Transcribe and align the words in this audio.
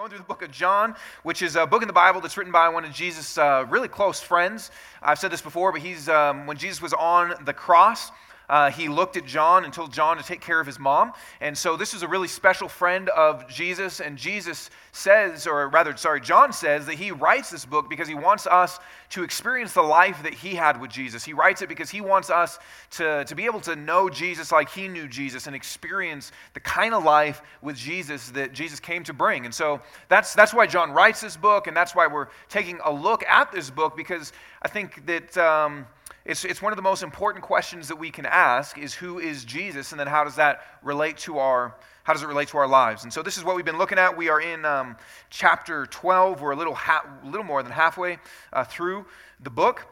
going 0.00 0.08
through 0.08 0.18
the 0.18 0.24
book 0.24 0.40
of 0.40 0.50
John, 0.50 0.94
which 1.24 1.42
is 1.42 1.56
a 1.56 1.66
book 1.66 1.82
in 1.82 1.86
the 1.86 1.92
Bible 1.92 2.22
that's 2.22 2.38
written 2.38 2.54
by 2.54 2.70
one 2.70 2.86
of 2.86 2.90
Jesus' 2.90 3.36
uh, 3.36 3.66
really 3.68 3.86
close 3.86 4.18
friends. 4.18 4.70
I've 5.02 5.18
said 5.18 5.30
this 5.30 5.42
before, 5.42 5.72
but 5.72 5.82
he's 5.82 6.08
um, 6.08 6.46
when 6.46 6.56
Jesus 6.56 6.80
was 6.80 6.94
on 6.94 7.34
the 7.44 7.52
cross 7.52 8.10
uh, 8.50 8.68
he 8.68 8.88
looked 8.88 9.16
at 9.16 9.24
John 9.24 9.64
and 9.64 9.72
told 9.72 9.92
John 9.92 10.16
to 10.16 10.24
take 10.24 10.40
care 10.40 10.58
of 10.58 10.66
his 10.66 10.78
mom. 10.78 11.12
And 11.40 11.56
so 11.56 11.76
this 11.76 11.94
is 11.94 12.02
a 12.02 12.08
really 12.08 12.26
special 12.26 12.68
friend 12.68 13.08
of 13.10 13.48
Jesus. 13.48 14.00
And 14.00 14.18
Jesus 14.18 14.70
says, 14.90 15.46
or 15.46 15.68
rather, 15.68 15.96
sorry, 15.96 16.20
John 16.20 16.52
says 16.52 16.84
that 16.86 16.96
he 16.96 17.12
writes 17.12 17.50
this 17.50 17.64
book 17.64 17.88
because 17.88 18.08
he 18.08 18.16
wants 18.16 18.48
us 18.48 18.80
to 19.10 19.22
experience 19.22 19.72
the 19.72 19.82
life 19.82 20.20
that 20.24 20.34
he 20.34 20.56
had 20.56 20.80
with 20.80 20.90
Jesus. 20.90 21.24
He 21.24 21.32
writes 21.32 21.62
it 21.62 21.68
because 21.68 21.90
he 21.90 22.00
wants 22.00 22.28
us 22.28 22.58
to, 22.92 23.24
to 23.24 23.34
be 23.36 23.44
able 23.44 23.60
to 23.60 23.76
know 23.76 24.10
Jesus 24.10 24.50
like 24.50 24.68
he 24.68 24.88
knew 24.88 25.06
Jesus 25.06 25.46
and 25.46 25.54
experience 25.54 26.32
the 26.54 26.60
kind 26.60 26.92
of 26.92 27.04
life 27.04 27.42
with 27.62 27.76
Jesus 27.76 28.30
that 28.30 28.52
Jesus 28.52 28.80
came 28.80 29.04
to 29.04 29.12
bring. 29.12 29.44
And 29.44 29.54
so 29.54 29.80
that's, 30.08 30.34
that's 30.34 30.52
why 30.52 30.66
John 30.66 30.90
writes 30.90 31.20
this 31.20 31.36
book, 31.36 31.68
and 31.68 31.76
that's 31.76 31.94
why 31.94 32.08
we're 32.08 32.28
taking 32.48 32.80
a 32.84 32.90
look 32.90 33.24
at 33.26 33.52
this 33.52 33.70
book 33.70 33.96
because 33.96 34.32
I 34.60 34.66
think 34.66 35.06
that. 35.06 35.38
Um, 35.38 35.86
it's, 36.30 36.44
it's 36.44 36.62
one 36.62 36.72
of 36.72 36.76
the 36.76 36.82
most 36.82 37.02
important 37.02 37.44
questions 37.44 37.88
that 37.88 37.96
we 37.96 38.08
can 38.08 38.24
ask 38.24 38.78
is 38.78 38.94
who 38.94 39.18
is 39.18 39.44
Jesus, 39.44 39.90
and 39.90 39.98
then 39.98 40.06
how 40.06 40.22
does 40.22 40.36
that 40.36 40.60
relate 40.82 41.16
to 41.18 41.38
our 41.38 41.74
how 42.04 42.12
does 42.14 42.22
it 42.22 42.28
relate 42.28 42.48
to 42.48 42.58
our 42.58 42.66
lives? 42.66 43.04
And 43.04 43.12
so 43.12 43.22
this 43.22 43.36
is 43.36 43.44
what 43.44 43.56
we've 43.56 43.64
been 43.64 43.78
looking 43.78 43.98
at. 43.98 44.16
We 44.16 44.30
are 44.30 44.40
in 44.40 44.64
um, 44.64 44.96
chapter 45.28 45.86
12. 45.86 46.40
We're 46.40 46.52
a 46.52 46.56
little 46.56 46.74
ha- 46.74 47.04
little 47.24 47.44
more 47.44 47.62
than 47.62 47.70
halfway 47.70 48.18
uh, 48.52 48.64
through 48.64 49.06
the 49.40 49.50
book. 49.50 49.86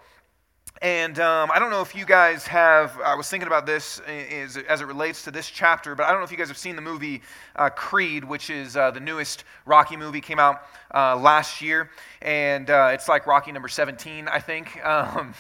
And 0.80 1.19
um, 1.19 1.51
I 1.52 1.59
don't 1.59 1.70
know 1.70 1.80
if 1.80 1.95
you 1.95 2.05
guys 2.05 2.47
have, 2.47 2.98
I 3.05 3.16
was 3.16 3.28
thinking 3.28 3.48
about 3.48 3.66
this 3.66 4.00
as, 4.00 4.56
as, 4.56 4.80
it 4.80 4.86
relates 4.86 5.25
to 5.25 5.33
this 5.33 5.50
chapter, 5.50 5.97
but 5.97 6.06
I 6.06 6.11
don't 6.11 6.20
know 6.20 6.25
if 6.25 6.30
you 6.30 6.36
guys 6.36 6.48
have 6.48 6.59
seen 6.59 6.77
the 6.77 6.83
movie 6.83 7.20
uh, 7.56 7.69
Creed, 7.70 8.23
which 8.23 8.48
is 8.48 8.77
uh, 8.77 8.92
the 8.92 9.00
newest 9.00 9.42
Rocky 9.66 9.97
movie, 9.97 10.20
came 10.20 10.39
out 10.39 10.62
uh, 10.95 11.16
last 11.16 11.61
year. 11.61 11.91
And 12.23 12.70
uh, 12.70 12.91
it's 12.92 13.09
like 13.09 13.27
Rocky 13.27 13.50
number 13.50 13.69
17, 13.69 14.28
I 14.28 14.41
think. 14.41 14.81
Um, 14.89 15.34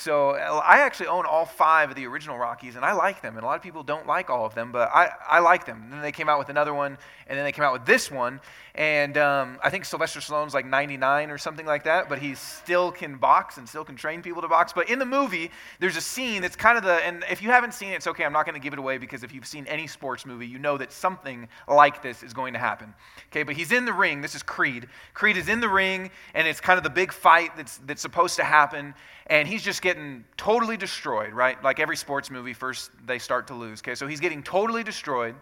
so 0.00 0.30
I 0.30 0.78
actually 0.78 1.08
own 1.08 1.26
all 1.26 1.44
five 1.44 1.90
of 1.90 1.96
the 1.96 2.06
original 2.06 2.38
Rockies, 2.38 2.74
and 2.74 2.84
I 2.84 2.92
like 2.92 3.20
them. 3.20 3.36
And 3.36 3.44
a 3.44 3.46
lot 3.46 3.56
of 3.56 3.62
people 3.62 3.82
don't 3.82 4.06
like 4.06 4.30
all 4.30 4.46
of 4.46 4.54
them, 4.54 4.72
but 4.72 4.88
I, 4.94 5.10
I 5.28 5.40
like 5.40 5.66
them. 5.66 5.82
And 5.84 5.92
then 5.92 6.00
they 6.00 6.10
came 6.10 6.26
out 6.26 6.38
with 6.38 6.48
another 6.48 6.72
one, 6.72 6.96
and 7.26 7.38
then 7.38 7.44
they 7.44 7.52
came 7.52 7.64
out 7.64 7.74
with 7.74 7.84
this 7.84 8.10
one. 8.10 8.40
And 8.74 9.18
um, 9.18 9.58
I 9.62 9.68
think 9.68 9.84
Sylvester 9.84 10.20
Stallone's 10.20 10.54
like 10.54 10.64
99 10.64 11.30
or 11.30 11.36
something 11.36 11.66
like 11.66 11.84
that, 11.84 12.08
but 12.08 12.18
he 12.18 12.34
still 12.34 12.90
can 12.90 13.16
box 13.16 13.58
and 13.58 13.68
still 13.68 13.84
can 13.84 13.94
train 13.94 14.22
people 14.22 14.40
to 14.40 14.48
box. 14.48 14.72
But 14.72 14.88
in 14.88 14.98
the 14.98 15.04
movie, 15.04 15.50
there's 15.80 15.96
a 15.96 16.00
scene 16.00 16.40
that's 16.40 16.56
kind 16.56 16.78
of 16.78 16.84
the, 16.84 16.94
and 17.04 17.22
if 17.30 17.42
you 17.42 17.50
haven't 17.50 17.74
seen 17.74 17.90
it, 17.90 17.96
it's 17.96 18.06
okay. 18.06 18.24
I'm 18.24 18.32
not 18.32 18.46
going 18.46 18.54
to 18.54 18.60
give 18.60 18.72
it 18.72 18.78
away 18.78 18.96
because 18.96 19.22
if 19.22 19.34
you've 19.34 19.46
seen 19.46 19.66
any 19.66 19.86
sports 19.86 20.24
movie, 20.24 20.46
you 20.46 20.58
know 20.58 20.78
that 20.78 20.92
something 20.92 21.46
like 21.68 22.02
this 22.02 22.22
is 22.22 22.32
going 22.32 22.54
to 22.54 22.58
happen. 22.58 22.94
Okay, 23.30 23.42
but 23.42 23.54
he's 23.54 23.70
in 23.70 23.84
the 23.84 23.92
ring. 23.92 24.22
This 24.22 24.34
is 24.34 24.42
Creed. 24.42 24.88
Creed 25.12 25.36
is 25.36 25.48
in 25.48 25.60
the 25.60 25.68
ring, 25.68 26.10
and 26.32 26.48
it's 26.48 26.60
kind 26.60 26.78
of 26.78 26.84
the 26.84 26.90
big 26.90 27.12
fight 27.12 27.54
that's, 27.56 27.78
that's 27.84 28.00
supposed 28.00 28.36
to 28.36 28.44
happen 28.44 28.94
and 29.30 29.46
he's 29.46 29.62
just 29.62 29.80
getting 29.80 29.89
totally 30.36 30.76
destroyed, 30.76 31.32
right? 31.32 31.62
Like 31.62 31.80
every 31.80 31.96
sports 31.96 32.30
movie, 32.30 32.52
first 32.52 32.90
they 33.06 33.18
start 33.18 33.46
to 33.48 33.54
lose. 33.54 33.80
Okay, 33.80 33.94
so 33.94 34.06
he's 34.06 34.20
getting 34.20 34.42
totally 34.42 34.84
destroyed, 34.84 35.34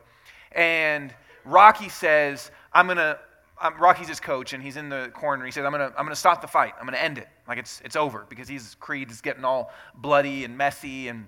and 0.53 1.15
Rocky 1.45 1.89
says, 1.89 2.51
"I'm 2.73 2.87
gonna." 2.87 3.19
Rocky's 3.77 4.07
his 4.07 4.21
coach, 4.21 4.53
and 4.53 4.63
he's 4.63 4.77
in 4.77 4.89
the 4.89 5.11
corner. 5.15 5.45
He 5.45 5.51
says, 5.51 5.65
"I'm 5.65 5.73
gonna, 5.73 5.93
I'm 5.99 6.05
gonna 6.05 6.15
stop 6.15 6.41
the 6.41 6.47
fight. 6.47 6.75
I'm 6.79 6.85
gonna 6.85 6.99
end 6.99 7.19
it. 7.19 7.27
Like 7.49 7.59
it's, 7.59 7.81
it's 7.85 7.97
over 7.97 8.25
because 8.29 8.47
he's 8.47 8.77
Creed 8.77 9.11
is 9.11 9.21
getting 9.21 9.45
all 9.45 9.73
bloody 9.97 10.45
and 10.45 10.57
messy, 10.57 11.09
and, 11.09 11.27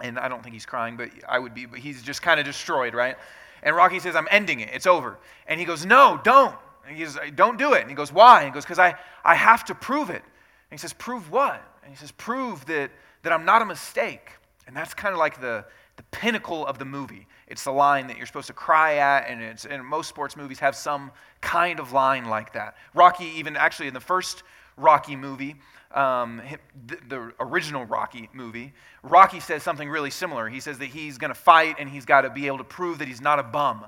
and 0.00 0.18
I 0.18 0.28
don't 0.28 0.42
think 0.42 0.54
he's 0.54 0.64
crying, 0.64 0.96
but 0.96 1.10
I 1.28 1.38
would 1.38 1.52
be. 1.54 1.66
But 1.66 1.80
he's 1.80 2.02
just 2.02 2.22
kind 2.22 2.40
of 2.40 2.46
destroyed, 2.46 2.94
right? 2.94 3.16
And 3.62 3.76
Rocky 3.76 3.98
says, 3.98 4.16
"I'm 4.16 4.28
ending 4.30 4.60
it. 4.60 4.70
It's 4.72 4.86
over." 4.86 5.18
And 5.46 5.60
he 5.60 5.66
goes, 5.66 5.84
"No, 5.84 6.18
don't." 6.24 6.56
And 6.86 6.96
he 6.96 7.04
goes, 7.04 7.18
"Don't 7.34 7.58
do 7.58 7.74
it." 7.74 7.82
And 7.82 7.90
he 7.90 7.96
goes, 7.96 8.10
"Why?" 8.10 8.38
And 8.38 8.46
he 8.46 8.54
goes, 8.54 8.64
"Because 8.64 8.78
I, 8.78 8.94
I 9.22 9.34
have 9.34 9.64
to 9.66 9.74
prove 9.74 10.08
it." 10.08 10.22
And 10.22 10.70
he 10.70 10.78
says, 10.78 10.94
"Prove 10.94 11.30
what?" 11.30 11.62
And 11.88 11.96
he 11.96 12.00
says, 12.00 12.12
Prove 12.12 12.66
that, 12.66 12.90
that 13.22 13.32
I'm 13.32 13.46
not 13.46 13.62
a 13.62 13.64
mistake. 13.64 14.32
And 14.66 14.76
that's 14.76 14.92
kind 14.92 15.14
of 15.14 15.18
like 15.18 15.40
the, 15.40 15.64
the 15.96 16.02
pinnacle 16.10 16.66
of 16.66 16.78
the 16.78 16.84
movie. 16.84 17.26
It's 17.46 17.64
the 17.64 17.72
line 17.72 18.08
that 18.08 18.18
you're 18.18 18.26
supposed 18.26 18.48
to 18.48 18.52
cry 18.52 18.96
at, 18.96 19.26
and, 19.26 19.42
it's, 19.42 19.64
and 19.64 19.82
most 19.82 20.10
sports 20.10 20.36
movies 20.36 20.58
have 20.58 20.76
some 20.76 21.10
kind 21.40 21.80
of 21.80 21.92
line 21.92 22.26
like 22.26 22.52
that. 22.52 22.76
Rocky, 22.92 23.24
even 23.24 23.56
actually 23.56 23.88
in 23.88 23.94
the 23.94 24.00
first 24.00 24.42
Rocky 24.76 25.16
movie, 25.16 25.56
um, 25.94 26.42
the, 26.86 26.98
the, 27.08 27.32
original 27.40 27.86
Rocky 27.86 28.28
movie, 28.34 28.74
Rocky 29.02 29.40
says 29.40 29.62
something 29.62 29.88
really 29.88 30.10
similar. 30.10 30.46
He 30.50 30.60
says 30.60 30.76
that 30.80 30.86
he's 30.88 31.16
going 31.16 31.32
to 31.32 31.40
fight 31.40 31.76
and 31.78 31.88
he's 31.88 32.04
got 32.04 32.20
to 32.20 32.30
be 32.30 32.48
able 32.48 32.58
to 32.58 32.64
prove 32.64 32.98
that 32.98 33.08
he's 33.08 33.22
not 33.22 33.38
a 33.38 33.42
bum. 33.42 33.86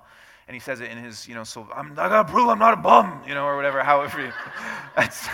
And 0.49 0.55
he 0.55 0.61
says 0.61 0.81
it 0.81 0.91
in 0.91 0.97
his, 0.97 1.29
you 1.29 1.35
know, 1.35 1.45
so 1.45 1.69
I'm, 1.77 1.93
I 1.93 2.09
got 2.09 2.27
to 2.27 2.33
prove 2.33 2.49
I'm 2.49 2.59
not 2.59 2.73
a 2.73 2.79
bum, 2.79 3.21
you 3.29 3.35
know, 3.35 3.45
or 3.45 3.57
whatever, 3.57 3.83
however. 3.83 4.33
that's, 4.97 5.29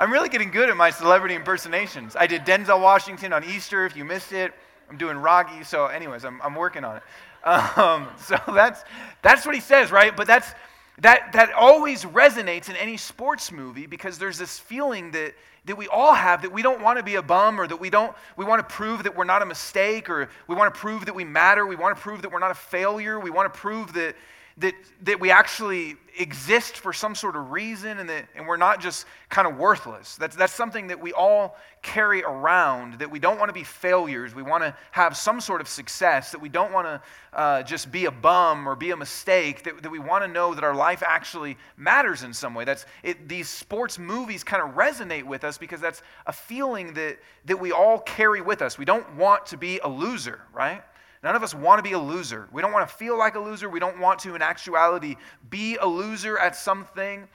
I'm 0.00 0.10
really 0.10 0.30
getting 0.30 0.50
good 0.50 0.70
at 0.70 0.78
my 0.78 0.88
celebrity 0.88 1.34
impersonations. 1.34 2.16
I 2.16 2.26
did 2.26 2.46
Denzel 2.46 2.80
Washington 2.80 3.34
on 3.34 3.44
Easter, 3.44 3.84
if 3.84 3.94
you 3.94 4.02
missed 4.02 4.32
it. 4.32 4.54
I'm 4.88 4.96
doing 4.96 5.18
Rocky. 5.18 5.62
So, 5.62 5.88
anyways, 5.88 6.24
I'm, 6.24 6.40
I'm 6.40 6.54
working 6.54 6.84
on 6.84 6.96
it. 6.96 7.02
Um, 7.42 8.06
so 8.18 8.38
that's, 8.48 8.84
that's 9.22 9.46
what 9.46 9.54
he 9.54 9.62
says, 9.62 9.90
right? 9.90 10.14
But 10.14 10.26
that's, 10.26 10.52
that, 10.98 11.32
that 11.32 11.54
always 11.54 12.04
resonates 12.04 12.68
in 12.68 12.76
any 12.76 12.98
sports 12.98 13.50
movie 13.50 13.86
because 13.86 14.18
there's 14.18 14.36
this 14.36 14.58
feeling 14.58 15.10
that, 15.12 15.32
that 15.64 15.78
we 15.78 15.88
all 15.88 16.12
have 16.12 16.42
that 16.42 16.52
we 16.52 16.60
don't 16.60 16.82
want 16.82 16.98
to 16.98 17.02
be 17.02 17.14
a 17.14 17.22
bum 17.22 17.58
or 17.58 17.66
that 17.66 17.80
we 17.80 17.88
don't 17.88 18.14
we 18.36 18.44
want 18.44 18.66
to 18.66 18.74
prove 18.74 19.04
that 19.04 19.16
we're 19.16 19.24
not 19.24 19.40
a 19.40 19.46
mistake 19.46 20.10
or 20.10 20.28
we 20.48 20.54
want 20.54 20.74
to 20.74 20.78
prove 20.78 21.06
that 21.06 21.14
we 21.14 21.24
matter 21.24 21.66
we 21.66 21.76
want 21.76 21.96
to 21.96 22.02
prove 22.02 22.22
that 22.22 22.32
we're 22.32 22.38
not 22.38 22.50
a 22.50 22.54
failure 22.54 23.20
we 23.20 23.30
want 23.30 23.52
to 23.52 23.58
prove 23.58 23.92
that 23.92 24.14
that, 24.60 24.74
that 25.02 25.20
we 25.20 25.30
actually 25.30 25.96
exist 26.18 26.76
for 26.76 26.92
some 26.92 27.14
sort 27.14 27.34
of 27.34 27.50
reason 27.50 27.98
and, 27.98 28.08
that, 28.08 28.26
and 28.34 28.46
we're 28.46 28.56
not 28.56 28.80
just 28.80 29.06
kind 29.30 29.48
of 29.48 29.56
worthless. 29.56 30.16
That's, 30.16 30.36
that's 30.36 30.52
something 30.52 30.88
that 30.88 31.00
we 31.00 31.12
all 31.12 31.56
carry 31.82 32.22
around, 32.22 32.98
that 32.98 33.10
we 33.10 33.18
don't 33.18 33.38
want 33.38 33.48
to 33.48 33.54
be 33.54 33.64
failures. 33.64 34.34
We 34.34 34.42
want 34.42 34.62
to 34.62 34.76
have 34.90 35.16
some 35.16 35.40
sort 35.40 35.62
of 35.62 35.68
success, 35.68 36.30
that 36.32 36.40
we 36.40 36.50
don't 36.50 36.72
want 36.72 36.86
to 36.86 37.00
uh, 37.32 37.62
just 37.62 37.90
be 37.90 38.04
a 38.04 38.10
bum 38.10 38.68
or 38.68 38.76
be 38.76 38.90
a 38.90 38.96
mistake, 38.96 39.62
that, 39.64 39.82
that 39.82 39.90
we 39.90 39.98
want 39.98 40.24
to 40.24 40.28
know 40.28 40.52
that 40.52 40.62
our 40.62 40.74
life 40.74 41.02
actually 41.06 41.56
matters 41.78 42.22
in 42.22 42.34
some 42.34 42.54
way. 42.54 42.64
That's, 42.64 42.84
it, 43.02 43.28
these 43.28 43.48
sports 43.48 43.98
movies 43.98 44.44
kind 44.44 44.62
of 44.62 44.74
resonate 44.74 45.24
with 45.24 45.42
us 45.42 45.56
because 45.56 45.80
that's 45.80 46.02
a 46.26 46.32
feeling 46.32 46.92
that, 46.94 47.18
that 47.46 47.58
we 47.58 47.72
all 47.72 47.98
carry 48.00 48.42
with 48.42 48.60
us. 48.60 48.76
We 48.76 48.84
don't 48.84 49.16
want 49.16 49.46
to 49.46 49.56
be 49.56 49.78
a 49.78 49.88
loser, 49.88 50.42
right? 50.52 50.82
None 51.22 51.36
of 51.36 51.42
us 51.42 51.54
want 51.54 51.78
to 51.78 51.82
be 51.82 51.92
a 51.92 51.98
loser. 51.98 52.48
We 52.50 52.62
don't 52.62 52.72
want 52.72 52.88
to 52.88 52.94
feel 52.94 53.18
like 53.18 53.34
a 53.34 53.40
loser. 53.40 53.68
We 53.68 53.80
don't 53.80 54.00
want 54.00 54.20
to, 54.20 54.34
in 54.34 54.42
actuality, 54.42 55.16
be 55.50 55.76
a 55.76 55.86
loser 55.86 56.38
at 56.38 56.56
something. 56.56 57.28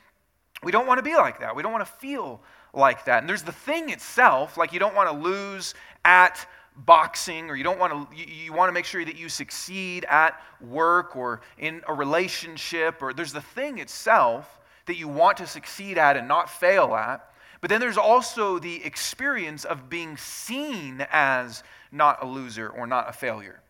We 0.63 0.71
don't 0.71 0.87
want 0.87 0.97
to 0.97 1.03
be 1.03 1.15
like 1.15 1.39
that. 1.41 1.55
We 1.55 1.61
don't 1.61 1.71
want 1.71 1.85
to 1.85 1.91
feel 1.91 2.41
like 2.73 3.05
that. 3.05 3.21
And 3.21 3.29
there's 3.29 3.43
the 3.43 3.51
thing 3.51 3.89
itself, 3.89 4.57
like 4.57 4.73
you 4.73 4.79
don't 4.79 4.95
want 4.95 5.09
to 5.09 5.15
lose 5.15 5.75
at 6.03 6.47
boxing 6.77 7.49
or 7.49 7.55
you 7.55 7.63
don't 7.63 7.79
want 7.79 8.11
to 8.11 8.17
you, 8.17 8.51
want 8.51 8.67
to 8.67 8.73
make 8.73 8.85
sure 8.85 9.05
that 9.05 9.15
you 9.15 9.29
succeed 9.29 10.05
at 10.09 10.41
work 10.59 11.15
or 11.15 11.41
in 11.57 11.81
a 11.87 11.93
relationship 11.93 13.01
or 13.01 13.13
there's 13.13 13.31
the 13.31 13.41
thing 13.41 13.77
itself 13.77 14.59
that 14.85 14.97
you 14.97 15.07
want 15.07 15.37
to 15.37 15.47
succeed 15.47 15.97
at 15.97 16.17
and 16.17 16.27
not 16.27 16.49
fail 16.49 16.93
at 16.93 17.31
but 17.61 17.69
then 17.69 17.79
there's 17.79 17.97
also 17.97 18.59
the 18.59 18.83
experience 18.83 19.63
of 19.63 19.89
being 19.89 20.17
seen 20.17 21.05
as 21.11 21.63
not 21.93 22.21
a 22.21 22.25
loser 22.25 22.67
or 22.69 22.85
not 22.85 23.07
a 23.07 23.13
failure 23.13 23.61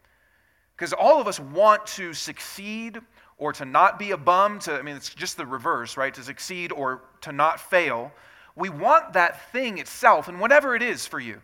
because 0.76 0.94
all 0.94 1.22
of 1.22 1.28
us 1.28 1.40
want 1.40 1.86
to 1.88 2.14
succeed 2.14 3.00
or 3.38 3.54
to 3.54 3.66
not 3.66 4.00
be 4.00 4.12
a 4.12 4.18
bum, 4.18 4.60
to, 4.60 4.74
I 4.74 4.82
mean, 4.82 4.96
it's 4.96 5.14
just 5.14 5.38
the 5.38 5.46
reverse, 5.46 5.98
right? 5.98 6.14
To 6.14 6.24
succeed 6.24 6.72
or 6.72 7.02
to 7.22 7.32
not 7.32 7.60
fail. 7.60 8.12
We 8.56 8.70
want 8.70 9.14
that 9.14 9.52
thing 9.52 9.78
itself, 9.78 10.28
and 10.28 10.40
whatever 10.40 10.76
it 10.76 10.82
is 10.82 11.06
for 11.06 11.20
you. 11.20 11.42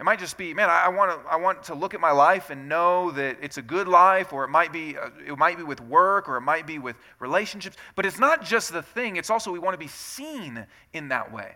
It 0.00 0.04
might 0.04 0.18
just 0.18 0.38
be, 0.38 0.54
man, 0.54 0.70
I, 0.70 0.88
want 0.88 1.10
to, 1.10 1.30
I 1.30 1.36
want 1.36 1.62
to 1.64 1.74
look 1.74 1.92
at 1.92 2.00
my 2.00 2.10
life 2.10 2.48
and 2.48 2.68
know 2.68 3.10
that 3.10 3.36
it's 3.42 3.58
a 3.58 3.62
good 3.62 3.86
life, 3.86 4.32
or 4.32 4.44
it 4.44 4.48
might 4.48 4.72
be, 4.72 4.96
uh, 4.96 5.10
it 5.24 5.36
might 5.36 5.58
be 5.58 5.62
with 5.62 5.80
work, 5.82 6.26
or 6.26 6.36
it 6.38 6.40
might 6.40 6.66
be 6.66 6.78
with 6.78 6.96
relationships. 7.18 7.76
But 7.94 8.06
it's 8.06 8.18
not 8.18 8.42
just 8.42 8.72
the 8.72 8.82
thing; 8.82 9.16
it's 9.16 9.28
also 9.28 9.52
we 9.52 9.58
want 9.58 9.74
to 9.74 9.78
be 9.78 9.88
seen 9.88 10.66
in 10.94 11.08
that 11.08 11.30
way. 11.30 11.54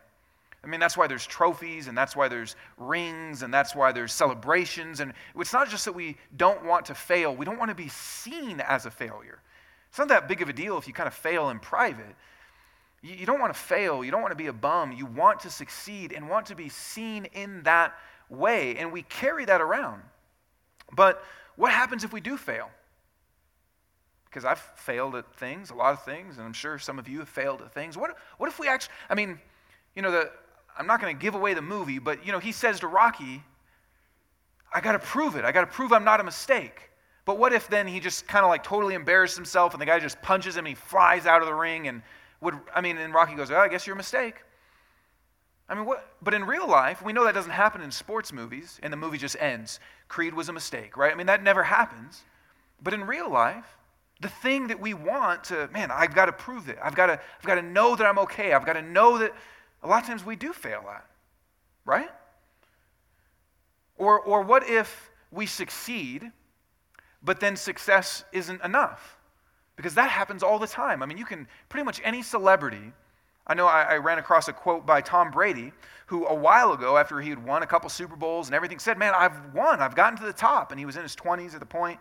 I 0.64 0.66
mean, 0.66 0.80
that's 0.80 0.96
why 0.96 1.06
there's 1.06 1.26
trophies 1.26 1.88
and 1.88 1.96
that's 1.96 2.16
why 2.16 2.28
there's 2.28 2.56
rings 2.78 3.42
and 3.42 3.52
that's 3.52 3.74
why 3.74 3.92
there's 3.92 4.12
celebrations. 4.12 5.00
And 5.00 5.12
it's 5.36 5.52
not 5.52 5.68
just 5.68 5.84
that 5.84 5.92
we 5.92 6.16
don't 6.36 6.64
want 6.64 6.86
to 6.86 6.94
fail, 6.94 7.34
we 7.34 7.44
don't 7.44 7.58
want 7.58 7.70
to 7.70 7.74
be 7.74 7.88
seen 7.88 8.60
as 8.60 8.86
a 8.86 8.90
failure. 8.90 9.40
It's 9.90 9.98
not 9.98 10.08
that 10.08 10.26
big 10.26 10.42
of 10.42 10.48
a 10.48 10.52
deal 10.52 10.78
if 10.78 10.88
you 10.88 10.94
kind 10.94 11.06
of 11.06 11.14
fail 11.14 11.50
in 11.50 11.58
private. 11.58 12.16
You, 13.02 13.26
don't 13.26 13.38
want 13.38 13.52
to 13.52 13.60
fail, 13.60 14.02
you 14.02 14.10
don't 14.10 14.22
want 14.22 14.32
to 14.32 14.36
be 14.36 14.46
a 14.46 14.52
bum. 14.52 14.92
You 14.92 15.04
want 15.04 15.40
to 15.40 15.50
succeed 15.50 16.12
and 16.12 16.28
want 16.28 16.46
to 16.46 16.54
be 16.54 16.70
seen 16.70 17.26
in 17.26 17.62
that 17.64 17.94
way. 18.30 18.76
And 18.76 18.90
we 18.90 19.02
carry 19.02 19.44
that 19.44 19.60
around. 19.60 20.02
But 20.92 21.22
what 21.56 21.70
happens 21.70 22.02
if 22.02 22.12
we 22.12 22.22
do 22.22 22.38
fail? 22.38 22.70
Because 24.24 24.46
I've 24.46 24.58
failed 24.76 25.14
at 25.16 25.32
things, 25.36 25.70
a 25.70 25.74
lot 25.74 25.92
of 25.92 26.02
things, 26.04 26.38
and 26.38 26.46
I'm 26.46 26.54
sure 26.54 26.78
some 26.78 26.98
of 26.98 27.06
you 27.06 27.18
have 27.18 27.28
failed 27.28 27.60
at 27.60 27.72
things. 27.72 27.96
What, 27.96 28.16
what 28.38 28.48
if 28.48 28.58
we 28.58 28.68
actually, 28.68 28.94
I 29.10 29.14
mean, 29.14 29.38
you 29.94 30.02
know, 30.02 30.10
the, 30.10 30.30
I'm 30.78 30.86
not 30.86 31.00
going 31.00 31.16
to 31.16 31.20
give 31.20 31.34
away 31.34 31.54
the 31.54 31.62
movie, 31.62 31.98
but 31.98 32.24
you 32.26 32.32
know, 32.32 32.38
he 32.38 32.52
says 32.52 32.80
to 32.80 32.88
Rocky, 32.88 33.42
I 34.72 34.80
got 34.80 34.92
to 34.92 34.98
prove 34.98 35.36
it. 35.36 35.44
I 35.44 35.52
got 35.52 35.60
to 35.60 35.66
prove 35.68 35.92
I'm 35.92 36.04
not 36.04 36.20
a 36.20 36.24
mistake. 36.24 36.90
But 37.24 37.38
what 37.38 37.52
if 37.52 37.68
then 37.68 37.86
he 37.86 38.00
just 38.00 38.26
kind 38.26 38.44
of 38.44 38.50
like 38.50 38.62
totally 38.62 38.94
embarrassed 38.94 39.36
himself 39.36 39.72
and 39.72 39.80
the 39.80 39.86
guy 39.86 39.98
just 39.98 40.20
punches 40.20 40.56
him 40.56 40.66
and 40.66 40.68
he 40.68 40.74
flies 40.74 41.26
out 41.26 41.40
of 41.40 41.46
the 41.46 41.54
ring 41.54 41.88
and 41.88 42.02
would, 42.40 42.58
I 42.74 42.80
mean, 42.80 42.98
and 42.98 43.14
Rocky 43.14 43.34
goes, 43.34 43.50
oh, 43.50 43.56
I 43.56 43.68
guess 43.68 43.86
you're 43.86 43.94
a 43.94 43.96
mistake. 43.96 44.42
I 45.68 45.74
mean, 45.74 45.86
what, 45.86 46.06
but 46.20 46.34
in 46.34 46.44
real 46.44 46.68
life, 46.68 47.02
we 47.02 47.14
know 47.14 47.24
that 47.24 47.34
doesn't 47.34 47.50
happen 47.50 47.80
in 47.80 47.90
sports 47.90 48.32
movies 48.32 48.78
and 48.82 48.92
the 48.92 48.96
movie 48.98 49.16
just 49.16 49.36
ends. 49.40 49.80
Creed 50.08 50.34
was 50.34 50.50
a 50.50 50.52
mistake, 50.52 50.96
right? 50.96 51.10
I 51.10 51.14
mean, 51.14 51.26
that 51.28 51.42
never 51.42 51.62
happens. 51.62 52.22
But 52.82 52.92
in 52.92 53.06
real 53.06 53.30
life, 53.30 53.78
the 54.20 54.28
thing 54.28 54.66
that 54.66 54.78
we 54.78 54.92
want 54.92 55.44
to, 55.44 55.68
man, 55.72 55.90
I've 55.90 56.14
got 56.14 56.26
to 56.26 56.32
prove 56.32 56.68
it. 56.68 56.78
I've 56.82 56.94
got 56.94 57.06
to, 57.06 57.12
I've 57.12 57.46
got 57.46 57.54
to 57.54 57.62
know 57.62 57.96
that 57.96 58.04
I'm 58.04 58.18
okay. 58.20 58.52
I've 58.52 58.66
got 58.66 58.74
to 58.74 58.82
know 58.82 59.18
that 59.18 59.32
a 59.84 59.86
lot 59.86 60.02
of 60.02 60.08
times 60.08 60.24
we 60.24 60.34
do 60.34 60.52
fail 60.52 60.84
at, 60.90 61.04
right? 61.84 62.10
Or, 63.96 64.18
or 64.20 64.42
what 64.42 64.68
if 64.68 65.10
we 65.30 65.46
succeed, 65.46 66.32
but 67.22 67.38
then 67.38 67.54
success 67.54 68.24
isn't 68.32 68.62
enough? 68.64 69.18
Because 69.76 69.94
that 69.94 70.10
happens 70.10 70.42
all 70.42 70.58
the 70.58 70.66
time. 70.66 71.02
I 71.02 71.06
mean, 71.06 71.18
you 71.18 71.26
can, 71.26 71.46
pretty 71.68 71.84
much 71.84 72.00
any 72.02 72.22
celebrity. 72.22 72.92
I 73.46 73.54
know 73.54 73.66
I, 73.66 73.82
I 73.82 73.96
ran 73.96 74.18
across 74.18 74.48
a 74.48 74.52
quote 74.54 74.86
by 74.86 75.02
Tom 75.02 75.30
Brady, 75.30 75.72
who 76.06 76.26
a 76.26 76.34
while 76.34 76.72
ago, 76.72 76.96
after 76.96 77.20
he 77.20 77.28
had 77.28 77.44
won 77.44 77.62
a 77.62 77.66
couple 77.66 77.90
Super 77.90 78.16
Bowls 78.16 78.48
and 78.48 78.54
everything, 78.54 78.78
said, 78.78 78.96
Man, 78.96 79.12
I've 79.14 79.52
won. 79.52 79.80
I've 79.80 79.94
gotten 79.94 80.18
to 80.18 80.24
the 80.24 80.32
top. 80.32 80.70
And 80.70 80.78
he 80.78 80.86
was 80.86 80.96
in 80.96 81.02
his 81.02 81.14
20s 81.14 81.52
at 81.54 81.60
the 81.60 81.66
point. 81.66 81.98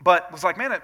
But 0.00 0.30
was 0.30 0.44
like, 0.44 0.56
Man, 0.56 0.72
it, 0.72 0.82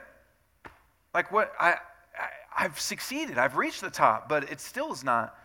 like 1.13 1.31
what? 1.31 1.53
I, 1.61 1.75
I, 2.19 2.29
I've 2.57 2.81
succeeded. 2.81 3.39
I've 3.39 3.57
reached 3.57 3.83
the 3.83 3.91
top, 3.91 4.29
but 4.29 4.51
it 4.51 4.61
still 4.61 4.93
is 4.93 5.05
not 5.05 5.37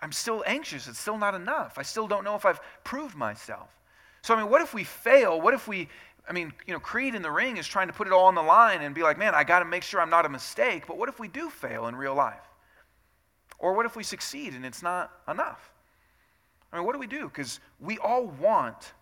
I'm 0.00 0.12
still 0.12 0.44
anxious. 0.46 0.88
It's 0.88 0.98
still 0.98 1.18
not 1.18 1.34
enough. 1.34 1.78
I 1.78 1.82
still 1.82 2.06
don't 2.06 2.24
know 2.24 2.34
if 2.34 2.44
I've 2.44 2.60
proved 2.84 3.16
myself. 3.16 3.70
So, 4.22 4.34
I 4.34 4.42
mean, 4.42 4.50
what 4.50 4.60
if 4.60 4.74
we 4.74 4.84
fail? 4.84 5.40
What 5.40 5.54
if 5.54 5.68
we, 5.68 5.88
I 6.28 6.32
mean, 6.32 6.52
you 6.66 6.74
know, 6.74 6.80
Creed 6.80 7.14
in 7.14 7.22
the 7.22 7.30
ring 7.30 7.56
is 7.56 7.66
trying 7.66 7.86
to 7.86 7.92
put 7.92 8.06
it 8.06 8.12
all 8.12 8.26
on 8.26 8.34
the 8.34 8.42
line 8.42 8.82
and 8.82 8.94
be 8.94 9.02
like, 9.02 9.18
man, 9.18 9.34
I 9.34 9.44
got 9.44 9.60
to 9.60 9.64
make 9.64 9.82
sure 9.82 10.00
I'm 10.00 10.10
not 10.10 10.26
a 10.26 10.28
mistake. 10.28 10.86
But 10.86 10.98
what 10.98 11.08
if 11.08 11.18
we 11.18 11.28
do 11.28 11.48
fail 11.48 11.86
in 11.86 11.96
real 11.96 12.14
life? 12.14 12.42
Or 13.58 13.72
what 13.72 13.86
if 13.86 13.96
we 13.96 14.02
succeed 14.02 14.52
and 14.54 14.66
it's 14.66 14.82
not 14.82 15.12
enough? 15.28 15.72
I 16.72 16.76
mean, 16.76 16.86
what 16.86 16.92
do 16.92 16.98
we 16.98 17.06
do? 17.06 17.24
Because 17.24 17.60
we 17.80 17.98
all 17.98 18.26
want, 18.26 18.92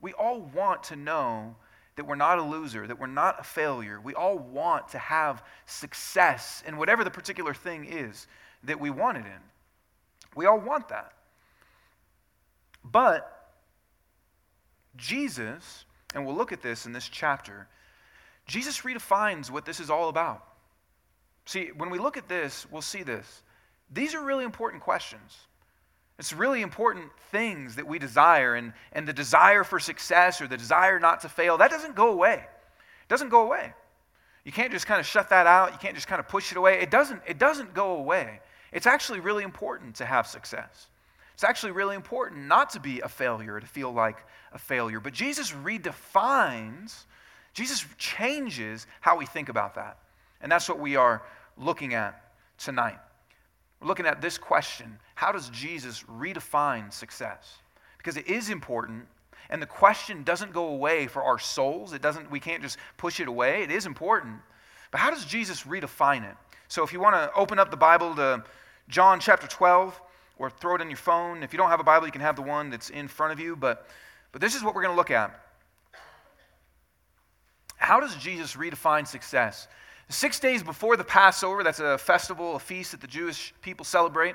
we 0.00 0.12
all 0.14 0.40
want 0.54 0.84
to 0.84 0.96
know 0.96 1.54
that 1.96 2.06
we're 2.06 2.14
not 2.14 2.38
a 2.38 2.42
loser, 2.42 2.86
that 2.86 2.98
we're 2.98 3.06
not 3.06 3.40
a 3.40 3.42
failure. 3.42 4.00
We 4.00 4.14
all 4.14 4.38
want 4.38 4.88
to 4.90 4.98
have 4.98 5.42
success 5.66 6.62
in 6.66 6.78
whatever 6.78 7.04
the 7.04 7.10
particular 7.10 7.52
thing 7.52 7.84
is 7.84 8.26
that 8.62 8.80
we 8.80 8.88
want 8.88 9.18
it 9.18 9.26
in. 9.26 9.49
We 10.34 10.46
all 10.46 10.58
want 10.58 10.88
that. 10.88 11.12
But 12.84 13.52
Jesus, 14.96 15.84
and 16.14 16.26
we'll 16.26 16.36
look 16.36 16.52
at 16.52 16.62
this 16.62 16.86
in 16.86 16.92
this 16.92 17.08
chapter, 17.08 17.68
Jesus 18.46 18.80
redefines 18.80 19.50
what 19.50 19.64
this 19.64 19.80
is 19.80 19.90
all 19.90 20.08
about. 20.08 20.44
See, 21.46 21.70
when 21.76 21.90
we 21.90 21.98
look 21.98 22.16
at 22.16 22.28
this, 22.28 22.66
we'll 22.70 22.82
see 22.82 23.02
this. 23.02 23.42
These 23.92 24.14
are 24.14 24.22
really 24.24 24.44
important 24.44 24.82
questions. 24.82 25.36
It's 26.18 26.32
really 26.32 26.60
important 26.60 27.10
things 27.30 27.76
that 27.76 27.86
we 27.86 27.98
desire, 27.98 28.54
and, 28.54 28.72
and 28.92 29.08
the 29.08 29.12
desire 29.12 29.64
for 29.64 29.80
success 29.80 30.40
or 30.40 30.46
the 30.46 30.56
desire 30.56 31.00
not 31.00 31.20
to 31.22 31.28
fail, 31.28 31.56
that 31.58 31.70
doesn't 31.70 31.96
go 31.96 32.12
away. 32.12 32.34
It 32.34 33.08
doesn't 33.08 33.30
go 33.30 33.42
away. 33.42 33.72
You 34.44 34.52
can't 34.52 34.72
just 34.72 34.86
kind 34.86 35.00
of 35.00 35.06
shut 35.06 35.30
that 35.30 35.46
out. 35.46 35.72
You 35.72 35.78
can't 35.78 35.94
just 35.94 36.08
kind 36.08 36.20
of 36.20 36.28
push 36.28 36.50
it 36.50 36.58
away. 36.58 36.80
It 36.80 36.90
doesn't, 36.90 37.22
it 37.26 37.38
doesn't 37.38 37.74
go 37.74 37.96
away. 37.96 38.40
It's 38.72 38.86
actually 38.86 39.20
really 39.20 39.44
important 39.44 39.96
to 39.96 40.04
have 40.04 40.26
success. 40.26 40.86
It's 41.34 41.44
actually 41.44 41.72
really 41.72 41.96
important 41.96 42.46
not 42.46 42.70
to 42.70 42.80
be 42.80 43.00
a 43.00 43.08
failure, 43.08 43.58
to 43.58 43.66
feel 43.66 43.92
like 43.92 44.18
a 44.52 44.58
failure. 44.58 45.00
But 45.00 45.12
Jesus 45.12 45.52
redefines, 45.52 47.04
Jesus 47.54 47.84
changes 47.98 48.86
how 49.00 49.16
we 49.16 49.26
think 49.26 49.48
about 49.48 49.74
that. 49.76 49.98
And 50.40 50.50
that's 50.52 50.68
what 50.68 50.78
we 50.78 50.96
are 50.96 51.22
looking 51.56 51.94
at 51.94 52.22
tonight. 52.58 52.98
We're 53.80 53.88
looking 53.88 54.06
at 54.06 54.20
this 54.20 54.38
question 54.38 54.98
How 55.14 55.32
does 55.32 55.48
Jesus 55.50 56.04
redefine 56.04 56.92
success? 56.92 57.58
Because 57.98 58.16
it 58.16 58.28
is 58.28 58.50
important, 58.50 59.06
and 59.50 59.60
the 59.60 59.66
question 59.66 60.22
doesn't 60.22 60.52
go 60.52 60.68
away 60.68 61.06
for 61.06 61.22
our 61.22 61.38
souls. 61.38 61.92
It 61.92 62.00
doesn't, 62.02 62.30
we 62.30 62.40
can't 62.40 62.62
just 62.62 62.78
push 62.96 63.20
it 63.20 63.28
away. 63.28 63.62
It 63.62 63.70
is 63.70 63.84
important. 63.84 64.36
But 64.90 65.00
how 65.00 65.10
does 65.10 65.24
Jesus 65.24 65.64
redefine 65.64 66.28
it? 66.28 66.36
So 66.68 66.84
if 66.84 66.92
you 66.92 67.00
want 67.00 67.16
to 67.16 67.32
open 67.34 67.58
up 67.58 67.70
the 67.70 67.76
Bible 67.76 68.14
to 68.14 68.44
John 68.90 69.20
chapter 69.20 69.46
12, 69.46 70.00
or 70.38 70.50
throw 70.50 70.74
it 70.74 70.80
on 70.80 70.90
your 70.90 70.96
phone. 70.96 71.42
If 71.42 71.52
you 71.52 71.58
don't 71.58 71.70
have 71.70 71.80
a 71.80 71.84
Bible, 71.84 72.06
you 72.06 72.12
can 72.12 72.20
have 72.20 72.36
the 72.36 72.42
one 72.42 72.70
that's 72.70 72.90
in 72.90 73.08
front 73.08 73.32
of 73.32 73.38
you. 73.38 73.54
But, 73.54 73.86
but 74.32 74.40
this 74.40 74.54
is 74.54 74.64
what 74.64 74.74
we're 74.74 74.82
going 74.82 74.92
to 74.92 74.96
look 74.96 75.10
at. 75.10 75.38
How 77.76 78.00
does 78.00 78.16
Jesus 78.16 78.56
redefine 78.56 79.06
success? 79.06 79.68
Six 80.08 80.40
days 80.40 80.62
before 80.62 80.96
the 80.96 81.04
Passover, 81.04 81.62
that's 81.62 81.78
a 81.78 81.96
festival, 81.96 82.56
a 82.56 82.58
feast 82.58 82.90
that 82.90 83.00
the 83.00 83.06
Jewish 83.06 83.54
people 83.62 83.84
celebrate. 83.84 84.34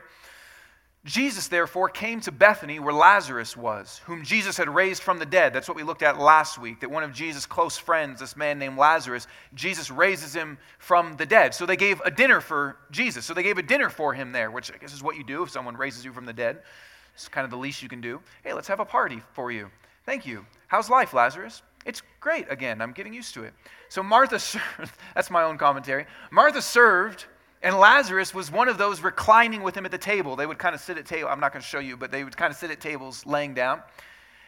Jesus, 1.05 1.47
therefore, 1.49 1.87
came 1.87 2.19
to 2.21 2.31
Bethany 2.31 2.79
where 2.79 2.93
Lazarus 2.93 3.55
was, 3.55 4.01
whom 4.05 4.23
Jesus 4.23 4.57
had 4.57 4.67
raised 4.67 5.03
from 5.03 5.19
the 5.19 5.25
dead. 5.25 5.53
That's 5.53 5.67
what 5.67 5.77
we 5.77 5.83
looked 5.83 6.01
at 6.01 6.19
last 6.19 6.57
week, 6.57 6.79
that 6.79 6.89
one 6.89 7.03
of 7.03 7.13
Jesus' 7.13 7.45
close 7.45 7.77
friends, 7.77 8.19
this 8.19 8.35
man 8.35 8.57
named 8.57 8.79
Lazarus, 8.79 9.27
Jesus 9.53 9.91
raises 9.91 10.35
him 10.35 10.57
from 10.79 11.15
the 11.17 11.25
dead. 11.27 11.53
So 11.53 11.67
they 11.67 11.75
gave 11.75 12.01
a 12.01 12.09
dinner 12.09 12.41
for 12.41 12.77
Jesus. 12.89 13.23
So 13.23 13.35
they 13.35 13.43
gave 13.43 13.59
a 13.59 13.63
dinner 13.63 13.91
for 13.91 14.15
him 14.15 14.31
there, 14.31 14.49
which 14.49 14.73
I 14.73 14.77
guess 14.77 14.95
is 14.95 15.03
what 15.03 15.15
you 15.15 15.23
do 15.23 15.43
if 15.43 15.51
someone 15.51 15.77
raises 15.77 16.03
you 16.03 16.11
from 16.11 16.25
the 16.25 16.33
dead. 16.33 16.63
It's 17.13 17.27
kind 17.27 17.45
of 17.45 17.51
the 17.51 17.57
least 17.57 17.83
you 17.83 17.89
can 17.89 18.01
do. 18.01 18.19
Hey, 18.43 18.53
let's 18.53 18.67
have 18.67 18.79
a 18.79 18.85
party 18.85 19.21
for 19.33 19.51
you. 19.51 19.69
Thank 20.07 20.25
you. 20.25 20.43
How's 20.67 20.89
life, 20.89 21.13
Lazarus? 21.13 21.61
It's 21.85 22.01
great 22.19 22.51
again. 22.51 22.81
I'm 22.81 22.93
getting 22.93 23.13
used 23.13 23.35
to 23.35 23.43
it. 23.43 23.53
So 23.89 24.01
Martha 24.01 24.39
served, 24.39 24.97
that's 25.13 25.29
my 25.29 25.43
own 25.43 25.59
commentary. 25.59 26.07
Martha 26.31 26.63
served 26.63 27.25
and 27.61 27.77
Lazarus 27.77 28.33
was 28.33 28.51
one 28.51 28.67
of 28.67 28.77
those 28.77 29.01
reclining 29.01 29.63
with 29.63 29.75
him 29.75 29.85
at 29.85 29.91
the 29.91 29.97
table. 29.97 30.35
They 30.35 30.45
would 30.45 30.57
kind 30.57 30.75
of 30.75 30.81
sit 30.81 30.97
at 30.97 31.05
table. 31.05 31.29
I'm 31.29 31.39
not 31.39 31.51
going 31.51 31.61
to 31.61 31.67
show 31.67 31.79
you, 31.79 31.97
but 31.97 32.11
they 32.11 32.23
would 32.23 32.37
kind 32.37 32.51
of 32.51 32.57
sit 32.57 32.71
at 32.71 32.79
tables 32.79 33.25
laying 33.25 33.53
down. 33.53 33.81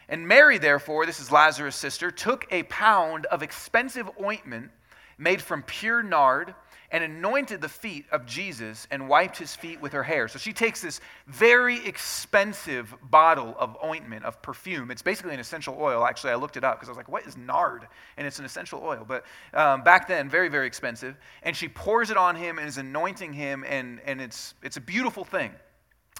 And 0.08 0.26
Mary, 0.26 0.58
therefore, 0.58 1.04
this 1.04 1.20
is 1.20 1.30
Lazarus' 1.30 1.76
sister, 1.76 2.10
took 2.10 2.46
a 2.50 2.62
pound 2.64 3.26
of 3.26 3.42
expensive 3.42 4.08
ointment 4.22 4.70
made 5.18 5.42
from 5.42 5.62
pure 5.62 6.02
nard 6.02 6.54
and 6.90 7.04
anointed 7.04 7.60
the 7.60 7.68
feet 7.68 8.06
of 8.10 8.24
Jesus 8.24 8.86
and 8.90 9.08
wiped 9.08 9.36
his 9.36 9.54
feet 9.54 9.80
with 9.80 9.92
her 9.92 10.02
hair. 10.02 10.26
So 10.26 10.38
she 10.38 10.52
takes 10.52 10.80
this 10.80 11.00
very 11.26 11.86
expensive 11.86 12.94
bottle 13.02 13.54
of 13.58 13.76
ointment, 13.84 14.24
of 14.24 14.40
perfume. 14.40 14.90
It's 14.90 15.02
basically 15.02 15.34
an 15.34 15.40
essential 15.40 15.76
oil. 15.78 16.06
Actually, 16.06 16.32
I 16.32 16.36
looked 16.36 16.56
it 16.56 16.64
up 16.64 16.76
because 16.76 16.88
I 16.88 16.92
was 16.92 16.96
like, 16.96 17.10
what 17.10 17.26
is 17.26 17.36
nard? 17.36 17.86
And 18.16 18.26
it's 18.26 18.38
an 18.38 18.46
essential 18.46 18.80
oil. 18.82 19.04
But 19.06 19.24
um, 19.52 19.82
back 19.82 20.08
then, 20.08 20.30
very, 20.30 20.48
very 20.48 20.66
expensive. 20.66 21.16
And 21.42 21.54
she 21.54 21.68
pours 21.68 22.10
it 22.10 22.16
on 22.16 22.34
him 22.36 22.58
and 22.58 22.66
is 22.66 22.78
anointing 22.78 23.34
him, 23.34 23.64
and, 23.68 24.00
and 24.06 24.20
it's, 24.20 24.54
it's 24.62 24.78
a 24.78 24.80
beautiful 24.80 25.24
thing. 25.24 25.52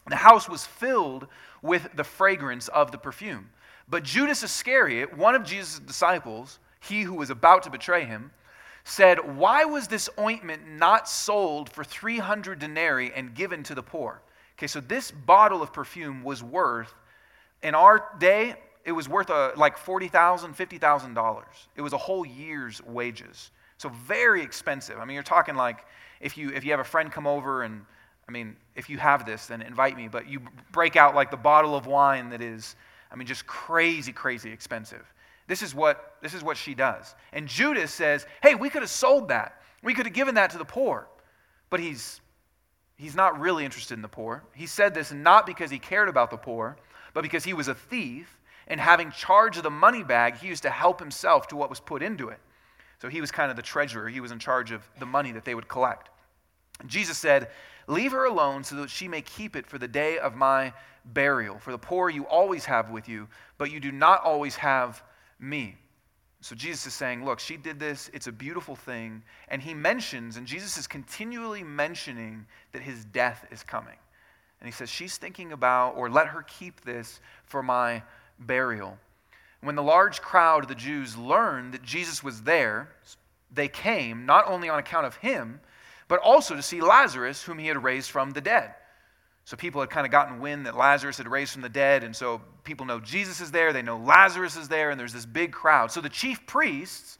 The 0.08 0.16
house 0.16 0.48
was 0.48 0.66
filled 0.66 1.28
with 1.62 1.88
the 1.96 2.04
fragrance 2.04 2.68
of 2.68 2.92
the 2.92 2.98
perfume. 2.98 3.50
But 3.88 4.02
Judas 4.02 4.42
Iscariot, 4.42 5.16
one 5.16 5.34
of 5.34 5.44
Jesus' 5.44 5.78
disciples, 5.78 6.58
he 6.80 7.02
who 7.02 7.14
was 7.14 7.30
about 7.30 7.62
to 7.62 7.70
betray 7.70 8.04
him, 8.04 8.30
said, 8.88 9.37
Why 9.37 9.64
was 9.64 9.88
this 9.88 10.09
ointment 10.18 10.66
not 10.66 11.09
sold 11.09 11.71
for 11.71 11.85
300 11.85 12.59
denarii 12.59 13.12
and 13.14 13.35
given 13.35 13.62
to 13.64 13.75
the 13.75 13.83
poor? 13.83 14.23
Okay, 14.57 14.66
so 14.66 14.80
this 14.80 15.11
bottle 15.11 15.62
of 15.62 15.73
perfume 15.73 16.25
was 16.25 16.42
worth, 16.42 16.92
in 17.62 17.75
our 17.75 18.11
day, 18.18 18.57
it 18.85 18.92
was 18.92 19.09
worth 19.09 19.30
a, 19.30 19.52
like 19.57 19.76
$40,000, 19.76 20.57
$50,000. 20.57 21.45
It 21.76 21.83
was 21.83 21.92
a 21.92 21.99
whole 21.99 22.25
year's 22.25 22.83
wages. 22.85 23.50
So 23.76 23.88
very 23.90 24.42
expensive. 24.42 24.99
I 24.99 25.04
mean, 25.04 25.14
you're 25.14 25.23
talking 25.23 25.54
like 25.54 25.85
if 26.21 26.37
you, 26.37 26.50
if 26.50 26.64
you 26.64 26.71
have 26.73 26.80
a 26.80 26.85
friend 26.85 27.12
come 27.12 27.26
over 27.26 27.62
and, 27.62 27.85
I 28.28 28.33
mean, 28.33 28.57
if 28.75 28.90
you 28.90 28.99
have 28.99 29.25
this, 29.25 29.47
then 29.47 29.62
invite 29.62 29.97
me, 29.97 30.09
but 30.09 30.28
you 30.28 30.40
break 30.73 30.97
out 30.97 31.14
like 31.14 31.30
the 31.30 31.37
bottle 31.37 31.76
of 31.76 31.87
wine 31.87 32.30
that 32.30 32.42
is, 32.42 32.75
I 33.12 33.16
mean, 33.16 33.26
just 33.26 33.47
crazy, 33.47 34.12
crazy 34.12 34.50
expensive. 34.50 35.04
This 35.48 35.62
is 35.62 35.74
what, 35.74 36.14
this 36.22 36.34
is 36.34 36.44
what 36.44 36.56
she 36.56 36.74
does. 36.74 37.14
And 37.32 37.48
Judas 37.48 37.92
says, 37.92 38.26
hey, 38.42 38.54
we 38.54 38.70
could 38.70 38.82
have 38.82 38.90
sold 38.90 39.28
that. 39.28 39.60
We 39.82 39.94
could 39.94 40.06
have 40.06 40.14
given 40.14 40.36
that 40.36 40.50
to 40.50 40.58
the 40.58 40.64
poor. 40.64 41.08
But 41.70 41.80
he's, 41.80 42.20
he's 42.96 43.16
not 43.16 43.40
really 43.40 43.64
interested 43.64 43.94
in 43.94 44.02
the 44.02 44.08
poor. 44.08 44.44
He 44.54 44.66
said 44.66 44.94
this 44.94 45.10
not 45.10 45.46
because 45.46 45.70
he 45.70 45.78
cared 45.78 46.08
about 46.08 46.30
the 46.30 46.36
poor, 46.36 46.76
but 47.14 47.22
because 47.22 47.44
he 47.44 47.54
was 47.54 47.66
a 47.66 47.74
thief. 47.74 48.38
And 48.68 48.78
having 48.78 49.10
charge 49.10 49.56
of 49.56 49.62
the 49.62 49.70
money 49.70 50.04
bag, 50.04 50.36
he 50.36 50.46
used 50.46 50.62
to 50.64 50.70
help 50.70 51.00
himself 51.00 51.48
to 51.48 51.56
what 51.56 51.70
was 51.70 51.80
put 51.80 52.02
into 52.02 52.28
it. 52.28 52.38
So 53.00 53.08
he 53.08 53.22
was 53.22 53.30
kind 53.30 53.50
of 53.50 53.56
the 53.56 53.62
treasurer. 53.62 54.08
He 54.08 54.20
was 54.20 54.30
in 54.30 54.38
charge 54.38 54.70
of 54.70 54.86
the 54.98 55.06
money 55.06 55.32
that 55.32 55.46
they 55.46 55.54
would 55.54 55.68
collect. 55.68 56.10
Jesus 56.86 57.16
said, 57.16 57.48
Leave 57.86 58.12
her 58.12 58.26
alone 58.26 58.62
so 58.62 58.76
that 58.76 58.90
she 58.90 59.08
may 59.08 59.22
keep 59.22 59.56
it 59.56 59.66
for 59.66 59.78
the 59.78 59.88
day 59.88 60.18
of 60.18 60.36
my 60.36 60.74
burial. 61.06 61.58
For 61.58 61.70
the 61.70 61.78
poor 61.78 62.10
you 62.10 62.26
always 62.26 62.66
have 62.66 62.90
with 62.90 63.08
you, 63.08 63.28
but 63.56 63.70
you 63.70 63.80
do 63.80 63.90
not 63.90 64.22
always 64.22 64.56
have 64.56 65.02
me. 65.38 65.76
So 66.40 66.54
Jesus 66.54 66.87
is 66.87 66.95
saying, 66.95 67.25
Look, 67.25 67.40
she 67.40 67.57
did 67.57 67.80
this. 67.80 68.11
It's 68.12 68.26
a 68.26 68.33
beautiful 68.33 68.76
thing. 68.76 69.23
And 69.49 69.61
he 69.61 69.75
mentions, 69.75 70.37
and 70.37 70.47
Jesus 70.47 70.76
is 70.76 70.87
continually 70.87 71.64
mentioning 71.64 72.47
that 72.73 72.83
his 72.83 73.04
death 73.07 73.47
is 73.50 73.62
coming. 73.62 73.97
And 74.61 74.66
he 74.68 74.73
says, 74.73 74.88
She's 74.88 75.16
thinking 75.16 75.52
about, 75.52 75.97
or 75.97 76.09
let 76.09 76.28
her 76.28 76.42
keep 76.42 76.80
this 76.83 77.21
for 77.45 77.62
my 77.62 78.02
burial. 78.38 78.99
When 79.61 79.75
the 79.75 79.83
large 79.83 80.23
crowd 80.23 80.64
of 80.64 80.68
the 80.68 80.75
Jews 80.75 81.16
learned 81.16 81.75
that 81.75 81.83
Jesus 81.83 82.23
was 82.23 82.42
there, 82.42 82.88
they 83.52 83.68
came 83.68 84.25
not 84.25 84.47
only 84.47 84.68
on 84.68 84.78
account 84.78 85.07
of 85.07 85.16
him, 85.16 85.61
but 86.07 86.21
also 86.21 86.54
to 86.54 86.62
see 86.62 86.80
Lazarus, 86.80 87.42
whom 87.42 87.59
he 87.59 87.66
had 87.66 87.83
raised 87.83 88.11
from 88.11 88.30
the 88.30 88.40
dead. 88.40 88.75
So 89.48 89.56
people 89.56 89.80
had 89.80 89.88
kind 89.88 90.04
of 90.04 90.10
gotten 90.10 90.40
wind 90.40 90.66
that 90.66 90.76
Lazarus 90.76 91.16
had 91.16 91.26
raised 91.26 91.54
from 91.54 91.62
the 91.62 91.70
dead, 91.70 92.04
and 92.04 92.14
so 92.14 92.42
people 92.64 92.84
know 92.84 93.00
Jesus 93.00 93.40
is 93.40 93.50
there, 93.50 93.72
they 93.72 93.80
know 93.80 93.96
Lazarus 93.96 94.58
is 94.58 94.68
there, 94.68 94.90
and 94.90 95.00
there's 95.00 95.14
this 95.14 95.24
big 95.24 95.52
crowd. 95.52 95.90
So 95.90 96.02
the 96.02 96.10
chief 96.10 96.46
priests 96.46 97.16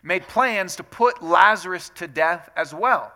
made 0.00 0.22
plans 0.28 0.76
to 0.76 0.84
put 0.84 1.20
Lazarus 1.20 1.90
to 1.96 2.06
death 2.06 2.48
as 2.56 2.72
well 2.72 3.12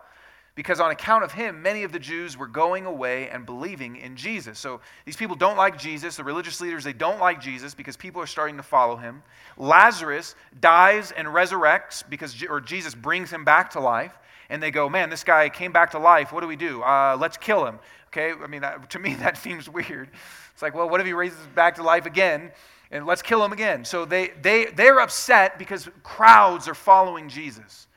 because 0.55 0.81
on 0.81 0.91
account 0.91 1.23
of 1.23 1.31
him, 1.31 1.61
many 1.61 1.83
of 1.83 1.93
the 1.93 1.99
Jews 1.99 2.35
were 2.35 2.47
going 2.47 2.85
away 2.85 3.29
and 3.29 3.45
believing 3.45 3.95
in 3.95 4.17
Jesus. 4.17 4.59
So 4.59 4.81
these 5.05 5.15
people 5.15 5.37
don't 5.37 5.55
like 5.55 5.79
Jesus. 5.79 6.17
The 6.17 6.25
religious 6.25 6.59
leaders, 6.59 6.83
they 6.83 6.91
don't 6.91 7.17
like 7.17 7.39
Jesus 7.39 7.73
because 7.73 7.95
people 7.95 8.21
are 8.21 8.27
starting 8.27 8.57
to 8.57 8.63
follow 8.63 8.97
him. 8.97 9.23
Lazarus 9.55 10.35
dies 10.59 11.13
and 11.13 11.29
resurrects 11.29 12.03
because, 12.09 12.43
or 12.43 12.59
Jesus 12.59 12.93
brings 12.93 13.31
him 13.31 13.45
back 13.45 13.69
to 13.69 13.79
life. 13.79 14.19
And 14.49 14.61
they 14.61 14.71
go, 14.71 14.89
man, 14.89 15.09
this 15.09 15.23
guy 15.23 15.49
came 15.49 15.71
back 15.71 15.91
to 15.91 15.99
life. 15.99 16.31
What 16.31 16.41
do 16.41 16.47
we 16.47 16.55
do? 16.55 16.81
Uh, 16.81 17.17
let's 17.19 17.37
kill 17.37 17.65
him. 17.65 17.79
Okay? 18.07 18.31
I 18.31 18.47
mean, 18.47 18.61
that, 18.61 18.89
to 18.91 18.99
me, 18.99 19.15
that 19.15 19.37
seems 19.37 19.69
weird. 19.69 20.09
It's 20.53 20.61
like, 20.61 20.73
well, 20.73 20.89
what 20.89 20.99
if 20.99 21.07
he 21.07 21.13
raises 21.13 21.39
back 21.55 21.75
to 21.75 21.83
life 21.83 22.05
again? 22.05 22.51
And 22.91 23.05
let's 23.05 23.21
kill 23.21 23.43
him 23.43 23.53
again. 23.53 23.85
So 23.85 24.05
they, 24.05 24.29
they, 24.41 24.65
they're 24.65 24.99
upset 24.99 25.59
because 25.59 25.87
crowds 26.01 26.67
are 26.67 26.73
following 26.73 27.29
Jesus. 27.29 27.87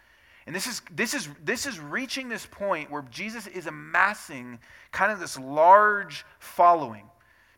And 0.47 0.55
this 0.55 0.67
is, 0.67 0.83
this, 0.95 1.15
is, 1.15 1.29
this 1.43 1.67
is 1.67 1.79
reaching 1.79 2.29
this 2.29 2.47
point 2.47 2.91
where 2.91 3.03
Jesus 3.11 3.47
is 3.47 3.67
amassing 3.67 4.59
kind 4.91 5.11
of 5.13 5.21
this 5.21 5.39
large 5.39 6.27
following 6.41 7.05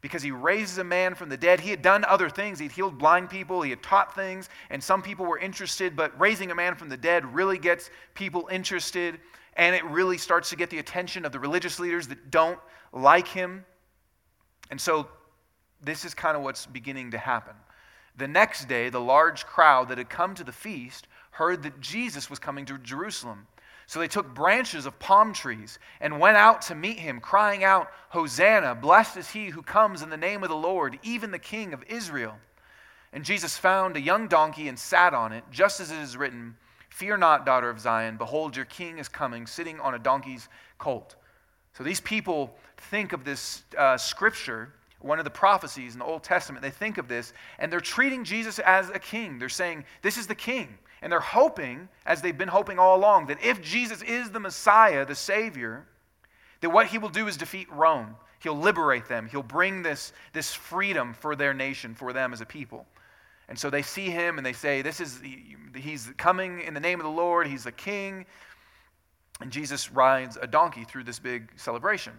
because 0.05 0.23
he 0.23 0.31
raises 0.31 0.77
a 0.77 0.85
man 0.85 1.15
from 1.15 1.31
the 1.31 1.37
dead. 1.39 1.59
He 1.59 1.71
had 1.71 1.81
done 1.81 2.05
other 2.05 2.29
things. 2.29 2.59
He'd 2.59 2.73
healed 2.73 2.99
blind 2.99 3.31
people, 3.31 3.63
he 3.63 3.71
had 3.71 3.83
taught 3.83 4.15
things, 4.15 4.51
and 4.69 4.85
some 4.85 5.01
people 5.01 5.25
were 5.25 5.39
interested, 5.39 5.97
but 5.97 6.13
raising 6.21 6.51
a 6.51 6.55
man 6.55 6.75
from 6.75 6.91
the 6.91 6.97
dead 6.99 7.25
really 7.35 7.57
gets 7.57 7.89
people 8.13 8.47
interested, 8.53 9.19
and 9.57 9.75
it 9.75 9.83
really 9.87 10.19
starts 10.19 10.51
to 10.51 10.57
get 10.57 10.69
the 10.69 10.79
attention 10.79 11.25
of 11.25 11.33
the 11.33 11.39
religious 11.39 11.81
leaders 11.81 12.07
that 12.09 12.31
don't 12.31 12.59
like 12.93 13.27
him. 13.27 13.65
And 14.71 14.79
so 14.79 15.09
this 15.83 16.05
is 16.05 16.13
kind 16.13 16.37
of 16.37 16.43
what's 16.43 16.67
beginning 16.67 17.13
to 17.13 17.19
happen. 17.19 17.55
The 18.19 18.29
next 18.29 18.69
day, 18.69 18.91
the 18.91 19.01
large 19.01 19.47
crowd 19.47 19.89
that 19.89 19.97
had 19.97 20.11
come 20.11 20.35
to 20.35 20.45
the 20.45 20.53
feast 20.53 21.09
heard 21.31 21.63
that 21.63 21.81
Jesus 21.81 22.29
was 22.29 22.39
coming 22.39 22.67
to 22.67 22.77
Jerusalem. 22.77 23.47
So 23.87 23.99
they 23.99 24.09
took 24.09 24.35
branches 24.35 24.87
of 24.87 24.99
palm 24.99 25.33
trees 25.33 25.79
and 26.01 26.19
went 26.19 26.37
out 26.37 26.63
to 26.63 26.75
meet 26.75 26.99
him, 26.99 27.21
crying 27.21 27.65
out, 27.65 27.91
Hosanna, 28.09 28.75
blessed 28.75 29.19
is 29.19 29.31
he 29.31 29.49
who 29.49 29.63
comes 29.63 30.03
in 30.03 30.11
the 30.11 30.17
name 30.17 30.43
of 30.43 30.49
the 30.49 30.57
Lord, 30.57 30.99
even 31.03 31.31
the 31.31 31.39
King 31.39 31.75
of 31.75 31.85
Israel. 31.89 32.35
And 33.13 33.25
Jesus 33.25 33.57
found 33.57 33.97
a 33.97 34.01
young 34.01 34.27
donkey 34.27 34.69
and 34.69 34.79
sat 34.79 35.15
on 35.15 35.33
it, 35.33 35.45
just 35.51 35.81
as 35.81 35.91
it 35.91 35.99
is 35.99 36.17
written, 36.17 36.57
Fear 36.89 37.17
not, 37.17 37.45
daughter 37.45 37.69
of 37.69 37.81
Zion, 37.81 38.17
behold, 38.17 38.55
your 38.55 38.65
king 38.67 38.99
is 38.99 39.09
coming, 39.09 39.47
sitting 39.47 39.81
on 39.81 39.95
a 39.95 39.99
donkey's 39.99 40.49
colt. 40.79 41.17
So 41.73 41.83
these 41.83 42.01
people 42.01 42.57
think 42.77 43.13
of 43.13 43.25
this 43.25 43.65
uh, 43.77 43.97
scripture, 43.97 44.73
one 45.01 45.19
of 45.19 45.25
the 45.25 45.31
prophecies 45.31 45.95
in 45.95 45.99
the 45.99 46.05
Old 46.05 46.23
Testament, 46.23 46.63
they 46.63 46.71
think 46.71 46.99
of 46.99 47.09
this, 47.09 47.33
and 47.59 47.73
they're 47.73 47.81
treating 47.81 48.23
Jesus 48.25 48.61
as 48.61 48.91
a 48.91 48.99
king. 48.99 49.39
They're 49.39 49.49
saying, 49.49 49.85
This 50.03 50.17
is 50.17 50.29
the 50.29 50.37
king. 50.37 50.79
And 51.05 51.13
they're 51.13 51.21
hoping, 51.21 51.91
as 52.07 52.23
they've 52.23 52.37
been 52.37 52.49
hoping 52.49 52.79
all 52.79 52.97
along, 52.97 53.27
that 53.27 53.45
if 53.45 53.61
Jesus 53.61 54.01
is 54.01 54.31
the 54.31 54.41
Messiah, 54.41 55.05
the 55.05 55.15
Savior, 55.15 55.85
that 56.63 56.71
what 56.71 56.87
he 56.87 56.97
will 56.97 57.11
do 57.11 57.29
is 57.29 57.37
defeat 57.37 57.71
Rome. 57.71 58.17
He'll 58.41 58.57
liberate 58.57 59.07
them. 59.07 59.29
He'll 59.29 59.43
bring 59.43 59.83
this, 59.83 60.15
this 60.33 60.55
freedom 60.55 61.13
for 61.13 61.37
their 61.37 61.53
nation, 61.53 61.95
for 61.95 62.15
them 62.15 62.33
as 62.33 62.41
a 62.41 62.47
people. 62.47 62.87
And 63.51 63.59
so 63.59 63.69
they 63.69 63.83
see 63.83 64.09
him 64.09 64.39
and 64.39 64.47
they 64.47 64.55
say, 64.55 64.81
This 64.81 64.99
is 64.99 65.21
he's 65.75 66.11
coming 66.17 66.63
in 66.63 66.73
the 66.73 66.81
name 66.81 67.01
of 67.01 67.05
the 67.05 67.13
Lord, 67.13 67.49
he's 67.49 67.65
the 67.65 67.73
king. 67.73 68.25
And 69.43 69.53
Jesus 69.53 69.93
rides 69.93 70.39
a 70.41 70.47
donkey 70.47 70.85
through 70.85 71.05
this 71.05 71.19
big 71.19 71.51
celebration. 71.57 72.19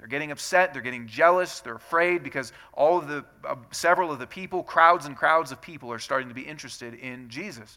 They're 0.00 0.08
getting 0.08 0.30
upset, 0.30 0.72
they're 0.72 0.80
getting 0.80 1.06
jealous, 1.06 1.60
they're 1.60 1.74
afraid 1.76 2.22
because 2.22 2.54
all 2.72 2.96
of 2.96 3.06
the 3.06 3.22
uh, 3.46 3.56
several 3.70 4.10
of 4.10 4.18
the 4.18 4.26
people, 4.26 4.62
crowds 4.62 5.04
and 5.04 5.14
crowds 5.14 5.52
of 5.52 5.60
people 5.60 5.92
are 5.92 5.98
starting 5.98 6.28
to 6.28 6.34
be 6.34 6.40
interested 6.40 6.94
in 6.94 7.28
Jesus. 7.28 7.76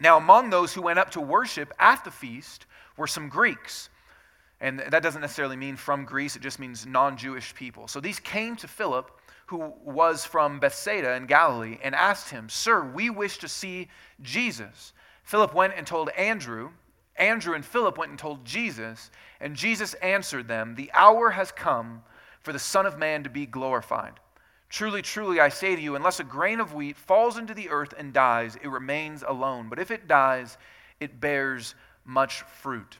Now, 0.00 0.16
among 0.16 0.50
those 0.50 0.72
who 0.72 0.82
went 0.82 1.00
up 1.00 1.10
to 1.10 1.20
worship 1.20 1.72
at 1.80 2.04
the 2.04 2.12
feast 2.12 2.66
were 2.96 3.08
some 3.08 3.28
Greeks. 3.28 3.90
And 4.60 4.78
that 4.78 5.02
doesn't 5.02 5.20
necessarily 5.20 5.56
mean 5.56 5.74
from 5.74 6.04
Greece, 6.04 6.36
it 6.36 6.42
just 6.42 6.60
means 6.60 6.86
non 6.86 7.16
Jewish 7.16 7.52
people. 7.56 7.88
So 7.88 7.98
these 7.98 8.20
came 8.20 8.54
to 8.56 8.68
Philip, 8.68 9.10
who 9.46 9.72
was 9.84 10.24
from 10.24 10.60
Bethsaida 10.60 11.14
in 11.14 11.26
Galilee, 11.26 11.78
and 11.82 11.92
asked 11.94 12.30
him, 12.30 12.48
Sir, 12.48 12.84
we 12.84 13.10
wish 13.10 13.38
to 13.38 13.48
see 13.48 13.88
Jesus. 14.22 14.92
Philip 15.24 15.54
went 15.54 15.74
and 15.76 15.86
told 15.86 16.10
Andrew, 16.10 16.70
Andrew 17.16 17.54
and 17.54 17.64
Philip 17.64 17.96
went 17.96 18.10
and 18.10 18.18
told 18.18 18.44
Jesus, 18.44 19.10
and 19.40 19.54
Jesus 19.54 19.94
answered 19.94 20.48
them, 20.48 20.74
The 20.74 20.90
hour 20.92 21.30
has 21.30 21.52
come 21.52 22.02
for 22.40 22.52
the 22.52 22.58
Son 22.58 22.86
of 22.86 22.98
Man 22.98 23.22
to 23.22 23.30
be 23.30 23.46
glorified. 23.46 24.14
Truly, 24.68 25.02
truly, 25.02 25.38
I 25.38 25.50
say 25.50 25.76
to 25.76 25.80
you, 25.80 25.94
unless 25.94 26.18
a 26.18 26.24
grain 26.24 26.58
of 26.58 26.74
wheat 26.74 26.96
falls 26.96 27.38
into 27.38 27.54
the 27.54 27.70
earth 27.70 27.94
and 27.96 28.12
dies, 28.12 28.56
it 28.60 28.68
remains 28.68 29.22
alone. 29.26 29.68
But 29.68 29.78
if 29.78 29.92
it 29.92 30.08
dies, 30.08 30.58
it 30.98 31.20
bears 31.20 31.76
much 32.04 32.42
fruit. 32.42 32.98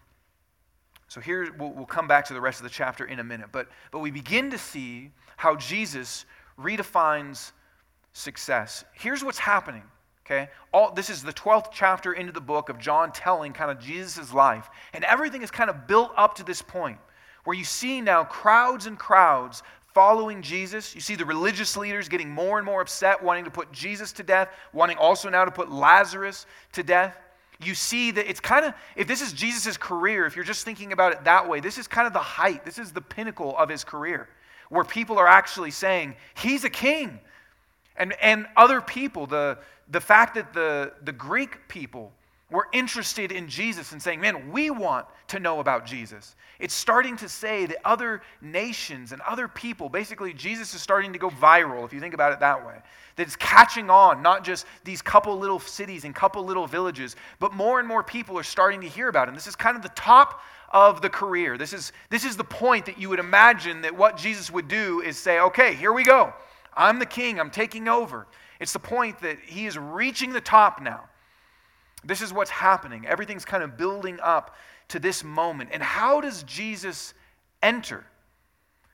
So 1.09 1.21
here, 1.21 1.53
we'll, 1.59 1.73
we'll 1.73 1.87
come 1.87 2.07
back 2.07 2.25
to 2.27 2.35
the 2.35 2.41
rest 2.41 2.61
of 2.61 2.65
the 2.65 2.71
chapter 2.71 3.05
in 3.05 3.19
a 3.19 3.25
minute. 3.25 3.49
But, 3.51 3.69
but 3.91 3.99
we 3.99 4.11
begin 4.11 4.51
to 4.51 4.59
see 4.59 5.11
how 5.37 5.57
Jesus 5.57 6.25
redefines 6.59 7.53
success. 8.13 8.85
Here's 8.93 9.25
what's 9.25 9.39
happening 9.39 9.83
Okay? 10.27 10.49
All, 10.73 10.93
this 10.93 11.11
is 11.11 11.23
the 11.23 11.33
12th 11.33 11.69
chapter 11.73 12.13
into 12.13 12.33
the 12.33 12.41
book 12.41 12.69
of 12.69 12.79
John 12.79 13.13
telling 13.13 13.53
kind 13.53 13.71
of 13.71 13.79
Jesus' 13.79 14.33
life. 14.33 14.71
And 14.95 15.05
everything 15.05 15.43
is 15.43 15.51
kind 15.51 15.69
of 15.69 15.87
built 15.87 16.13
up 16.17 16.35
to 16.37 16.45
this 16.45 16.63
point 16.63 16.99
where 17.45 17.57
you 17.57 17.65
see 17.65 18.01
now 18.01 18.25
crowds 18.25 18.87
and 18.87 18.99
crowds 18.99 19.63
following 19.93 20.43
Jesus. 20.43 20.95
You 20.95 21.01
see 21.01 21.15
the 21.15 21.25
religious 21.27 21.77
leaders 21.77 22.09
getting 22.09 22.31
more 22.31 22.59
and 22.59 22.67
more 22.67 22.81
upset, 22.81 23.23
wanting 23.23 23.45
to 23.45 23.51
put 23.51 23.71
Jesus 23.71 24.13
to 24.13 24.23
death, 24.23 24.49
wanting 24.73 24.97
also 24.97 25.29
now 25.29 25.45
to 25.45 25.51
put 25.51 25.71
Lazarus 25.71 26.47
to 26.73 26.83
death. 26.83 27.17
You 27.63 27.75
see 27.75 28.11
that 28.11 28.29
it's 28.29 28.41
kind 28.41 28.65
of, 28.65 28.75
if 28.97 29.07
this 29.07 29.21
is 29.21 29.33
Jesus' 29.33 29.77
career, 29.77 30.27
if 30.27 30.35
you're 30.35 30.45
just 30.45 30.65
thinking 30.65 30.93
about 30.93 31.13
it 31.13 31.25
that 31.25 31.49
way, 31.49 31.61
this 31.61 31.79
is 31.79 31.87
kind 31.87 32.07
of 32.07 32.13
the 32.13 32.19
height, 32.19 32.65
this 32.65 32.79
is 32.79 32.93
the 32.93 33.01
pinnacle 33.01 33.57
of 33.57 33.69
his 33.69 33.85
career, 33.85 34.29
where 34.71 34.85
people 34.85 35.19
are 35.19 35.29
actually 35.29 35.71
saying, 35.71 36.17
He's 36.35 36.65
a 36.65 36.71
king. 36.71 37.21
And, 37.97 38.13
and 38.21 38.49
other 38.57 38.81
people, 38.81 39.29
the, 39.29 39.59
the 39.91 40.01
fact 40.01 40.35
that 40.35 40.53
the, 40.53 40.93
the 41.03 41.13
Greek 41.13 41.69
people 41.69 42.13
were 42.51 42.69
interested 42.73 43.33
in 43.33 43.49
Jesus 43.49 43.93
and 43.93 44.01
saying, 44.01 44.21
man, 44.21 44.53
we 44.53 44.71
want 44.71 45.07
to 45.29 45.41
know 45.41 45.61
about 45.61 45.87
Jesus. 45.87 46.37
It's 46.61 46.75
starting 46.75 47.17
to 47.17 47.29
say 47.29 47.67
that 47.67 47.79
other 47.85 48.23
nations 48.41 49.13
and 49.13 49.21
other 49.23 49.49
people, 49.49 49.89
basically, 49.89 50.33
Jesus 50.33 50.73
is 50.75 50.81
starting 50.81 51.13
to 51.15 51.19
go 51.19 51.31
viral, 51.31 51.85
if 51.85 51.93
you 51.93 52.01
think 52.01 52.15
about 52.15 52.33
it 52.33 52.41
that 52.41 52.65
way. 52.65 52.77
That 53.17 53.27
it's 53.27 53.37
catching 53.37 53.91
on, 53.91 54.23
not 54.23 54.45
just 54.45 54.67
these 54.85 55.03
couple 55.03 55.37
little 55.37 55.59
cities 55.59 56.05
and 56.05 56.15
couple 56.15 56.45
little 56.45 56.67
villages, 56.67 57.17
but 57.41 57.55
more 57.55 57.81
and 57.81 57.89
more 57.89 58.03
people 58.03 58.39
are 58.39 58.45
starting 58.45 58.81
to 58.83 58.89
hear 58.89 59.09
about 59.09 59.29
him. 59.29 59.35
This 59.35 59.47
is 59.47 59.57
kind 59.57 59.77
of 59.77 59.83
the 59.83 59.89
top 59.91 60.41
of 60.71 61.01
the 61.01 61.11
career. 61.11 61.57
This 61.57 61.73
is, 61.73 61.93
this 62.11 62.25
is 62.25 62.37
the 62.37 62.45
point 62.45 62.87
that 62.87 62.99
you 62.99 63.09
would 63.09 63.21
imagine 63.21 63.83
that 63.83 63.97
what 63.97 64.17
Jesus 64.17 64.51
would 64.51 64.69
do 64.69 65.01
is 65.01 65.19
say, 65.19 65.41
okay, 65.41 65.75
here 65.75 65.93
we 65.93 66.05
go. 66.05 66.33
I'm 66.77 66.99
the 66.99 67.07
king, 67.07 67.41
I'm 67.41 67.51
taking 67.51 67.89
over. 67.89 68.27
It's 68.61 68.73
the 68.73 68.79
point 68.79 69.21
that 69.21 69.39
he 69.45 69.67
is 69.67 69.77
reaching 69.77 70.33
the 70.33 70.41
top 70.41 70.81
now. 70.81 71.05
This 72.05 72.21
is 72.21 72.33
what's 72.33 72.51
happening. 72.51 73.07
Everything's 73.07 73.45
kind 73.45 73.63
of 73.63 73.77
building 73.77 74.19
up 74.23 74.55
to 74.89 74.99
this 74.99 75.25
moment. 75.25 75.71
And 75.73 75.83
how 75.83 76.21
does 76.21 76.43
Jesus 76.43 77.15
enter? 77.63 78.05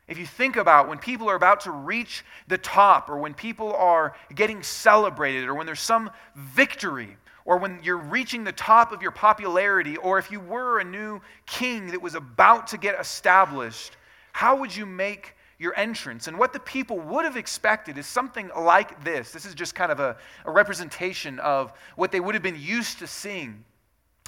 If 0.06 0.18
you 0.18 0.26
think 0.26 0.56
about 0.56 0.88
when 0.88 0.98
people 0.98 1.30
are 1.30 1.36
about 1.36 1.60
to 1.60 1.70
reach 1.70 2.24
the 2.48 2.58
top, 2.58 3.08
or 3.08 3.18
when 3.18 3.34
people 3.34 3.72
are 3.74 4.16
getting 4.34 4.62
celebrated, 4.62 5.48
or 5.48 5.54
when 5.54 5.66
there's 5.66 5.80
some 5.80 6.10
victory, 6.34 7.16
or 7.44 7.58
when 7.58 7.80
you're 7.82 7.96
reaching 7.96 8.44
the 8.44 8.52
top 8.52 8.92
of 8.92 9.02
your 9.02 9.12
popularity, 9.12 9.96
or 9.96 10.18
if 10.18 10.30
you 10.30 10.40
were 10.40 10.80
a 10.80 10.84
new 10.84 11.20
king 11.46 11.88
that 11.88 12.02
was 12.02 12.14
about 12.14 12.68
to 12.68 12.78
get 12.78 12.98
established, 13.00 13.96
how 14.32 14.56
would 14.56 14.74
you 14.74 14.84
make 14.84 15.34
your 15.60 15.78
entrance. 15.78 16.26
And 16.26 16.38
what 16.38 16.54
the 16.54 16.58
people 16.58 16.98
would 16.98 17.26
have 17.26 17.36
expected 17.36 17.98
is 17.98 18.06
something 18.06 18.50
like 18.58 19.04
this. 19.04 19.30
This 19.30 19.44
is 19.44 19.54
just 19.54 19.74
kind 19.74 19.92
of 19.92 20.00
a, 20.00 20.16
a 20.46 20.50
representation 20.50 21.38
of 21.38 21.74
what 21.96 22.10
they 22.10 22.18
would 22.18 22.34
have 22.34 22.42
been 22.42 22.58
used 22.58 22.98
to 23.00 23.06
seeing. 23.06 23.62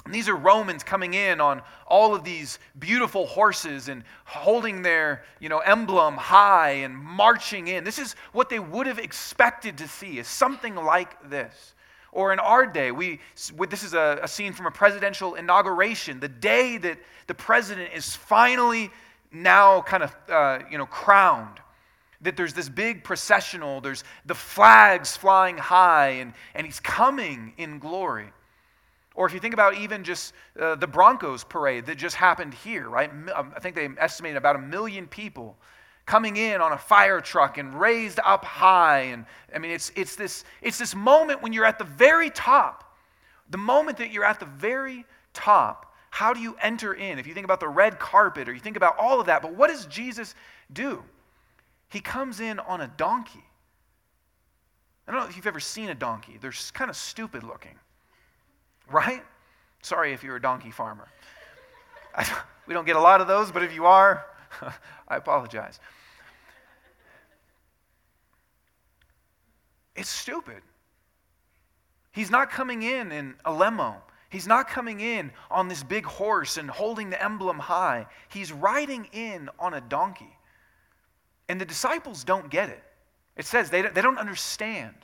And 0.05 0.13
these 0.13 0.29
are 0.29 0.35
Romans 0.35 0.83
coming 0.83 1.15
in 1.15 1.41
on 1.41 1.63
all 1.87 2.13
of 2.13 2.23
these 2.23 2.59
beautiful 2.77 3.25
horses 3.25 3.89
and 3.89 4.03
holding 4.25 4.83
their, 4.83 5.23
you 5.39 5.49
know, 5.49 5.57
emblem 5.59 6.17
high 6.17 6.71
and 6.71 6.95
marching 6.95 7.67
in. 7.67 7.83
This 7.83 7.97
is 7.97 8.15
what 8.31 8.49
they 8.49 8.59
would 8.59 8.85
have 8.85 8.99
expected 8.99 9.79
to 9.79 9.87
see, 9.87 10.19
is 10.19 10.27
something 10.27 10.75
like 10.75 11.31
this. 11.31 11.73
Or 12.11 12.31
in 12.31 12.37
our 12.37 12.67
day, 12.67 12.91
we, 12.91 13.21
this 13.69 13.81
is 13.81 13.95
a, 13.95 14.19
a 14.21 14.27
scene 14.27 14.53
from 14.53 14.67
a 14.67 14.71
presidential 14.71 15.33
inauguration, 15.33 16.19
the 16.19 16.27
day 16.27 16.77
that 16.77 16.99
the 17.25 17.33
president 17.33 17.91
is 17.95 18.15
finally 18.15 18.91
now 19.33 19.81
kind 19.81 20.03
of, 20.03 20.15
uh, 20.29 20.59
you 20.69 20.77
know, 20.77 20.85
crowned 20.85 21.59
that 22.21 22.37
there's 22.37 22.53
this 22.53 22.69
big 22.69 23.03
processional, 23.03 23.81
there's 23.81 24.03
the 24.25 24.35
flags 24.35 25.15
flying 25.17 25.57
high, 25.57 26.09
and, 26.09 26.33
and 26.55 26.65
he's 26.65 26.79
coming 26.79 27.53
in 27.57 27.79
glory. 27.79 28.27
Or 29.15 29.27
if 29.27 29.33
you 29.33 29.39
think 29.39 29.53
about 29.53 29.77
even 29.77 30.03
just 30.03 30.33
uh, 30.59 30.75
the 30.75 30.87
Broncos 30.87 31.43
parade 31.43 31.85
that 31.85 31.97
just 31.97 32.15
happened 32.15 32.53
here, 32.53 32.89
right? 32.89 33.11
Um, 33.35 33.53
I 33.55 33.59
think 33.59 33.75
they 33.75 33.87
estimated 33.97 34.37
about 34.37 34.55
a 34.55 34.59
million 34.59 35.07
people 35.07 35.55
coming 36.05 36.37
in 36.37 36.61
on 36.61 36.71
a 36.71 36.77
fire 36.77 37.21
truck 37.21 37.57
and 37.57 37.79
raised 37.79 38.19
up 38.25 38.43
high. 38.43 39.01
And 39.01 39.25
I 39.53 39.59
mean, 39.59 39.71
it's, 39.71 39.91
it's, 39.95 40.15
this, 40.15 40.43
it's 40.61 40.79
this 40.79 40.95
moment 40.95 41.41
when 41.41 41.53
you're 41.53 41.65
at 41.65 41.77
the 41.77 41.85
very 41.85 42.29
top. 42.29 42.95
The 43.49 43.57
moment 43.57 43.97
that 43.97 44.11
you're 44.11 44.25
at 44.25 44.39
the 44.39 44.45
very 44.45 45.05
top, 45.33 45.92
how 46.13 46.31
do 46.31 46.39
you 46.39 46.55
enter 46.61 46.93
in? 46.93 47.17
If 47.17 47.25
you 47.25 47.33
think 47.33 47.43
about 47.43 47.59
the 47.59 47.67
red 47.67 47.97
carpet 47.97 48.47
or 48.47 48.53
you 48.53 48.59
think 48.59 48.77
about 48.77 48.99
all 48.99 49.19
of 49.19 49.25
that, 49.25 49.41
but 49.41 49.55
what 49.55 49.71
does 49.71 49.87
Jesus 49.87 50.35
do? 50.71 51.03
He 51.89 52.01
comes 52.01 52.39
in 52.39 52.59
on 52.59 52.81
a 52.81 52.87
donkey. 52.97 53.43
I 55.07 55.11
don't 55.11 55.21
know 55.21 55.27
if 55.27 55.35
you've 55.35 55.47
ever 55.47 55.59
seen 55.59 55.89
a 55.89 55.95
donkey, 55.95 56.37
they're 56.39 56.53
kind 56.71 56.91
of 56.91 56.95
stupid 56.95 57.41
looking. 57.41 57.73
Right? 58.91 59.23
Sorry 59.81 60.13
if 60.13 60.23
you're 60.23 60.35
a 60.35 60.41
donkey 60.41 60.69
farmer. 60.69 61.07
I, 62.15 62.31
we 62.67 62.75
don't 62.75 62.85
get 62.85 62.95
a 62.95 63.01
lot 63.01 63.19
of 63.19 63.25
those, 63.25 63.51
but 63.51 63.63
if 63.63 63.73
you 63.73 63.87
are, 63.87 64.23
I 65.07 65.15
apologize. 65.15 65.79
It's 69.95 70.09
stupid. 70.09 70.61
He's 72.11 72.29
not 72.29 72.51
coming 72.51 72.83
in 72.83 73.11
in 73.11 73.33
a 73.45 73.51
limo. 73.51 74.03
He's 74.33 74.47
not 74.47 74.67
coming 74.67 74.99
in 74.99 75.31
on 75.51 75.67
this 75.67 75.83
big 75.83 76.05
horse 76.05 76.57
and 76.57 76.67
holding 76.67 77.11
the 77.11 77.23
emblem 77.23 77.59
high. 77.59 78.07
He's 78.29 78.51
riding 78.51 79.07
in 79.11 79.47
on 79.59 79.75
a 79.75 79.81
donkey. 79.81 80.35
And 81.47 81.61
the 81.61 81.65
disciples 81.65 82.23
don't 82.23 82.49
get 82.49 82.69
it. 82.69 82.83
It 83.37 83.45
says 83.45 83.69
they, 83.69 83.83
they 83.83 84.01
don't 84.01 84.17
understand. 84.17 84.95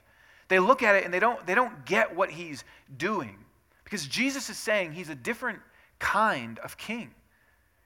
They 0.47 0.57
look 0.57 0.81
at 0.81 0.95
it 0.95 1.05
and 1.05 1.13
they 1.13 1.19
don't, 1.19 1.45
they 1.45 1.53
don't 1.53 1.85
get 1.85 2.15
what 2.15 2.31
he's 2.31 2.63
doing. 2.97 3.37
Because 3.83 4.07
Jesus 4.07 4.49
is 4.49 4.57
saying 4.57 4.93
he's 4.93 5.09
a 5.09 5.15
different 5.15 5.59
kind 5.99 6.57
of 6.59 6.75
king. 6.75 7.11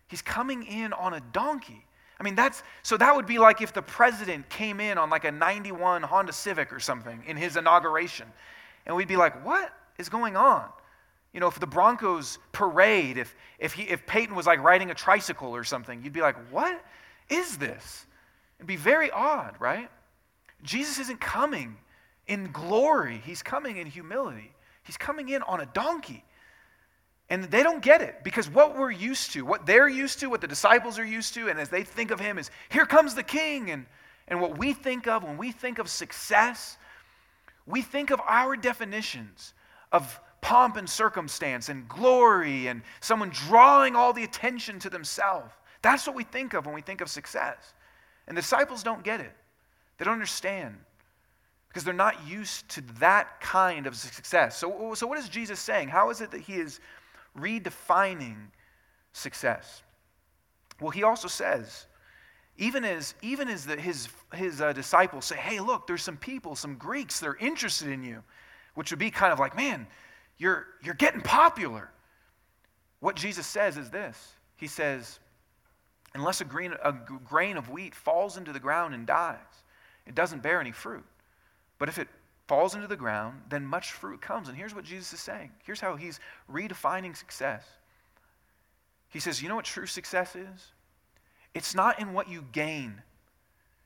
He's 0.07 0.21
coming 0.21 0.63
in 0.63 0.93
on 0.93 1.13
a 1.13 1.19
donkey. 1.33 1.85
I 2.21 2.23
mean, 2.23 2.35
that's 2.35 2.63
so 2.83 2.95
that 2.95 3.13
would 3.13 3.25
be 3.25 3.37
like 3.37 3.61
if 3.61 3.73
the 3.73 3.81
president 3.81 4.47
came 4.47 4.79
in 4.79 4.97
on 4.97 5.09
like 5.09 5.25
a 5.25 5.31
91 5.31 6.03
Honda 6.03 6.31
Civic 6.31 6.71
or 6.71 6.79
something 6.79 7.21
in 7.27 7.35
his 7.35 7.57
inauguration. 7.57 8.27
And 8.85 8.95
we'd 8.95 9.09
be 9.09 9.17
like, 9.17 9.45
what 9.45 9.73
is 9.97 10.07
going 10.07 10.37
on? 10.37 10.69
You 11.33 11.39
know, 11.39 11.47
if 11.47 11.59
the 11.59 11.67
Broncos 11.67 12.37
parade, 12.51 13.17
if, 13.17 13.35
if, 13.57 13.73
he, 13.73 13.83
if 13.83 14.05
Peyton 14.05 14.35
was 14.35 14.45
like 14.45 14.61
riding 14.61 14.91
a 14.91 14.93
tricycle 14.93 15.55
or 15.55 15.63
something, 15.63 16.03
you'd 16.03 16.13
be 16.13 16.21
like, 16.21 16.35
what 16.51 16.83
is 17.29 17.57
this? 17.57 18.05
It'd 18.59 18.67
be 18.67 18.75
very 18.75 19.09
odd, 19.09 19.55
right? 19.59 19.89
Jesus 20.61 20.99
isn't 20.99 21.19
coming 21.19 21.77
in 22.27 22.51
glory, 22.51 23.21
he's 23.25 23.41
coming 23.41 23.77
in 23.77 23.87
humility. 23.87 24.53
He's 24.83 24.97
coming 24.97 25.29
in 25.29 25.41
on 25.43 25.61
a 25.61 25.65
donkey. 25.65 26.23
And 27.29 27.45
they 27.45 27.63
don't 27.63 27.81
get 27.81 28.01
it 28.01 28.23
because 28.23 28.49
what 28.49 28.77
we're 28.77 28.91
used 28.91 29.31
to, 29.31 29.43
what 29.43 29.65
they're 29.65 29.87
used 29.87 30.19
to, 30.19 30.29
what 30.29 30.41
the 30.41 30.47
disciples 30.47 30.99
are 30.99 31.05
used 31.05 31.33
to, 31.35 31.47
and 31.47 31.59
as 31.59 31.69
they 31.69 31.83
think 31.83 32.11
of 32.11 32.19
him 32.19 32.37
is, 32.37 32.51
here 32.69 32.85
comes 32.85 33.15
the 33.15 33.23
king. 33.23 33.71
And, 33.71 33.85
and 34.27 34.41
what 34.41 34.57
we 34.57 34.73
think 34.73 35.07
of 35.07 35.23
when 35.23 35.37
we 35.37 35.51
think 35.51 35.79
of 35.79 35.89
success, 35.89 36.77
we 37.65 37.81
think 37.81 38.11
of 38.11 38.21
our 38.27 38.57
definitions 38.57 39.53
of 39.91 40.19
pomp 40.43 40.75
and 40.75 40.87
circumstance 40.87 41.69
and 41.69 41.87
glory 41.87 42.67
and 42.67 42.81
someone 42.99 43.29
drawing 43.29 43.95
all 43.95 44.11
the 44.11 44.25
attention 44.25 44.77
to 44.77 44.89
themselves. 44.89 45.53
That's 45.81 46.05
what 46.05 46.15
we 46.15 46.25
think 46.25 46.53
of 46.53 46.65
when 46.65 46.75
we 46.75 46.81
think 46.81 46.99
of 47.01 47.09
success. 47.09 47.73
And 48.27 48.37
the 48.37 48.41
disciples 48.41 48.83
don't 48.83 49.03
get 49.03 49.21
it, 49.21 49.31
they 49.97 50.05
don't 50.05 50.13
understand 50.13 50.77
because 51.69 51.85
they're 51.85 51.93
not 51.93 52.27
used 52.27 52.69
to 52.69 52.81
that 52.99 53.41
kind 53.41 53.87
of 53.87 53.95
success. 53.95 54.55
So, 54.57 54.93
so 54.93 55.07
what 55.07 55.17
is 55.17 55.27
Jesus 55.27 55.59
saying? 55.59 55.87
How 55.87 56.11
is 56.11 56.21
it 56.21 56.29
that 56.29 56.41
he 56.41 56.53
is 56.53 56.79
redefining 57.35 58.35
success? 59.13 59.81
Well, 60.79 60.91
he 60.91 61.01
also 61.01 61.27
says, 61.27 61.87
even 62.57 62.85
as, 62.85 63.15
even 63.23 63.49
as 63.49 63.65
the, 63.65 63.75
his, 63.75 64.07
his 64.35 64.61
uh, 64.61 64.73
disciples 64.73 65.25
say, 65.25 65.37
hey, 65.37 65.59
look, 65.59 65.87
there's 65.87 66.03
some 66.03 66.17
people, 66.17 66.55
some 66.55 66.75
Greeks, 66.75 67.19
they're 67.19 67.37
interested 67.37 67.87
in 67.87 68.03
you, 68.03 68.21
which 68.75 68.91
would 68.91 68.99
be 68.99 69.09
kind 69.09 69.33
of 69.33 69.39
like, 69.39 69.55
man, 69.55 69.87
you're, 70.37 70.65
you're 70.81 70.95
getting 70.95 71.21
popular. 71.21 71.89
What 72.99 73.15
Jesus 73.15 73.45
says 73.45 73.77
is 73.77 73.89
this 73.89 74.33
He 74.55 74.67
says, 74.67 75.19
unless 76.15 76.41
a 76.41 76.45
grain, 76.45 76.73
a 76.83 76.93
grain 76.93 77.57
of 77.57 77.69
wheat 77.69 77.95
falls 77.95 78.37
into 78.37 78.53
the 78.53 78.59
ground 78.59 78.93
and 78.93 79.05
dies, 79.05 79.37
it 80.05 80.15
doesn't 80.15 80.43
bear 80.43 80.59
any 80.59 80.71
fruit. 80.71 81.05
But 81.79 81.89
if 81.89 81.97
it 81.97 82.07
falls 82.47 82.75
into 82.75 82.87
the 82.87 82.95
ground, 82.95 83.41
then 83.49 83.65
much 83.65 83.91
fruit 83.91 84.21
comes. 84.21 84.47
And 84.47 84.57
here's 84.57 84.75
what 84.75 84.85
Jesus 84.85 85.13
is 85.13 85.19
saying. 85.19 85.51
Here's 85.65 85.79
how 85.79 85.95
he's 85.95 86.19
redefining 86.51 87.15
success. 87.15 87.65
He 89.09 89.19
says, 89.19 89.41
You 89.41 89.49
know 89.49 89.55
what 89.55 89.65
true 89.65 89.85
success 89.85 90.35
is? 90.35 90.71
It's 91.53 91.75
not 91.75 91.99
in 91.99 92.13
what 92.13 92.29
you 92.29 92.43
gain. 92.51 93.01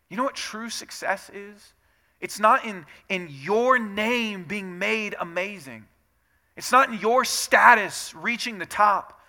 You 0.10 0.18
know 0.18 0.24
what 0.24 0.36
true 0.36 0.70
success 0.70 1.30
is? 1.34 1.74
It's 2.22 2.40
not 2.40 2.66
in, 2.66 2.86
in 3.10 3.28
your 3.30 3.78
name 3.78 4.46
being 4.46 4.80
made 4.80 5.16
amazing. 5.20 5.86
It's 6.58 6.72
not 6.72 6.90
in 6.90 7.00
your 7.00 7.24
status 7.24 8.14
reaching 8.16 8.58
the 8.58 8.66
top. 8.66 9.22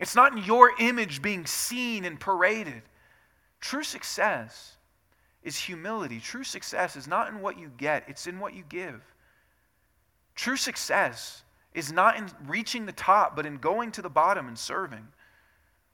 It's 0.00 0.14
not 0.14 0.32
in 0.32 0.44
your 0.44 0.72
image 0.78 1.22
being 1.22 1.46
seen 1.46 2.04
and 2.04 2.18
paraded. 2.18 2.82
True 3.60 3.84
success 3.84 4.76
is 5.42 5.56
humility. 5.56 6.20
True 6.20 6.44
success 6.44 6.96
is 6.96 7.06
not 7.06 7.28
in 7.28 7.40
what 7.40 7.58
you 7.58 7.70
get, 7.78 8.04
it's 8.08 8.26
in 8.26 8.38
what 8.40 8.54
you 8.54 8.64
give. 8.68 9.00
True 10.34 10.56
success 10.56 11.42
is 11.74 11.92
not 11.92 12.16
in 12.16 12.28
reaching 12.46 12.86
the 12.86 12.92
top, 12.92 13.34
but 13.34 13.46
in 13.46 13.58
going 13.58 13.92
to 13.92 14.02
the 14.02 14.10
bottom 14.10 14.48
and 14.48 14.58
serving. 14.58 15.06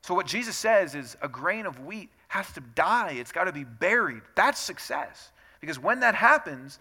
So, 0.02 0.14
what 0.14 0.26
Jesus 0.26 0.56
says 0.56 0.94
is 0.94 1.16
a 1.22 1.28
grain 1.28 1.66
of 1.66 1.80
wheat 1.80 2.10
has 2.28 2.50
to 2.52 2.60
die, 2.60 3.12
it's 3.12 3.32
got 3.32 3.44
to 3.44 3.52
be 3.52 3.64
buried. 3.64 4.22
That's 4.34 4.60
success. 4.60 5.30
Because 5.60 5.78
when 5.78 6.00
that 6.00 6.14
happens, 6.14 6.78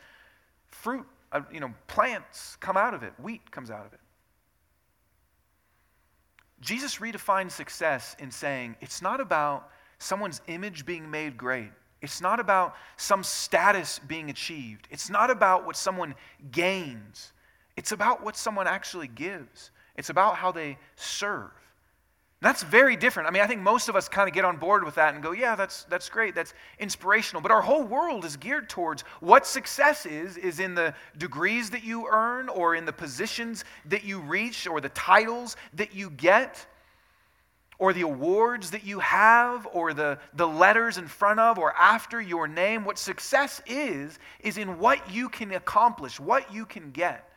fruit, 0.71 1.05
uh, 1.33 1.41
you 1.51 1.59
know, 1.59 1.73
plants 1.87 2.57
come 2.59 2.77
out 2.77 2.93
of 2.93 3.03
it, 3.03 3.13
wheat 3.19 3.51
comes 3.51 3.69
out 3.69 3.85
of 3.85 3.93
it. 3.93 3.99
Jesus 6.61 6.97
redefines 6.97 7.51
success 7.51 8.15
in 8.19 8.31
saying 8.31 8.77
it's 8.79 9.01
not 9.01 9.19
about 9.19 9.69
someone's 9.97 10.41
image 10.47 10.85
being 10.85 11.09
made 11.09 11.35
great. 11.35 11.71
It's 12.01 12.21
not 12.21 12.39
about 12.39 12.75
some 12.97 13.23
status 13.23 13.99
being 13.99 14.29
achieved. 14.29 14.87
It's 14.91 15.09
not 15.09 15.29
about 15.29 15.65
what 15.65 15.75
someone 15.75 16.15
gains. 16.51 17.33
It's 17.75 17.91
about 17.91 18.23
what 18.23 18.37
someone 18.37 18.67
actually 18.67 19.07
gives. 19.07 19.71
It's 19.95 20.09
about 20.09 20.35
how 20.35 20.51
they 20.51 20.77
serve. 20.95 21.51
That's 22.43 22.61
very 22.61 22.97
different. 22.97 23.29
I 23.29 23.31
mean, 23.31 23.41
I 23.41 23.47
think 23.47 23.61
most 23.61 23.87
of 23.87 23.95
us 23.95 24.09
kind 24.09 24.27
of 24.27 24.35
get 24.35 24.43
on 24.43 24.57
board 24.57 24.83
with 24.83 24.95
that 24.95 25.13
and 25.13 25.23
go, 25.23 25.31
yeah, 25.31 25.55
that's, 25.55 25.85
that's 25.85 26.09
great. 26.09 26.35
That's 26.35 26.53
inspirational. 26.77 27.41
But 27.41 27.51
our 27.51 27.61
whole 27.61 27.83
world 27.83 28.25
is 28.25 28.35
geared 28.35 28.67
towards 28.67 29.03
what 29.21 29.47
success 29.47 30.05
is, 30.05 30.35
is 30.35 30.59
in 30.59 30.75
the 30.75 30.93
degrees 31.17 31.69
that 31.69 31.85
you 31.85 32.05
earn 32.11 32.49
or 32.49 32.75
in 32.75 32.83
the 32.83 32.91
positions 32.91 33.63
that 33.85 34.03
you 34.03 34.19
reach 34.19 34.67
or 34.67 34.81
the 34.81 34.89
titles 34.89 35.55
that 35.75 35.95
you 35.95 36.09
get 36.09 36.67
or 37.79 37.93
the 37.93 38.01
awards 38.01 38.71
that 38.71 38.83
you 38.83 38.99
have 38.99 39.65
or 39.71 39.93
the, 39.93 40.19
the 40.33 40.47
letters 40.47 40.97
in 40.97 41.07
front 41.07 41.39
of 41.39 41.57
or 41.57 41.73
after 41.77 42.19
your 42.19 42.45
name. 42.45 42.83
What 42.83 42.99
success 42.99 43.61
is, 43.67 44.19
is 44.41 44.57
in 44.57 44.79
what 44.79 45.09
you 45.09 45.29
can 45.29 45.53
accomplish, 45.53 46.19
what 46.19 46.53
you 46.53 46.65
can 46.65 46.91
get. 46.91 47.29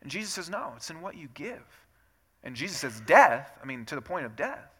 And 0.00 0.08
Jesus 0.08 0.32
says, 0.32 0.48
no, 0.48 0.74
it's 0.76 0.90
in 0.90 1.00
what 1.00 1.16
you 1.16 1.26
give. 1.34 1.60
And 2.44 2.54
Jesus 2.54 2.76
says, 2.76 3.00
death, 3.06 3.58
I 3.60 3.66
mean, 3.66 3.84
to 3.86 3.94
the 3.94 4.02
point 4.02 4.26
of 4.26 4.36
death. 4.36 4.70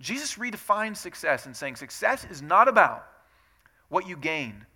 Jesus 0.00 0.34
redefines 0.34 0.98
success 0.98 1.46
in 1.46 1.54
saying 1.54 1.76
success 1.76 2.26
is 2.30 2.42
not 2.42 2.68
about 2.68 3.06
what 3.88 4.06
you 4.06 4.16
gain 4.16 4.66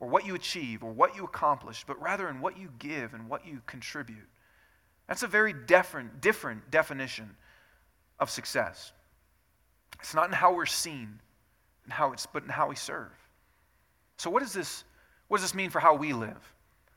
or 0.00 0.08
what 0.08 0.26
you 0.26 0.34
achieve 0.34 0.82
or 0.82 0.90
what 0.90 1.14
you 1.14 1.24
accomplish, 1.24 1.84
but 1.86 2.00
rather 2.00 2.28
in 2.30 2.40
what 2.40 2.58
you 2.58 2.70
give 2.78 3.12
and 3.12 3.28
what 3.28 3.46
you 3.46 3.60
contribute. 3.66 4.28
That's 5.06 5.22
a 5.22 5.28
very 5.28 5.52
different, 5.52 6.20
different 6.20 6.70
definition 6.70 7.36
of 8.18 8.30
success. 8.30 8.92
It's 9.98 10.14
not 10.14 10.28
in 10.28 10.32
how 10.32 10.54
we're 10.54 10.66
seen, 10.66 11.20
and 11.84 11.92
how 11.92 12.12
it's, 12.12 12.26
but 12.26 12.44
in 12.44 12.48
how 12.48 12.68
we 12.68 12.76
serve. 12.76 13.10
So, 14.16 14.30
what 14.30 14.42
does, 14.42 14.52
this, 14.52 14.84
what 15.28 15.38
does 15.38 15.42
this 15.42 15.54
mean 15.54 15.68
for 15.68 15.80
how 15.80 15.94
we 15.94 16.12
live? 16.12 16.54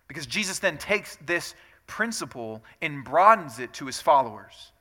Because 0.07 0.25
Jesus 0.25 0.59
then 0.59 0.77
takes 0.77 1.17
this 1.25 1.55
principle 1.87 2.63
and 2.81 3.03
broadens 3.03 3.59
it 3.59 3.73
to 3.73 3.85
his 3.85 4.01
followers. 4.01 4.71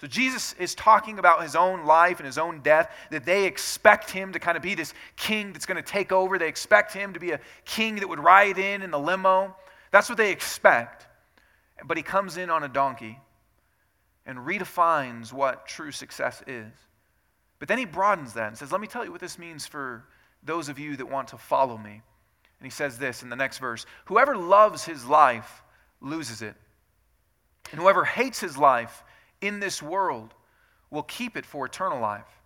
So 0.00 0.06
Jesus 0.06 0.54
is 0.54 0.74
talking 0.74 1.18
about 1.18 1.42
his 1.42 1.54
own 1.54 1.84
life 1.84 2.20
and 2.20 2.26
his 2.26 2.38
own 2.38 2.60
death, 2.60 2.90
that 3.10 3.26
they 3.26 3.44
expect 3.44 4.10
him 4.10 4.32
to 4.32 4.38
kind 4.38 4.56
of 4.56 4.62
be 4.62 4.74
this 4.74 4.94
king 5.16 5.52
that's 5.52 5.66
going 5.66 5.76
to 5.76 5.82
take 5.82 6.10
over. 6.10 6.38
They 6.38 6.48
expect 6.48 6.94
him 6.94 7.12
to 7.12 7.20
be 7.20 7.32
a 7.32 7.40
king 7.66 7.96
that 7.96 8.08
would 8.08 8.18
ride 8.18 8.56
in 8.56 8.80
in 8.80 8.90
the 8.90 8.98
limo. 8.98 9.54
That's 9.90 10.08
what 10.08 10.16
they 10.16 10.30
expect. 10.30 11.06
But 11.84 11.98
he 11.98 12.02
comes 12.02 12.38
in 12.38 12.48
on 12.48 12.62
a 12.62 12.68
donkey 12.68 13.18
and 14.24 14.38
redefines 14.38 15.34
what 15.34 15.66
true 15.66 15.92
success 15.92 16.42
is. 16.46 16.72
But 17.58 17.68
then 17.68 17.76
he 17.76 17.84
broadens 17.84 18.32
that 18.34 18.48
and 18.48 18.56
says, 18.56 18.72
Let 18.72 18.80
me 18.80 18.86
tell 18.86 19.04
you 19.04 19.12
what 19.12 19.20
this 19.20 19.38
means 19.38 19.66
for 19.66 20.04
those 20.42 20.70
of 20.70 20.78
you 20.78 20.96
that 20.96 21.06
want 21.06 21.28
to 21.28 21.36
follow 21.36 21.76
me. 21.76 22.00
And 22.60 22.66
he 22.66 22.70
says 22.70 22.98
this 22.98 23.22
in 23.22 23.28
the 23.28 23.36
next 23.36 23.58
verse 23.58 23.84
Whoever 24.06 24.36
loves 24.36 24.84
his 24.84 25.04
life 25.04 25.62
loses 26.00 26.42
it, 26.42 26.54
and 27.70 27.80
whoever 27.80 28.04
hates 28.04 28.40
his 28.40 28.56
life 28.56 29.02
in 29.40 29.60
this 29.60 29.82
world 29.82 30.34
will 30.90 31.02
keep 31.02 31.36
it 31.36 31.46
for 31.46 31.66
eternal 31.66 32.00
life. 32.00 32.40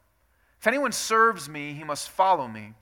If 0.61 0.67
anyone 0.67 0.93
serves 0.93 1.49
me, 1.49 1.75
he 1.75 1.85
must 1.85 2.09
follow 2.09 2.49
me. 2.49 2.75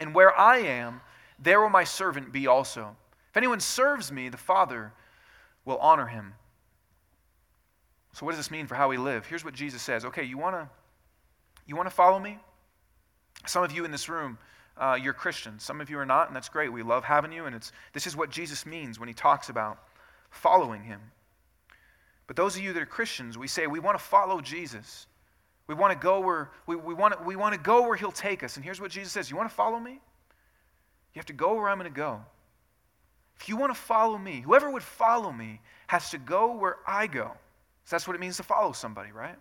And 0.00 0.14
where 0.14 0.38
I 0.38 0.58
am, 0.58 1.00
there 1.38 1.60
will 1.60 1.70
my 1.70 1.84
servant 1.84 2.32
be 2.32 2.46
also. 2.46 2.96
If 3.30 3.36
anyone 3.36 3.60
serves 3.60 4.12
me, 4.12 4.28
the 4.28 4.36
Father 4.36 4.92
will 5.64 5.78
honor 5.78 6.06
him. 6.06 6.34
So, 8.12 8.26
what 8.26 8.32
does 8.32 8.38
this 8.38 8.50
mean 8.50 8.66
for 8.66 8.74
how 8.74 8.88
we 8.88 8.98
live? 8.98 9.26
Here's 9.26 9.44
what 9.44 9.54
Jesus 9.54 9.82
says 9.82 10.04
Okay, 10.04 10.24
you 10.24 10.38
want 10.38 10.54
to 10.54 10.68
you 11.66 11.76
wanna 11.76 11.90
follow 11.90 12.18
me? 12.18 12.38
Some 13.46 13.64
of 13.64 13.72
you 13.72 13.84
in 13.84 13.90
this 13.90 14.08
room, 14.08 14.38
uh, 14.76 14.98
you're 15.00 15.12
Christians. 15.12 15.62
Some 15.62 15.80
of 15.80 15.90
you 15.90 15.98
are 15.98 16.06
not, 16.06 16.28
and 16.28 16.36
that's 16.36 16.48
great. 16.48 16.72
We 16.72 16.82
love 16.82 17.04
having 17.04 17.32
you, 17.32 17.46
and 17.46 17.54
it's, 17.54 17.72
this 17.92 18.06
is 18.06 18.16
what 18.16 18.30
Jesus 18.30 18.66
means 18.66 18.98
when 18.98 19.08
he 19.08 19.14
talks 19.14 19.48
about 19.48 19.78
following 20.30 20.82
him. 20.82 21.00
But 22.26 22.36
those 22.36 22.56
of 22.56 22.62
you 22.62 22.72
that 22.72 22.82
are 22.82 22.86
Christians, 22.86 23.36
we 23.36 23.48
say 23.48 23.66
we 23.66 23.80
want 23.80 23.98
to 23.98 24.04
follow 24.04 24.40
Jesus. 24.40 25.06
We 25.66 25.74
want 25.74 25.92
to 25.92 25.98
go 25.98 26.20
where 26.20 26.50
we, 26.66 26.76
we, 26.76 26.94
want 26.94 27.18
to, 27.18 27.22
we 27.24 27.36
want 27.36 27.54
to 27.54 27.60
go 27.60 27.82
where 27.82 27.96
he'll 27.96 28.10
take 28.12 28.42
us. 28.42 28.56
And 28.56 28.64
here's 28.64 28.80
what 28.80 28.90
Jesus 28.90 29.12
says: 29.12 29.30
You 29.30 29.36
want 29.36 29.48
to 29.48 29.54
follow 29.54 29.78
me? 29.78 29.92
You 29.92 31.18
have 31.18 31.26
to 31.26 31.32
go 31.32 31.54
where 31.54 31.68
I'm 31.68 31.78
going 31.78 31.92
to 31.92 31.96
go. 31.96 32.20
If 33.38 33.48
you 33.48 33.56
want 33.56 33.74
to 33.74 33.78
follow 33.80 34.16
me, 34.16 34.40
whoever 34.40 34.70
would 34.70 34.82
follow 34.82 35.32
me 35.32 35.60
has 35.88 36.10
to 36.10 36.18
go 36.18 36.56
where 36.56 36.76
I 36.86 37.06
go. 37.06 37.32
So 37.84 37.96
that's 37.96 38.06
what 38.06 38.14
it 38.14 38.20
means 38.20 38.36
to 38.36 38.42
follow 38.42 38.72
somebody, 38.72 39.10
right? 39.12 39.36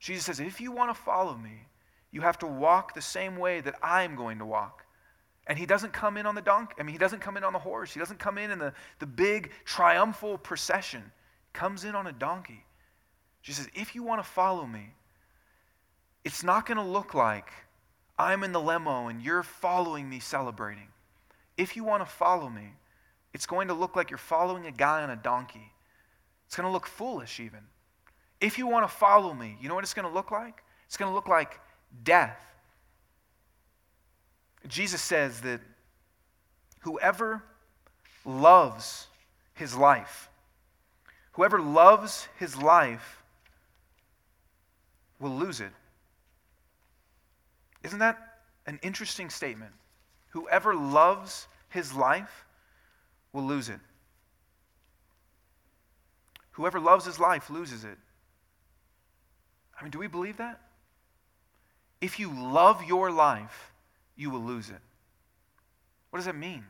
Jesus 0.00 0.24
says, 0.24 0.40
if 0.40 0.60
you 0.60 0.72
want 0.72 0.94
to 0.94 1.00
follow 1.00 1.36
me, 1.36 1.66
you 2.10 2.20
have 2.22 2.38
to 2.38 2.46
walk 2.46 2.94
the 2.94 3.02
same 3.02 3.36
way 3.36 3.60
that 3.60 3.74
I'm 3.82 4.16
going 4.16 4.38
to 4.38 4.46
walk. 4.46 4.84
And 5.46 5.58
he 5.58 5.66
doesn't 5.66 5.92
come 5.92 6.16
in 6.16 6.26
on 6.26 6.34
the 6.34 6.42
donkey. 6.42 6.74
I 6.78 6.82
mean, 6.82 6.92
he 6.92 6.98
doesn't 6.98 7.20
come 7.20 7.36
in 7.36 7.44
on 7.44 7.52
the 7.52 7.58
horse. 7.58 7.92
He 7.92 8.00
doesn't 8.00 8.18
come 8.18 8.36
in 8.38 8.50
in 8.50 8.58
the, 8.58 8.72
the 8.98 9.06
big 9.06 9.50
triumphal 9.64 10.38
procession 10.38 11.02
comes 11.52 11.84
in 11.84 11.94
on 11.94 12.06
a 12.06 12.12
donkey. 12.12 12.64
She 13.42 13.52
says, 13.52 13.68
If 13.74 13.94
you 13.94 14.02
want 14.02 14.22
to 14.22 14.28
follow 14.28 14.66
me, 14.66 14.94
it's 16.24 16.42
not 16.42 16.66
going 16.66 16.78
to 16.78 16.82
look 16.82 17.14
like 17.14 17.50
I'm 18.18 18.42
in 18.42 18.52
the 18.52 18.60
limo 18.60 19.06
and 19.06 19.22
you're 19.22 19.44
following 19.44 20.08
me 20.08 20.18
celebrating. 20.18 20.88
If 21.56 21.76
you 21.76 21.84
want 21.84 22.04
to 22.04 22.10
follow 22.10 22.48
me, 22.48 22.72
it's 23.32 23.46
going 23.46 23.68
to 23.68 23.74
look 23.74 23.94
like 23.94 24.10
you're 24.10 24.18
following 24.18 24.66
a 24.66 24.72
guy 24.72 25.02
on 25.02 25.10
a 25.10 25.16
donkey. 25.16 25.72
It's 26.46 26.56
going 26.56 26.66
to 26.66 26.72
look 26.72 26.86
foolish, 26.86 27.38
even. 27.38 27.60
If 28.40 28.58
you 28.58 28.66
want 28.66 28.88
to 28.88 28.94
follow 28.94 29.32
me, 29.32 29.56
you 29.60 29.68
know 29.68 29.74
what 29.74 29.84
it's 29.84 29.94
going 29.94 30.08
to 30.08 30.12
look 30.12 30.30
like? 30.30 30.62
It's 30.86 30.96
going 30.96 31.10
to 31.10 31.14
look 31.14 31.28
like 31.28 31.60
death. 32.02 32.38
Jesus 34.68 35.00
says 35.00 35.40
that 35.42 35.60
whoever 36.80 37.42
loves 38.24 39.06
his 39.54 39.74
life 39.76 40.28
Whoever 41.36 41.60
loves 41.60 42.28
his 42.38 42.56
life 42.56 43.22
will 45.20 45.36
lose 45.36 45.60
it. 45.60 45.70
Isn't 47.84 47.98
that 47.98 48.38
an 48.66 48.80
interesting 48.82 49.28
statement? 49.28 49.72
Whoever 50.30 50.74
loves 50.74 51.46
his 51.68 51.92
life 51.92 52.46
will 53.34 53.42
lose 53.42 53.68
it. 53.68 53.80
Whoever 56.52 56.80
loves 56.80 57.04
his 57.04 57.20
life 57.20 57.50
loses 57.50 57.84
it. 57.84 57.98
I 59.78 59.82
mean, 59.82 59.90
do 59.90 59.98
we 59.98 60.06
believe 60.06 60.38
that? 60.38 60.58
If 62.06 62.20
you 62.20 62.30
love 62.32 62.84
your 62.84 63.10
life, 63.10 63.72
you 64.14 64.30
will 64.30 64.40
lose 64.40 64.70
it. 64.70 64.78
What 66.10 66.18
does 66.20 66.26
that 66.26 66.36
mean? 66.36 66.64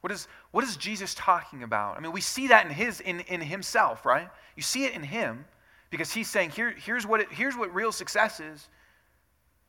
What 0.00 0.10
is, 0.10 0.26
what 0.52 0.64
is 0.64 0.78
Jesus 0.78 1.14
talking 1.14 1.62
about? 1.64 1.98
I 1.98 2.00
mean, 2.00 2.12
we 2.12 2.22
see 2.22 2.48
that 2.48 2.64
in, 2.64 2.72
his, 2.72 3.00
in, 3.00 3.20
in 3.20 3.42
himself, 3.42 4.06
right? 4.06 4.30
You 4.56 4.62
see 4.62 4.86
it 4.86 4.94
in 4.94 5.02
him 5.02 5.44
because 5.90 6.10
he's 6.14 6.30
saying, 6.30 6.52
Here, 6.52 6.70
here's, 6.70 7.06
what 7.06 7.20
it, 7.20 7.30
here's 7.30 7.58
what 7.58 7.74
real 7.74 7.92
success 7.92 8.40
is. 8.40 8.68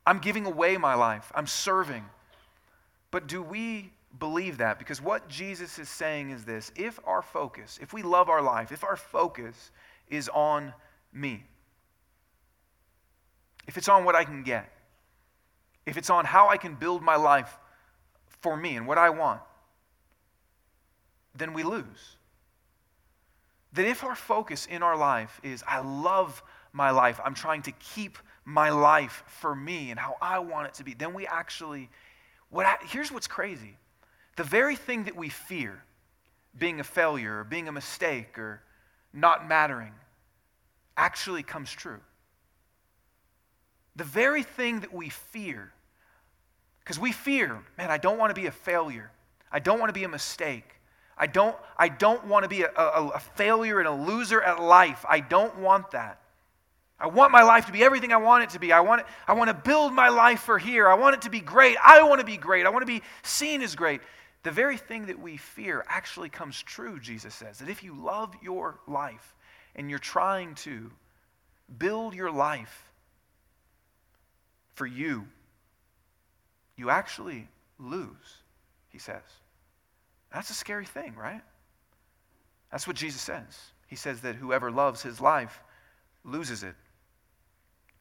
I'm 0.06 0.18
giving 0.18 0.46
away 0.46 0.78
my 0.78 0.94
life, 0.94 1.30
I'm 1.34 1.46
serving. 1.46 2.06
But 3.10 3.26
do 3.26 3.42
we 3.42 3.92
believe 4.18 4.56
that? 4.58 4.78
Because 4.78 5.02
what 5.02 5.28
Jesus 5.28 5.78
is 5.78 5.90
saying 5.90 6.30
is 6.30 6.46
this 6.46 6.72
if 6.74 6.98
our 7.04 7.20
focus, 7.20 7.78
if 7.82 7.92
we 7.92 8.00
love 8.00 8.30
our 8.30 8.40
life, 8.40 8.72
if 8.72 8.82
our 8.82 8.96
focus 8.96 9.72
is 10.08 10.30
on 10.30 10.72
me, 11.12 11.44
if 13.68 13.76
it's 13.76 13.90
on 13.90 14.06
what 14.06 14.14
I 14.14 14.24
can 14.24 14.42
get, 14.42 14.72
if 15.86 15.96
it's 15.96 16.10
on 16.10 16.24
how 16.24 16.48
I 16.48 16.56
can 16.56 16.74
build 16.74 17.02
my 17.02 17.16
life 17.16 17.58
for 18.40 18.56
me 18.56 18.76
and 18.76 18.86
what 18.86 18.98
I 18.98 19.10
want, 19.10 19.40
then 21.34 21.52
we 21.52 21.62
lose. 21.62 22.16
That 23.72 23.86
if 23.86 24.04
our 24.04 24.14
focus 24.14 24.66
in 24.66 24.82
our 24.82 24.96
life 24.96 25.40
is, 25.42 25.64
I 25.66 25.80
love 25.80 26.42
my 26.72 26.90
life, 26.90 27.20
I'm 27.24 27.34
trying 27.34 27.62
to 27.62 27.72
keep 27.72 28.18
my 28.44 28.70
life 28.70 29.24
for 29.26 29.54
me 29.54 29.90
and 29.90 29.98
how 29.98 30.16
I 30.20 30.38
want 30.40 30.68
it 30.68 30.74
to 30.74 30.84
be, 30.84 30.94
then 30.94 31.14
we 31.14 31.26
actually, 31.26 31.88
what 32.50 32.66
I, 32.66 32.76
here's 32.86 33.10
what's 33.10 33.28
crazy. 33.28 33.76
The 34.36 34.44
very 34.44 34.76
thing 34.76 35.04
that 35.04 35.16
we 35.16 35.28
fear, 35.28 35.82
being 36.58 36.80
a 36.80 36.84
failure 36.84 37.40
or 37.40 37.44
being 37.44 37.68
a 37.68 37.72
mistake 37.72 38.38
or 38.38 38.62
not 39.12 39.48
mattering, 39.48 39.92
actually 40.96 41.42
comes 41.42 41.70
true. 41.70 42.00
The 43.96 44.04
very 44.04 44.42
thing 44.42 44.80
that 44.80 44.92
we 44.92 45.08
fear, 45.08 45.72
because 46.80 46.98
we 46.98 47.12
fear, 47.12 47.62
man, 47.76 47.90
I 47.90 47.98
don't 47.98 48.18
want 48.18 48.34
to 48.34 48.40
be 48.40 48.46
a 48.46 48.52
failure. 48.52 49.10
I 49.50 49.58
don't 49.58 49.78
want 49.78 49.90
to 49.90 49.98
be 49.98 50.04
a 50.04 50.08
mistake. 50.08 50.64
I 51.18 51.26
don't, 51.26 51.56
I 51.76 51.88
don't 51.88 52.26
want 52.26 52.44
to 52.44 52.48
be 52.48 52.62
a, 52.62 52.70
a, 52.70 53.08
a 53.08 53.20
failure 53.20 53.78
and 53.78 53.88
a 53.88 53.92
loser 53.92 54.40
at 54.40 54.60
life. 54.62 55.04
I 55.08 55.20
don't 55.20 55.58
want 55.58 55.90
that. 55.90 56.18
I 56.98 57.08
want 57.08 57.32
my 57.32 57.42
life 57.42 57.66
to 57.66 57.72
be 57.72 57.82
everything 57.82 58.12
I 58.12 58.16
want 58.16 58.44
it 58.44 58.50
to 58.50 58.60
be. 58.60 58.72
I 58.72 58.80
want, 58.80 59.00
it, 59.00 59.06
I 59.26 59.34
want 59.34 59.48
to 59.48 59.54
build 59.54 59.92
my 59.92 60.08
life 60.08 60.40
for 60.40 60.58
here. 60.58 60.88
I 60.88 60.94
want 60.94 61.16
it 61.16 61.22
to 61.22 61.30
be 61.30 61.40
great. 61.40 61.76
I 61.84 62.02
want 62.04 62.20
to 62.20 62.26
be 62.26 62.36
great. 62.36 62.64
I 62.64 62.70
want 62.70 62.82
to 62.82 62.86
be 62.86 63.02
seen 63.22 63.60
as 63.60 63.74
great. 63.74 64.00
The 64.44 64.52
very 64.52 64.76
thing 64.76 65.06
that 65.06 65.18
we 65.18 65.36
fear 65.36 65.84
actually 65.88 66.28
comes 66.28 66.62
true, 66.62 66.98
Jesus 66.98 67.34
says. 67.34 67.58
That 67.58 67.68
if 67.68 67.82
you 67.82 67.94
love 67.94 68.34
your 68.40 68.78
life 68.86 69.34
and 69.74 69.90
you're 69.90 69.98
trying 69.98 70.54
to 70.56 70.90
build 71.78 72.14
your 72.14 72.30
life 72.30 72.91
for 74.74 74.86
you, 74.86 75.26
you 76.76 76.90
actually 76.90 77.48
lose, 77.78 78.42
he 78.88 78.98
says. 78.98 79.22
That's 80.32 80.50
a 80.50 80.54
scary 80.54 80.86
thing, 80.86 81.14
right? 81.14 81.42
That's 82.70 82.86
what 82.86 82.96
Jesus 82.96 83.20
says. 83.20 83.58
He 83.86 83.96
says 83.96 84.22
that 84.22 84.36
whoever 84.36 84.70
loves 84.70 85.02
his 85.02 85.20
life 85.20 85.60
loses 86.24 86.62
it. 86.62 86.74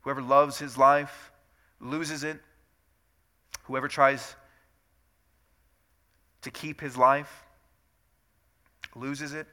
Whoever 0.01 0.21
loves 0.21 0.57
his 0.57 0.77
life 0.77 1.31
loses 1.79 2.23
it. 2.23 2.39
Whoever 3.63 3.87
tries 3.87 4.35
to 6.43 6.51
keep 6.51 6.79
his 6.81 6.97
life 6.97 7.43
loses 8.95 9.33
it. 9.33 9.47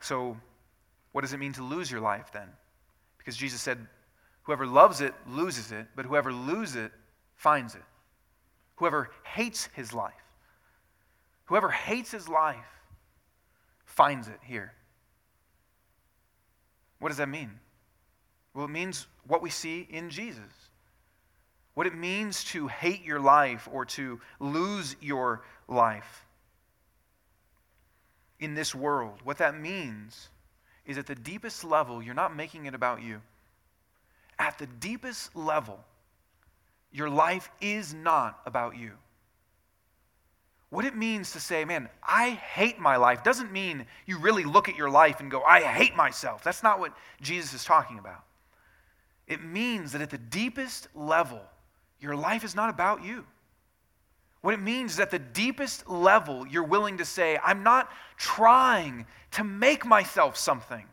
So, 0.00 0.36
what 1.12 1.20
does 1.22 1.32
it 1.32 1.38
mean 1.38 1.52
to 1.54 1.62
lose 1.62 1.90
your 1.90 2.00
life 2.00 2.30
then? 2.32 2.48
Because 3.20 3.36
Jesus 3.36 3.60
said, 3.60 3.78
whoever 4.44 4.66
loves 4.66 5.02
it 5.02 5.14
loses 5.28 5.72
it, 5.72 5.86
but 5.94 6.06
whoever 6.06 6.32
loses 6.32 6.76
it 6.76 6.92
finds 7.36 7.74
it. 7.74 7.82
Whoever 8.76 9.10
hates 9.24 9.68
his 9.74 9.92
life, 9.92 10.14
whoever 11.44 11.68
hates 11.68 12.10
his 12.10 12.28
life 12.28 12.56
finds 13.84 14.26
it 14.26 14.38
here. 14.42 14.72
What 16.98 17.10
does 17.10 17.18
that 17.18 17.28
mean? 17.28 17.50
Well, 18.54 18.64
it 18.64 18.70
means 18.70 19.06
what 19.26 19.42
we 19.42 19.50
see 19.50 19.86
in 19.90 20.08
Jesus. 20.08 20.70
What 21.74 21.86
it 21.86 21.94
means 21.94 22.42
to 22.44 22.68
hate 22.68 23.04
your 23.04 23.20
life 23.20 23.68
or 23.70 23.84
to 23.84 24.18
lose 24.38 24.96
your 25.00 25.42
life 25.68 26.26
in 28.38 28.54
this 28.54 28.74
world. 28.74 29.20
What 29.24 29.38
that 29.38 29.58
means 29.58 30.30
is 30.90 30.98
at 30.98 31.06
the 31.06 31.14
deepest 31.14 31.64
level, 31.64 32.02
you're 32.02 32.14
not 32.14 32.34
making 32.36 32.66
it 32.66 32.74
about 32.74 33.00
you. 33.02 33.20
at 34.38 34.58
the 34.58 34.66
deepest 34.66 35.36
level, 35.36 35.78
your 36.92 37.10
life 37.10 37.50
is 37.60 37.92
not 37.92 38.40
about 38.46 38.76
you. 38.76 38.92
What 40.70 40.84
it 40.84 40.96
means 40.96 41.32
to 41.32 41.40
say, 41.40 41.64
man, 41.64 41.88
I 42.02 42.30
hate 42.30 42.78
my 42.78 42.96
life 42.96 43.22
doesn't 43.22 43.52
mean 43.52 43.86
you 44.06 44.18
really 44.18 44.44
look 44.44 44.68
at 44.68 44.76
your 44.76 44.88
life 44.88 45.20
and 45.20 45.30
go, 45.30 45.42
I 45.42 45.60
hate 45.60 45.94
myself. 45.94 46.42
That's 46.42 46.62
not 46.62 46.80
what 46.80 46.96
Jesus 47.20 47.52
is 47.52 47.64
talking 47.64 47.98
about. 47.98 48.24
It 49.26 49.42
means 49.44 49.92
that 49.92 50.00
at 50.00 50.10
the 50.10 50.18
deepest 50.18 50.88
level, 50.94 51.40
your 52.00 52.16
life 52.16 52.44
is 52.44 52.54
not 52.54 52.70
about 52.70 53.04
you. 53.04 53.26
What 54.42 54.54
it 54.54 54.60
means 54.60 54.94
is 54.94 55.00
at 55.00 55.10
the 55.10 55.18
deepest 55.18 55.88
level, 55.88 56.46
you're 56.46 56.64
willing 56.64 56.98
to 56.98 57.04
say, 57.04 57.38
I'm 57.44 57.62
not 57.62 57.90
trying 58.16 59.06
to 59.32 59.44
make 59.44 59.84
myself 59.84 60.36
something. 60.36 60.84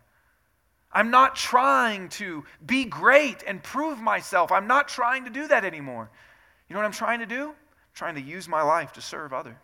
I'm 0.92 1.12
not 1.12 1.36
trying 1.36 2.10
to 2.10 2.44
be 2.66 2.86
great 2.86 3.44
and 3.46 3.62
prove 3.62 4.00
myself. 4.00 4.52
I'm 4.52 4.68
not 4.68 4.88
trying 4.88 5.26
to 5.26 5.30
do 5.30 5.48
that 5.48 5.64
anymore. 5.64 6.10
You 6.68 6.74
know 6.74 6.80
what 6.80 6.86
I'm 6.86 6.92
trying 6.92 7.20
to 7.20 7.26
do? 7.26 7.50
I'm 7.50 7.56
trying 7.94 8.16
to 8.16 8.22
use 8.22 8.48
my 8.48 8.62
life 8.62 8.94
to 8.94 9.02
serve 9.02 9.32
others. 9.32 9.56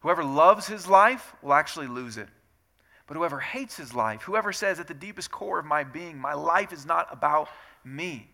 Whoever 0.00 0.24
loves 0.24 0.66
his 0.66 0.88
life 0.88 1.34
will 1.42 1.52
actually 1.52 1.86
lose 1.86 2.16
it. 2.16 2.28
But 3.06 3.16
whoever 3.16 3.38
hates 3.38 3.76
his 3.76 3.94
life, 3.94 4.22
whoever 4.22 4.52
says 4.52 4.80
at 4.80 4.88
the 4.88 4.94
deepest 4.94 5.30
core 5.30 5.58
of 5.58 5.66
my 5.66 5.84
being, 5.84 6.18
my 6.18 6.34
life 6.34 6.72
is 6.72 6.86
not 6.86 7.08
about 7.12 7.48
me, 7.84 8.28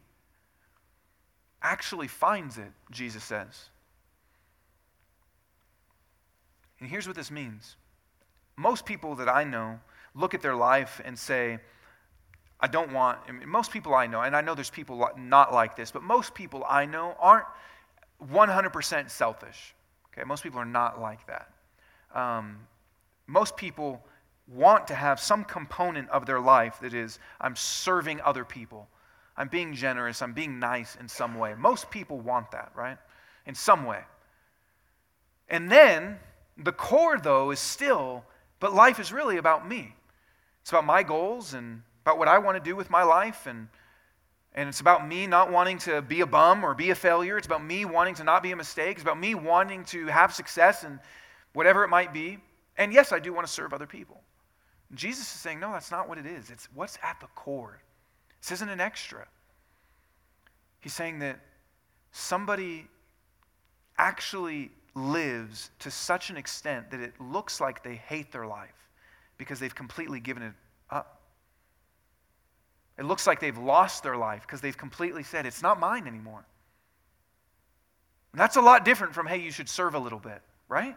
actually 1.63 2.09
finds 2.09 2.59
it, 2.59 2.71
Jesus 2.91 3.25
says. 3.25 3.71
And 6.81 6.89
here's 6.89 7.07
what 7.07 7.17
this 7.17 7.31
means 7.31 7.77
most 8.57 8.85
people 8.85 9.15
that 9.17 9.29
I 9.29 9.45
know 9.45 9.81
look 10.15 10.35
at 10.35 10.43
their 10.43 10.55
life 10.55 11.01
and 11.05 11.19
say, 11.19 11.59
I 12.61 12.67
don't 12.67 12.93
want, 12.93 13.19
I 13.29 13.33
mean, 13.33 13.49
most 13.49 13.71
people 13.71 13.95
I 13.95 14.07
know, 14.07 14.23
and 14.23 14.35
I 14.35 14.41
know 14.41 14.55
there's 14.55 14.71
people 14.71 15.09
not 15.17 15.53
like 15.53 15.77
this, 15.77 15.93
but 15.93 16.03
most 16.03 16.35
people 16.35 16.65
I 16.69 16.87
know 16.87 17.15
aren't 17.21 17.47
100% 18.27 19.11
selfish. 19.11 19.75
Okay, 20.13 20.25
most 20.25 20.43
people 20.43 20.59
are 20.59 20.65
not 20.65 21.01
like 21.01 21.25
that. 21.29 21.53
Um, 22.15 22.59
most 23.29 23.57
people 23.57 24.03
want 24.49 24.89
to 24.89 24.95
have 24.95 25.21
some 25.21 25.45
component 25.45 26.09
of 26.09 26.27
their 26.27 26.41
life 26.41 26.81
that 26.81 26.95
is, 26.95 27.21
I'm 27.41 27.55
serving 27.55 28.21
other 28.23 28.45
people. 28.45 28.89
I'm 29.39 29.47
being 29.47 29.73
generous. 29.73 30.21
I'm 30.21 30.33
being 30.33 30.59
nice 30.59 30.97
in 30.97 31.07
some 31.07 31.39
way. 31.39 31.55
Most 31.57 31.91
people 31.91 32.19
want 32.19 32.51
that, 32.51 32.73
right? 32.75 32.99
In 33.47 33.55
some 33.55 33.87
way. 33.87 34.01
And 35.49 35.71
then 35.71 36.19
the 36.57 36.73
core, 36.73 37.19
though, 37.19 37.53
is 37.53 37.61
still, 37.61 38.25
but 38.59 38.75
life 38.75 38.99
is 38.99 39.13
really 39.13 39.37
about 39.37 39.67
me. 39.67 39.95
It's 40.63 40.71
about 40.71 40.85
my 40.85 41.05
goals 41.05 41.55
and 41.55 41.83
about 42.03 42.19
what 42.19 42.27
I 42.27 42.39
want 42.39 42.57
to 42.57 42.63
do 42.63 42.75
with 42.75 42.91
my 42.91 43.05
life. 43.05 43.47
And, 43.47 43.69
and 44.57 44.69
it's 44.69 44.81
about 44.81 45.07
me 45.07 45.29
not 45.29 45.53
wanting 45.53 45.79
to 45.79 46.03
be 46.03 46.21
a 46.21 46.27
bum 46.27 46.65
or 46.65 46.75
be 46.75 46.91
a 46.91 46.97
failure. 46.97 47.39
It's 47.39 47.47
about 47.47 47.65
me 47.65 47.85
wanting 47.85 48.17
to 48.17 48.25
not 48.25 48.43
be 48.43 48.51
a 48.51 48.57
mistake. 48.57 48.97
It's 48.97 49.03
about 49.03 49.21
me 49.21 49.37
wanting 49.37 49.85
to 49.87 50.09
have 50.09 50.35
success 50.35 50.83
and 50.83 50.99
whatever 51.53 51.85
it 51.85 51.89
might 51.89 52.13
be. 52.13 52.39
And 52.77 52.93
yes, 52.93 53.13
I 53.13 53.21
do 53.21 53.33
want 53.33 53.47
to 53.47 53.53
serve 53.53 53.73
other 53.73 53.87
people. 53.87 54.21
Jesus 54.95 55.33
is 55.33 55.41
saying, 55.41 55.61
no, 55.61 55.71
that's 55.71 55.93
not 55.93 56.09
what 56.09 56.19
it 56.19 56.27
is. 56.27 56.51
It's 56.51 56.69
what's 56.75 56.99
at 57.05 57.21
the 57.21 57.29
core. 57.37 57.81
This 58.41 58.53
isn't 58.53 58.69
an 58.69 58.81
extra. 58.81 59.27
He's 60.81 60.95
saying 60.95 61.19
that 61.21 61.41
somebody 62.13 62.87
actually 63.99 64.71
lives 64.95 65.71
to 65.81 65.91
such 65.91 66.31
an 66.31 66.37
extent 66.37 66.91
that 66.91 67.01
it 67.01 67.15
looks 67.21 67.61
like 67.61 67.83
they 67.83 67.97
hate 67.97 68.33
their 68.33 68.47
life 68.47 68.89
because 69.37 69.61
they've 69.61 69.75
completely 69.75 70.21
given 70.21 70.43
it 70.43 70.53
up. 70.91 71.21
It 72.99 73.05
looks 73.05 73.27
like 73.27 73.39
they've 73.39 73.59
lost 73.59 74.03
their 74.03 74.17
life 74.17 74.43
because 74.43 74.61
they've 74.61 74.77
completely 74.77 75.23
said, 75.23 75.47
it's 75.47 75.63
not 75.63 75.79
mine 75.79 76.07
anymore. 76.07 76.45
And 78.33 78.41
that's 78.41 78.57
a 78.57 78.61
lot 78.61 78.85
different 78.85 79.15
from, 79.15 79.27
hey, 79.27 79.41
you 79.41 79.51
should 79.51 79.69
serve 79.69 79.95
a 79.95 79.99
little 79.99 80.19
bit, 80.19 80.43
right? 80.69 80.97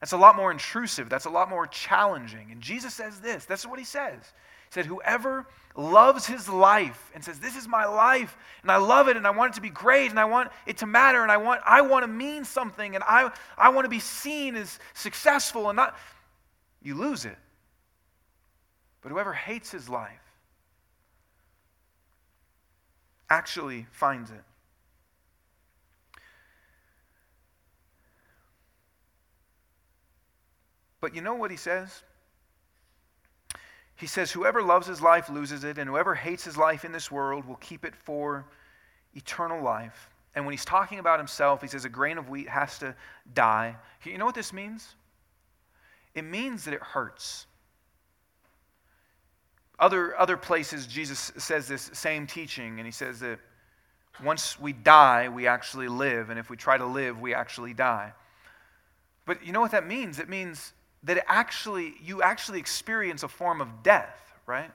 That's 0.00 0.12
a 0.12 0.16
lot 0.16 0.36
more 0.36 0.50
intrusive. 0.50 1.08
That's 1.08 1.24
a 1.24 1.30
lot 1.30 1.48
more 1.48 1.66
challenging. 1.66 2.52
And 2.52 2.60
Jesus 2.60 2.94
says 2.94 3.20
this. 3.20 3.46
That's 3.46 3.66
what 3.66 3.78
he 3.78 3.84
says. 3.84 4.32
Said, 4.70 4.86
Whoever 4.86 5.46
loves 5.76 6.26
his 6.26 6.48
life 6.48 7.10
and 7.14 7.24
says, 7.24 7.38
This 7.38 7.56
is 7.56 7.68
my 7.68 7.86
life, 7.86 8.36
and 8.62 8.70
I 8.70 8.76
love 8.76 9.08
it, 9.08 9.16
and 9.16 9.26
I 9.26 9.30
want 9.30 9.52
it 9.52 9.54
to 9.56 9.60
be 9.60 9.70
great, 9.70 10.10
and 10.10 10.18
I 10.18 10.24
want 10.24 10.50
it 10.66 10.78
to 10.78 10.86
matter, 10.86 11.22
and 11.22 11.30
I 11.30 11.36
want, 11.36 11.60
I 11.64 11.80
want 11.82 12.02
to 12.02 12.08
mean 12.08 12.44
something, 12.44 12.94
and 12.94 13.04
I, 13.06 13.30
I 13.56 13.70
want 13.70 13.84
to 13.84 13.90
be 13.90 14.00
seen 14.00 14.56
as 14.56 14.78
successful, 14.94 15.68
and 15.68 15.76
not, 15.76 15.96
you 16.82 16.94
lose 16.94 17.24
it. 17.24 17.36
But 19.00 19.12
whoever 19.12 19.32
hates 19.32 19.70
his 19.70 19.88
life 19.88 20.20
actually 23.30 23.86
finds 23.92 24.30
it. 24.30 24.42
But 31.00 31.14
you 31.14 31.20
know 31.20 31.34
what 31.34 31.50
he 31.50 31.56
says? 31.56 32.02
He 33.98 34.06
says, 34.06 34.30
Whoever 34.30 34.62
loves 34.62 34.86
his 34.86 35.02
life 35.02 35.28
loses 35.28 35.64
it, 35.64 35.76
and 35.76 35.90
whoever 35.90 36.14
hates 36.14 36.44
his 36.44 36.56
life 36.56 36.84
in 36.84 36.92
this 36.92 37.10
world 37.10 37.44
will 37.44 37.56
keep 37.56 37.84
it 37.84 37.96
for 37.96 38.46
eternal 39.14 39.60
life. 39.62 40.08
And 40.36 40.46
when 40.46 40.52
he's 40.52 40.64
talking 40.64 41.00
about 41.00 41.18
himself, 41.18 41.60
he 41.60 41.66
says, 41.66 41.84
A 41.84 41.88
grain 41.88 42.16
of 42.16 42.28
wheat 42.28 42.48
has 42.48 42.78
to 42.78 42.94
die. 43.34 43.74
You 44.04 44.16
know 44.16 44.24
what 44.24 44.36
this 44.36 44.52
means? 44.52 44.94
It 46.14 46.22
means 46.22 46.64
that 46.64 46.74
it 46.74 46.80
hurts. 46.80 47.46
Other, 49.80 50.16
other 50.18 50.36
places, 50.36 50.86
Jesus 50.86 51.32
says 51.36 51.66
this 51.66 51.90
same 51.92 52.28
teaching, 52.28 52.78
and 52.78 52.86
he 52.86 52.92
says 52.92 53.18
that 53.18 53.40
once 54.22 54.60
we 54.60 54.72
die, 54.72 55.28
we 55.28 55.48
actually 55.48 55.88
live, 55.88 56.30
and 56.30 56.38
if 56.38 56.50
we 56.50 56.56
try 56.56 56.78
to 56.78 56.86
live, 56.86 57.20
we 57.20 57.34
actually 57.34 57.74
die. 57.74 58.12
But 59.26 59.44
you 59.44 59.52
know 59.52 59.60
what 59.60 59.72
that 59.72 59.86
means? 59.86 60.20
It 60.20 60.28
means 60.28 60.72
that 61.08 61.24
actually 61.26 61.94
you 62.04 62.22
actually 62.22 62.58
experience 62.58 63.22
a 63.22 63.28
form 63.28 63.62
of 63.62 63.82
death, 63.82 64.32
right? 64.46 64.70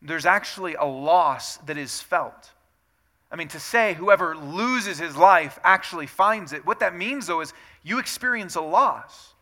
There's 0.00 0.24
actually 0.24 0.74
a 0.74 0.86
loss 0.86 1.58
that 1.58 1.76
is 1.76 2.00
felt. 2.00 2.50
I 3.30 3.36
mean, 3.36 3.48
to 3.48 3.60
say 3.60 3.92
whoever 3.92 4.34
loses 4.34 4.98
his 4.98 5.16
life 5.16 5.58
actually 5.62 6.06
finds 6.06 6.54
it, 6.54 6.64
what 6.64 6.80
that 6.80 6.96
means 6.96 7.26
though 7.26 7.42
is 7.42 7.52
you 7.82 7.98
experience 7.98 8.56
a 8.56 8.62
loss. 8.62 9.34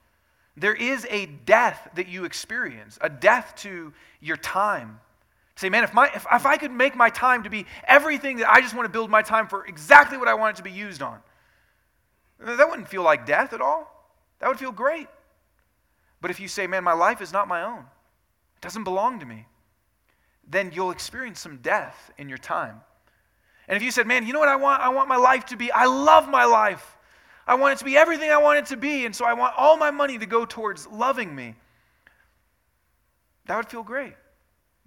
There 0.56 0.74
is 0.74 1.06
a 1.08 1.26
death 1.26 1.88
that 1.94 2.08
you 2.08 2.24
experience, 2.24 2.98
a 3.00 3.08
death 3.08 3.54
to 3.58 3.92
your 4.20 4.36
time. 4.38 4.98
Say, 5.54 5.68
man, 5.68 5.84
if, 5.84 5.94
my, 5.94 6.10
if, 6.14 6.26
if 6.32 6.46
I 6.46 6.56
could 6.56 6.72
make 6.72 6.96
my 6.96 7.10
time 7.10 7.44
to 7.44 7.50
be 7.50 7.64
everything 7.86 8.38
that 8.38 8.50
I 8.50 8.60
just 8.60 8.74
want 8.74 8.86
to 8.86 8.92
build 8.92 9.08
my 9.08 9.22
time 9.22 9.46
for 9.46 9.64
exactly 9.66 10.18
what 10.18 10.26
I 10.26 10.34
want 10.34 10.56
it 10.56 10.56
to 10.58 10.64
be 10.64 10.72
used 10.72 11.00
on, 11.00 11.20
that 12.40 12.68
wouldn't 12.68 12.88
feel 12.88 13.02
like 13.02 13.24
death 13.24 13.52
at 13.52 13.60
all. 13.60 13.92
That 14.40 14.48
would 14.48 14.58
feel 14.58 14.72
great. 14.72 15.06
But 16.20 16.30
if 16.30 16.40
you 16.40 16.48
say, 16.48 16.66
man, 16.66 16.84
my 16.84 16.92
life 16.92 17.20
is 17.20 17.32
not 17.32 17.48
my 17.48 17.62
own, 17.62 17.80
it 17.80 18.62
doesn't 18.62 18.84
belong 18.84 19.20
to 19.20 19.26
me, 19.26 19.46
then 20.48 20.72
you'll 20.74 20.90
experience 20.90 21.40
some 21.40 21.58
death 21.58 22.10
in 22.18 22.28
your 22.28 22.38
time. 22.38 22.80
And 23.68 23.76
if 23.76 23.82
you 23.82 23.90
said, 23.90 24.06
man, 24.06 24.26
you 24.26 24.32
know 24.32 24.38
what 24.38 24.48
I 24.48 24.56
want? 24.56 24.80
I 24.82 24.90
want 24.90 25.08
my 25.08 25.16
life 25.16 25.46
to 25.46 25.56
be, 25.56 25.72
I 25.72 25.86
love 25.86 26.28
my 26.28 26.44
life. 26.44 26.96
I 27.46 27.54
want 27.54 27.74
it 27.74 27.78
to 27.78 27.84
be 27.84 27.96
everything 27.96 28.30
I 28.30 28.38
want 28.38 28.58
it 28.58 28.66
to 28.66 28.76
be. 28.76 29.06
And 29.06 29.14
so 29.14 29.24
I 29.24 29.34
want 29.34 29.54
all 29.56 29.76
my 29.76 29.90
money 29.90 30.18
to 30.18 30.26
go 30.26 30.44
towards 30.44 30.86
loving 30.86 31.34
me. 31.34 31.54
That 33.46 33.56
would 33.56 33.68
feel 33.68 33.82
great. 33.82 34.14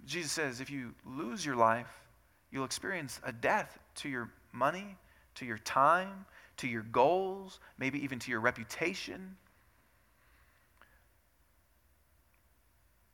Jesus 0.04 0.32
says, 0.32 0.60
if 0.60 0.70
you 0.70 0.94
lose 1.06 1.44
your 1.44 1.56
life, 1.56 1.90
you'll 2.50 2.64
experience 2.64 3.20
a 3.22 3.32
death 3.32 3.78
to 3.96 4.08
your 4.08 4.30
money, 4.52 4.96
to 5.36 5.44
your 5.44 5.58
time, 5.58 6.24
to 6.58 6.68
your 6.68 6.82
goals, 6.82 7.60
maybe 7.78 8.02
even 8.02 8.18
to 8.18 8.30
your 8.30 8.40
reputation. 8.40 9.36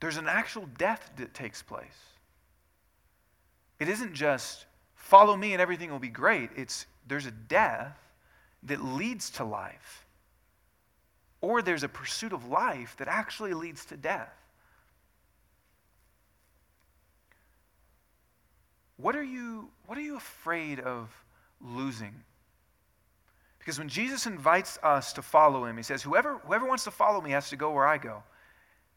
There's 0.06 0.18
an 0.18 0.28
actual 0.28 0.68
death 0.78 1.10
that 1.16 1.34
takes 1.34 1.62
place. 1.62 1.98
It 3.80 3.88
isn't 3.88 4.14
just 4.14 4.66
follow 4.94 5.36
me 5.36 5.52
and 5.52 5.60
everything 5.60 5.90
will 5.90 5.98
be 5.98 6.10
great. 6.10 6.50
It's 6.54 6.86
there's 7.08 7.26
a 7.26 7.32
death 7.32 7.98
that 8.62 8.84
leads 8.84 9.30
to 9.30 9.44
life. 9.44 10.06
Or 11.40 11.60
there's 11.60 11.82
a 11.82 11.88
pursuit 11.88 12.32
of 12.32 12.46
life 12.46 12.94
that 12.98 13.08
actually 13.08 13.52
leads 13.52 13.84
to 13.86 13.96
death. 13.96 14.32
What 18.98 19.16
are 19.16 19.24
you, 19.24 19.70
what 19.86 19.98
are 19.98 20.02
you 20.02 20.16
afraid 20.16 20.78
of 20.78 21.10
losing? 21.60 22.14
Because 23.58 23.80
when 23.80 23.88
Jesus 23.88 24.26
invites 24.26 24.78
us 24.84 25.12
to 25.14 25.22
follow 25.22 25.64
him, 25.64 25.76
he 25.76 25.82
says, 25.82 26.00
Whoever, 26.00 26.38
whoever 26.46 26.68
wants 26.68 26.84
to 26.84 26.92
follow 26.92 27.20
me 27.20 27.32
has 27.32 27.50
to 27.50 27.56
go 27.56 27.72
where 27.72 27.88
I 27.88 27.98
go. 27.98 28.22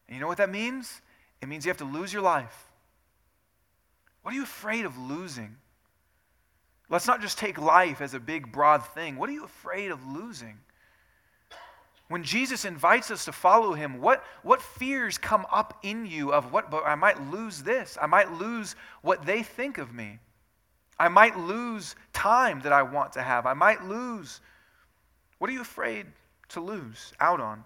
And 0.10 0.15
you 0.15 0.22
know 0.22 0.28
what 0.28 0.39
that 0.39 0.50
means? 0.50 1.02
It 1.39 1.48
means 1.48 1.65
you 1.65 1.69
have 1.69 1.78
to 1.78 1.86
lose 1.86 2.12
your 2.12 2.24
life. 2.24 2.65
What 4.24 4.34
are 4.34 4.36
you 4.36 4.41
afraid 4.43 4.86
of 4.86 4.98
losing? 4.98 5.56
Let's 6.89 7.06
not 7.06 7.22
just 7.22 7.38
take 7.38 7.60
life 7.60 8.02
as 8.02 8.15
a 8.15 8.19
big, 8.19 8.52
broad 8.52 8.84
thing. 8.84 9.17
What 9.17 9.30
are 9.30 9.34
you 9.34 9.45
afraid 9.45 9.91
of 9.91 10.04
losing? 10.08 10.58
When 12.08 12.24
Jesus 12.24 12.65
invites 12.65 13.12
us 13.12 13.26
to 13.26 13.32
follow 13.32 13.74
him, 13.74 14.02
what, 14.02 14.24
what 14.41 14.63
fears 14.63 15.19
come 15.19 15.45
up 15.52 15.78
in 15.84 16.08
you 16.08 16.34
of 16.34 16.52
what, 16.52 16.72
but 16.72 16.84
I 16.88 16.95
might 16.95 17.22
lose 17.30 17.62
this. 17.62 17.95
I 18.02 18.08
might 18.08 18.32
lose 18.32 18.76
what 19.04 19.28
they 19.28 19.43
think 19.43 19.78
of 19.78 19.93
me. 19.93 20.17
I 20.98 21.08
might 21.08 21.38
lose 21.38 21.95
time 22.13 22.62
that 22.62 22.74
I 22.74 22.82
want 22.82 23.13
to 23.13 23.22
have. 23.22 23.45
I 23.45 23.54
might 23.54 23.86
lose. 23.86 24.41
What 25.38 25.52
are 25.52 25.54
you 25.54 25.62
afraid 25.62 26.08
to 26.50 26.62
lose 26.62 27.13
out 27.19 27.39
on? 27.39 27.63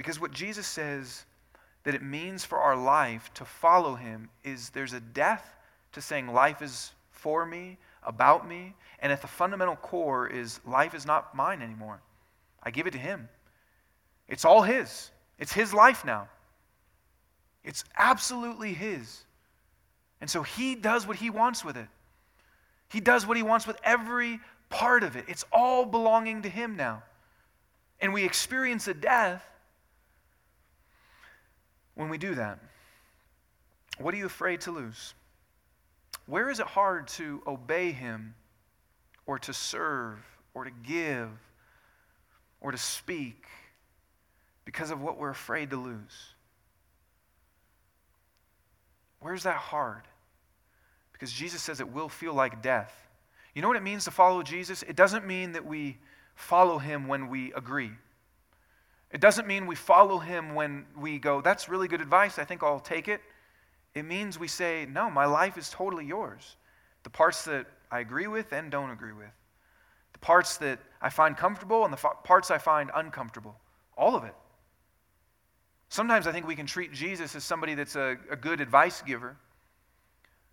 Because 0.00 0.18
what 0.18 0.32
Jesus 0.32 0.66
says 0.66 1.26
that 1.84 1.94
it 1.94 2.00
means 2.00 2.42
for 2.42 2.56
our 2.56 2.74
life 2.74 3.30
to 3.34 3.44
follow 3.44 3.96
him 3.96 4.30
is 4.42 4.70
there's 4.70 4.94
a 4.94 5.00
death 5.00 5.54
to 5.92 6.00
saying 6.00 6.28
life 6.28 6.62
is 6.62 6.92
for 7.10 7.44
me, 7.44 7.76
about 8.02 8.48
me, 8.48 8.74
and 9.00 9.12
at 9.12 9.20
the 9.20 9.28
fundamental 9.28 9.76
core 9.76 10.26
is 10.26 10.58
life 10.64 10.94
is 10.94 11.04
not 11.04 11.34
mine 11.34 11.60
anymore. 11.60 12.00
I 12.62 12.70
give 12.70 12.86
it 12.86 12.92
to 12.92 12.98
him. 12.98 13.28
It's 14.26 14.46
all 14.46 14.62
his. 14.62 15.10
It's 15.38 15.52
his 15.52 15.74
life 15.74 16.02
now. 16.02 16.28
It's 17.62 17.84
absolutely 17.94 18.72
his. 18.72 19.24
And 20.22 20.30
so 20.30 20.42
he 20.42 20.76
does 20.76 21.06
what 21.06 21.16
he 21.16 21.28
wants 21.28 21.62
with 21.62 21.76
it. 21.76 21.88
He 22.88 23.00
does 23.00 23.26
what 23.26 23.36
he 23.36 23.42
wants 23.42 23.66
with 23.66 23.76
every 23.84 24.40
part 24.70 25.02
of 25.02 25.16
it. 25.16 25.26
It's 25.28 25.44
all 25.52 25.84
belonging 25.84 26.40
to 26.40 26.48
him 26.48 26.74
now. 26.74 27.02
And 28.00 28.14
we 28.14 28.24
experience 28.24 28.88
a 28.88 28.94
death 28.94 29.44
when 32.00 32.08
we 32.08 32.18
do 32.18 32.34
that. 32.34 32.58
What 33.98 34.14
are 34.14 34.16
you 34.16 34.26
afraid 34.26 34.62
to 34.62 34.70
lose? 34.70 35.14
Where 36.26 36.48
is 36.48 36.60
it 36.60 36.66
hard 36.66 37.08
to 37.08 37.42
obey 37.46 37.92
him 37.92 38.34
or 39.26 39.38
to 39.40 39.52
serve 39.52 40.18
or 40.54 40.64
to 40.64 40.70
give 40.70 41.28
or 42.60 42.72
to 42.72 42.78
speak 42.78 43.44
because 44.64 44.90
of 44.90 45.00
what 45.00 45.18
we're 45.18 45.30
afraid 45.30 45.70
to 45.70 45.76
lose? 45.76 46.34
Where's 49.20 49.42
that 49.42 49.56
hard? 49.56 50.02
because 51.20 51.32
Jesus 51.34 51.60
says 51.60 51.80
it 51.80 51.92
will 51.92 52.08
feel 52.08 52.32
like 52.32 52.62
death. 52.62 53.06
You 53.54 53.60
know 53.60 53.68
what 53.68 53.76
it 53.76 53.82
means 53.82 54.06
to 54.06 54.10
follow 54.10 54.42
Jesus? 54.42 54.82
It 54.82 54.96
doesn't 54.96 55.26
mean 55.26 55.52
that 55.52 55.66
we 55.66 55.98
follow 56.34 56.78
him 56.78 57.08
when 57.08 57.28
we 57.28 57.52
agree. 57.52 57.90
It 59.10 59.20
doesn't 59.20 59.46
mean 59.46 59.66
we 59.66 59.74
follow 59.74 60.18
him 60.18 60.54
when 60.54 60.86
we 60.96 61.18
go, 61.18 61.40
that's 61.40 61.68
really 61.68 61.88
good 61.88 62.00
advice, 62.00 62.38
I 62.38 62.44
think 62.44 62.62
I'll 62.62 62.80
take 62.80 63.08
it. 63.08 63.20
It 63.94 64.04
means 64.04 64.38
we 64.38 64.48
say, 64.48 64.86
no, 64.88 65.10
my 65.10 65.24
life 65.24 65.58
is 65.58 65.68
totally 65.68 66.06
yours. 66.06 66.56
The 67.02 67.10
parts 67.10 67.44
that 67.44 67.66
I 67.90 68.00
agree 68.00 68.28
with 68.28 68.52
and 68.52 68.70
don't 68.70 68.90
agree 68.90 69.12
with, 69.12 69.32
the 70.12 70.18
parts 70.20 70.58
that 70.58 70.78
I 71.02 71.10
find 71.10 71.36
comfortable 71.36 71.84
and 71.84 71.92
the 71.92 71.96
parts 71.96 72.50
I 72.52 72.58
find 72.58 72.90
uncomfortable, 72.94 73.56
all 73.96 74.14
of 74.14 74.24
it. 74.24 74.34
Sometimes 75.88 76.28
I 76.28 76.32
think 76.32 76.46
we 76.46 76.54
can 76.54 76.66
treat 76.66 76.92
Jesus 76.92 77.34
as 77.34 77.42
somebody 77.42 77.74
that's 77.74 77.96
a, 77.96 78.16
a 78.30 78.36
good 78.36 78.60
advice 78.60 79.02
giver. 79.02 79.36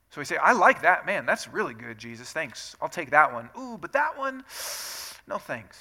So 0.09 0.19
we 0.19 0.25
say, 0.25 0.37
I 0.37 0.53
like 0.53 0.81
that. 0.81 1.05
Man, 1.05 1.27
that's 1.27 1.47
really 1.47 1.75
good, 1.75 1.99
Jesus. 1.99 2.31
Thanks. 2.31 2.75
I'll 2.81 2.89
take 2.89 3.11
that 3.11 3.31
one. 3.31 3.49
Ooh, 3.59 3.77
but 3.79 3.93
that 3.93 4.17
one, 4.17 4.43
no 5.27 5.37
thanks. 5.37 5.77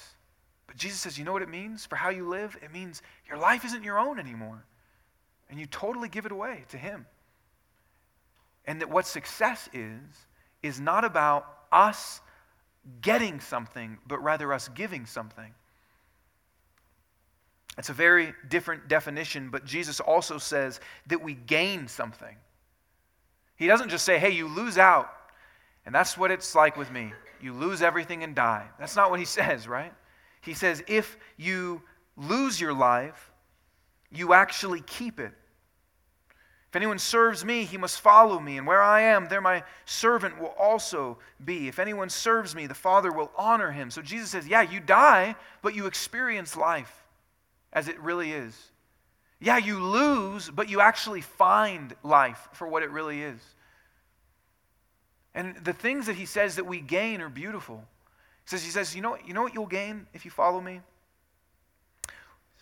But 0.67 0.75
Jesus 0.75 0.99
says, 0.99 1.17
you 1.17 1.23
know 1.23 1.33
what 1.33 1.41
it 1.41 1.49
means 1.49 1.85
for 1.85 1.95
how 1.95 2.09
you 2.09 2.27
live? 2.27 2.57
It 2.61 2.71
means 2.71 3.01
your 3.27 3.37
life 3.37 3.65
isn't 3.65 3.83
your 3.83 3.97
own 3.97 4.19
anymore. 4.19 4.63
And 5.49 5.59
you 5.59 5.65
totally 5.65 6.09
give 6.09 6.25
it 6.25 6.31
away 6.31 6.65
to 6.69 6.77
Him. 6.77 7.05
And 8.65 8.81
that 8.81 8.89
what 8.89 9.07
success 9.07 9.69
is, 9.73 10.01
is 10.61 10.79
not 10.79 11.05
about 11.05 11.47
us 11.71 12.19
getting 13.01 13.39
something, 13.39 13.97
but 14.07 14.21
rather 14.21 14.51
us 14.53 14.67
giving 14.69 15.05
something. 15.05 15.53
It's 17.77 17.89
a 17.89 17.93
very 17.93 18.33
different 18.49 18.87
definition, 18.87 19.49
but 19.49 19.63
Jesus 19.63 19.99
also 19.99 20.37
says 20.37 20.79
that 21.07 21.23
we 21.23 21.35
gain 21.35 21.87
something. 21.87 22.35
He 23.55 23.67
doesn't 23.67 23.89
just 23.89 24.03
say, 24.03 24.17
hey, 24.17 24.31
you 24.31 24.47
lose 24.47 24.77
out. 24.77 25.09
And 25.85 25.93
that's 25.93 26.17
what 26.17 26.31
it's 26.31 26.53
like 26.55 26.75
with 26.75 26.91
me. 26.91 27.13
You 27.41 27.53
lose 27.53 27.81
everything 27.81 28.23
and 28.23 28.35
die. 28.35 28.67
That's 28.79 28.95
not 28.95 29.09
what 29.09 29.19
he 29.19 29.25
says, 29.39 29.67
right? 29.67 29.93
He 30.41 30.53
says, 30.53 30.83
if 30.87 31.17
you 31.37 31.81
lose 32.15 32.59
your 32.59 32.73
life, 32.73 33.31
you 34.11 34.33
actually 34.33 34.81
keep 34.81 35.19
it. 35.19 35.33
If 36.69 36.75
anyone 36.75 36.99
serves 36.99 37.45
me, 37.45 37.63
he 37.63 37.77
must 37.77 38.01
follow 38.01 38.39
me, 38.39 38.57
and 38.57 38.67
where 38.67 38.81
I 38.81 39.01
am, 39.01 39.29
there 39.29 39.39
my 39.39 39.63
servant 39.85 40.39
will 40.39 40.53
also 40.59 41.17
be. 41.43 41.69
If 41.69 41.79
anyone 41.79 42.09
serves 42.09 42.53
me, 42.55 42.67
the 42.67 42.73
Father 42.73 43.11
will 43.11 43.31
honor 43.37 43.71
him. 43.71 43.89
So 43.89 44.01
Jesus 44.01 44.31
says, 44.31 44.47
Yeah, 44.47 44.63
you 44.63 44.81
die, 44.81 45.35
but 45.61 45.75
you 45.75 45.85
experience 45.85 46.57
life 46.57 47.05
as 47.71 47.87
it 47.87 47.99
really 48.01 48.33
is. 48.33 48.71
Yeah, 49.39 49.57
you 49.57 49.81
lose, 49.81 50.49
but 50.49 50.69
you 50.69 50.81
actually 50.81 51.21
find 51.21 51.95
life 52.03 52.49
for 52.53 52.67
what 52.67 52.83
it 52.83 52.91
really 52.91 53.21
is. 53.21 53.39
And 55.33 55.55
the 55.63 55.73
things 55.73 56.07
that 56.07 56.15
he 56.15 56.25
says 56.25 56.55
that 56.55 56.65
we 56.65 56.81
gain 56.81 57.21
are 57.21 57.29
beautiful. 57.29 57.85
Says, 58.47 58.63
he 58.63 58.71
says, 58.71 58.95
you 58.95 59.01
know, 59.01 59.17
you 59.25 59.33
know 59.33 59.41
what 59.41 59.53
you'll 59.53 59.67
gain 59.67 60.07
if 60.13 60.23
you 60.23 60.31
follow 60.31 60.61
me? 60.61 60.79
He 62.07 62.09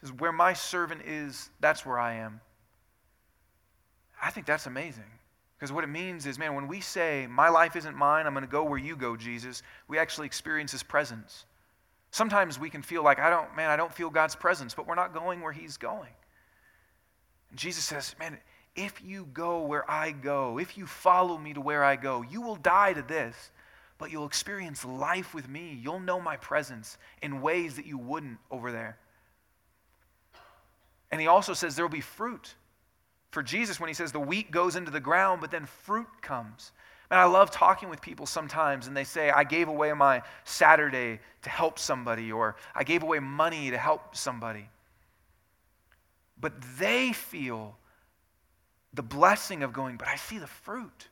says, 0.01 0.11
where 0.11 0.31
my 0.31 0.51
servant 0.53 1.03
is, 1.05 1.49
that's 1.59 1.85
where 1.85 1.99
I 1.99 2.15
am. 2.15 2.41
I 4.21 4.31
think 4.31 4.47
that's 4.47 4.65
amazing. 4.65 5.03
Because 5.57 5.71
what 5.71 5.83
it 5.83 5.87
means 5.87 6.25
is, 6.25 6.39
man, 6.39 6.55
when 6.55 6.67
we 6.67 6.81
say, 6.81 7.27
my 7.27 7.49
life 7.49 7.75
isn't 7.75 7.95
mine, 7.95 8.25
I'm 8.25 8.33
going 8.33 8.43
to 8.43 8.51
go 8.51 8.63
where 8.63 8.79
you 8.79 8.95
go, 8.95 9.15
Jesus, 9.15 9.61
we 9.87 9.99
actually 9.99 10.25
experience 10.25 10.71
his 10.71 10.81
presence. 10.81 11.45
Sometimes 12.09 12.59
we 12.59 12.71
can 12.71 12.81
feel 12.81 13.03
like, 13.03 13.19
I 13.19 13.29
don't, 13.29 13.55
man, 13.55 13.69
I 13.69 13.75
don't 13.75 13.93
feel 13.93 14.09
God's 14.09 14.35
presence, 14.35 14.73
but 14.73 14.87
we're 14.87 14.95
not 14.95 15.13
going 15.13 15.39
where 15.39 15.51
he's 15.51 15.77
going. 15.77 16.09
And 17.51 17.59
Jesus 17.59 17.85
says, 17.85 18.15
Man, 18.19 18.37
if 18.75 19.01
you 19.03 19.27
go 19.33 19.61
where 19.61 19.89
I 19.89 20.11
go, 20.11 20.57
if 20.57 20.77
you 20.77 20.87
follow 20.87 21.37
me 21.37 21.53
to 21.53 21.61
where 21.61 21.83
I 21.83 21.95
go, 21.95 22.23
you 22.23 22.41
will 22.41 22.55
die 22.55 22.93
to 22.93 23.01
this, 23.01 23.51
but 23.97 24.11
you'll 24.11 24.25
experience 24.25 24.83
life 24.85 25.33
with 25.33 25.47
me. 25.47 25.79
You'll 25.81 25.99
know 25.99 26.19
my 26.19 26.37
presence 26.37 26.97
in 27.21 27.41
ways 27.41 27.75
that 27.75 27.85
you 27.85 27.97
wouldn't 27.97 28.37
over 28.51 28.71
there. 28.71 28.97
And 31.11 31.21
he 31.21 31.27
also 31.27 31.53
says 31.53 31.75
there 31.75 31.85
will 31.85 31.91
be 31.91 32.01
fruit. 32.01 32.55
For 33.31 33.43
Jesus, 33.43 33.79
when 33.79 33.87
he 33.87 33.93
says 33.93 34.11
the 34.11 34.19
wheat 34.19 34.51
goes 34.51 34.75
into 34.75 34.91
the 34.91 34.99
ground, 34.99 35.41
but 35.41 35.51
then 35.51 35.65
fruit 35.65 36.07
comes. 36.21 36.71
And 37.11 37.19
I 37.19 37.25
love 37.25 37.51
talking 37.51 37.89
with 37.89 38.01
people 38.01 38.25
sometimes, 38.25 38.87
and 38.87 38.97
they 38.97 39.03
say, 39.03 39.29
I 39.29 39.43
gave 39.43 39.67
away 39.67 39.93
my 39.93 40.23
Saturday 40.43 41.19
to 41.43 41.49
help 41.49 41.77
somebody, 41.77 42.31
or 42.31 42.55
I 42.73 42.83
gave 42.83 43.03
away 43.03 43.19
money 43.19 43.69
to 43.71 43.77
help 43.77 44.15
somebody 44.15 44.69
but 46.39 46.53
they 46.77 47.13
feel 47.13 47.77
the 48.93 49.03
blessing 49.03 49.63
of 49.63 49.73
going, 49.73 49.97
but 49.97 50.07
I 50.07 50.15
see 50.15 50.37
the 50.37 50.47
fruit. 50.47 51.07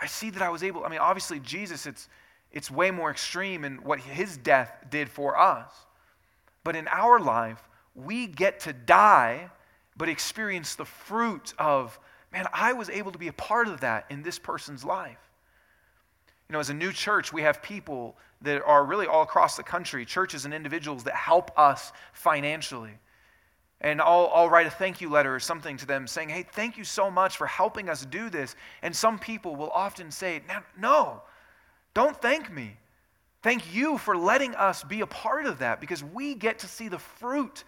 I 0.00 0.06
see 0.06 0.30
that 0.30 0.42
I 0.42 0.48
was 0.48 0.62
able, 0.62 0.84
I 0.84 0.88
mean, 0.88 0.98
obviously, 0.98 1.40
Jesus, 1.40 1.86
it's, 1.86 2.08
it's 2.52 2.70
way 2.70 2.90
more 2.90 3.10
extreme 3.10 3.64
in 3.64 3.76
what 3.82 4.00
his 4.00 4.36
death 4.36 4.72
did 4.90 5.08
for 5.08 5.38
us. 5.38 5.72
But 6.64 6.76
in 6.76 6.88
our 6.88 7.20
life, 7.20 7.62
we 7.94 8.26
get 8.26 8.60
to 8.60 8.72
die, 8.72 9.50
but 9.96 10.08
experience 10.08 10.74
the 10.74 10.84
fruit 10.84 11.54
of, 11.58 11.98
man, 12.32 12.46
I 12.52 12.72
was 12.72 12.90
able 12.90 13.12
to 13.12 13.18
be 13.18 13.28
a 13.28 13.32
part 13.32 13.68
of 13.68 13.80
that 13.80 14.06
in 14.10 14.22
this 14.22 14.38
person's 14.38 14.84
life. 14.84 15.18
You 16.48 16.52
know, 16.52 16.60
as 16.60 16.70
a 16.70 16.74
new 16.74 16.92
church, 16.92 17.32
we 17.32 17.42
have 17.42 17.62
people 17.62 18.16
that 18.42 18.62
are 18.64 18.84
really 18.84 19.06
all 19.06 19.22
across 19.22 19.56
the 19.56 19.62
country, 19.62 20.04
churches 20.04 20.44
and 20.44 20.52
individuals 20.52 21.04
that 21.04 21.14
help 21.14 21.56
us 21.58 21.92
financially. 22.12 22.98
And 23.80 24.00
I'll, 24.00 24.30
I'll 24.32 24.48
write 24.48 24.66
a 24.66 24.70
thank 24.70 25.00
you 25.00 25.10
letter 25.10 25.34
or 25.34 25.40
something 25.40 25.76
to 25.76 25.86
them 25.86 26.06
saying, 26.06 26.30
hey, 26.30 26.42
thank 26.42 26.78
you 26.78 26.84
so 26.84 27.10
much 27.10 27.36
for 27.36 27.46
helping 27.46 27.88
us 27.88 28.06
do 28.06 28.30
this. 28.30 28.56
And 28.82 28.94
some 28.94 29.18
people 29.18 29.54
will 29.54 29.70
often 29.70 30.10
say, 30.10 30.42
no, 30.78 31.22
don't 31.92 32.20
thank 32.20 32.50
me. 32.50 32.76
Thank 33.42 33.74
you 33.74 33.98
for 33.98 34.16
letting 34.16 34.54
us 34.54 34.82
be 34.82 35.02
a 35.02 35.06
part 35.06 35.46
of 35.46 35.58
that 35.58 35.80
because 35.80 36.02
we 36.02 36.34
get 36.34 36.58
to 36.60 36.66
see 36.66 36.88
the 36.88 36.98
fruit. 36.98 37.64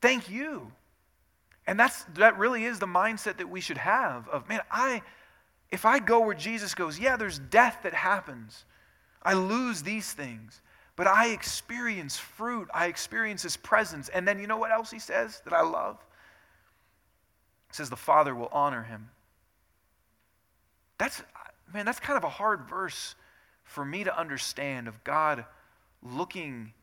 Thank 0.00 0.30
you. 0.30 0.70
And 1.66 1.78
that's, 1.78 2.04
that 2.14 2.38
really 2.38 2.64
is 2.64 2.78
the 2.78 2.86
mindset 2.86 3.38
that 3.38 3.48
we 3.48 3.60
should 3.60 3.78
have 3.78 4.28
of, 4.28 4.48
man, 4.48 4.60
I, 4.70 5.02
if 5.70 5.84
I 5.84 6.00
go 6.00 6.20
where 6.20 6.34
Jesus 6.34 6.74
goes, 6.74 6.98
yeah, 6.98 7.16
there's 7.16 7.38
death 7.38 7.78
that 7.82 7.94
happens. 7.94 8.64
I 9.22 9.34
lose 9.34 9.82
these 9.82 10.12
things. 10.12 10.60
But 11.00 11.06
I 11.06 11.28
experience 11.28 12.18
fruit. 12.18 12.68
I 12.74 12.88
experience 12.88 13.42
his 13.42 13.56
presence. 13.56 14.10
And 14.10 14.28
then 14.28 14.38
you 14.38 14.46
know 14.46 14.58
what 14.58 14.70
else 14.70 14.90
he 14.90 14.98
says 14.98 15.40
that 15.46 15.54
I 15.54 15.62
love? 15.62 15.96
He 17.70 17.74
says 17.74 17.88
the 17.88 17.96
Father 17.96 18.34
will 18.34 18.50
honor 18.52 18.82
him. 18.82 19.08
That's, 20.98 21.22
man, 21.72 21.86
that's 21.86 22.00
kind 22.00 22.18
of 22.18 22.24
a 22.24 22.28
hard 22.28 22.68
verse 22.68 23.14
for 23.64 23.82
me 23.82 24.04
to 24.04 24.14
understand 24.14 24.88
of 24.88 25.02
God 25.02 25.46
looking 26.02 26.74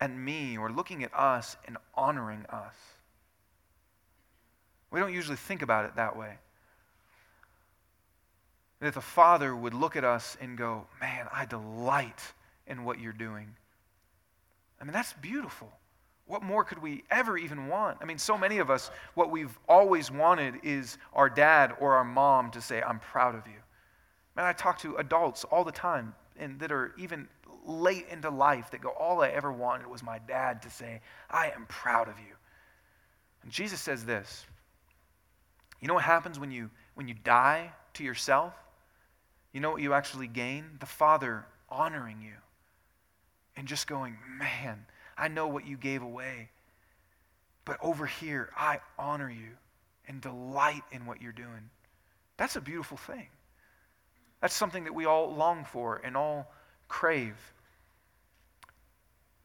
at 0.00 0.14
me 0.14 0.56
or 0.56 0.70
looking 0.70 1.02
at 1.02 1.12
us 1.12 1.56
and 1.66 1.76
honoring 1.96 2.46
us. 2.50 2.76
We 4.92 5.00
don't 5.00 5.12
usually 5.12 5.38
think 5.38 5.60
about 5.60 5.86
it 5.86 5.96
that 5.96 6.16
way. 6.16 6.34
That 8.78 8.94
the 8.94 9.00
Father 9.00 9.56
would 9.56 9.74
look 9.74 9.96
at 9.96 10.04
us 10.04 10.36
and 10.40 10.56
go, 10.56 10.86
Man, 11.00 11.26
I 11.32 11.46
delight 11.46 12.32
in 12.66 12.84
what 12.84 13.00
you're 13.00 13.12
doing. 13.12 13.54
I 14.80 14.84
mean, 14.84 14.92
that's 14.92 15.12
beautiful. 15.14 15.70
What 16.26 16.42
more 16.42 16.64
could 16.64 16.78
we 16.78 17.04
ever 17.10 17.36
even 17.36 17.68
want? 17.68 17.98
I 18.00 18.06
mean, 18.06 18.18
so 18.18 18.38
many 18.38 18.58
of 18.58 18.70
us, 18.70 18.90
what 19.14 19.30
we've 19.30 19.56
always 19.68 20.10
wanted 20.10 20.54
is 20.62 20.96
our 21.12 21.28
dad 21.28 21.74
or 21.80 21.94
our 21.94 22.04
mom 22.04 22.50
to 22.52 22.60
say, 22.60 22.82
I'm 22.82 22.98
proud 22.98 23.34
of 23.34 23.46
you. 23.46 23.60
Man, 24.36 24.46
I 24.46 24.52
talk 24.52 24.78
to 24.80 24.96
adults 24.96 25.44
all 25.44 25.64
the 25.64 25.72
time 25.72 26.14
and 26.36 26.58
that 26.60 26.72
are 26.72 26.94
even 26.98 27.28
late 27.64 28.06
into 28.10 28.30
life 28.30 28.70
that 28.70 28.80
go, 28.80 28.90
All 28.90 29.22
I 29.22 29.28
ever 29.28 29.52
wanted 29.52 29.86
was 29.86 30.02
my 30.02 30.18
dad 30.18 30.62
to 30.62 30.70
say, 30.70 31.00
I 31.30 31.50
am 31.50 31.66
proud 31.66 32.08
of 32.08 32.18
you. 32.18 32.34
And 33.42 33.52
Jesus 33.52 33.80
says 33.80 34.04
this 34.04 34.46
You 35.80 35.88
know 35.88 35.94
what 35.94 36.04
happens 36.04 36.38
when 36.38 36.50
you, 36.50 36.70
when 36.94 37.06
you 37.06 37.14
die 37.14 37.70
to 37.94 38.04
yourself? 38.04 38.54
You 39.52 39.60
know 39.60 39.70
what 39.70 39.82
you 39.82 39.92
actually 39.92 40.26
gain? 40.26 40.64
The 40.80 40.86
Father 40.86 41.46
honoring 41.68 42.20
you 42.20 42.34
and 43.56 43.66
just 43.66 43.86
going, 43.86 44.16
Man, 44.38 44.86
I 45.16 45.28
know 45.28 45.46
what 45.46 45.66
you 45.66 45.76
gave 45.76 46.02
away. 46.02 46.50
But 47.64 47.78
over 47.82 48.06
here, 48.06 48.50
I 48.56 48.80
honor 48.98 49.30
you 49.30 49.50
and 50.06 50.20
delight 50.20 50.82
in 50.92 51.06
what 51.06 51.22
you're 51.22 51.32
doing. 51.32 51.70
That's 52.36 52.56
a 52.56 52.60
beautiful 52.60 52.96
thing. 52.96 53.28
That's 54.40 54.54
something 54.54 54.84
that 54.84 54.94
we 54.94 55.06
all 55.06 55.34
long 55.34 55.64
for 55.64 56.02
and 56.04 56.16
all 56.16 56.52
crave. 56.88 57.36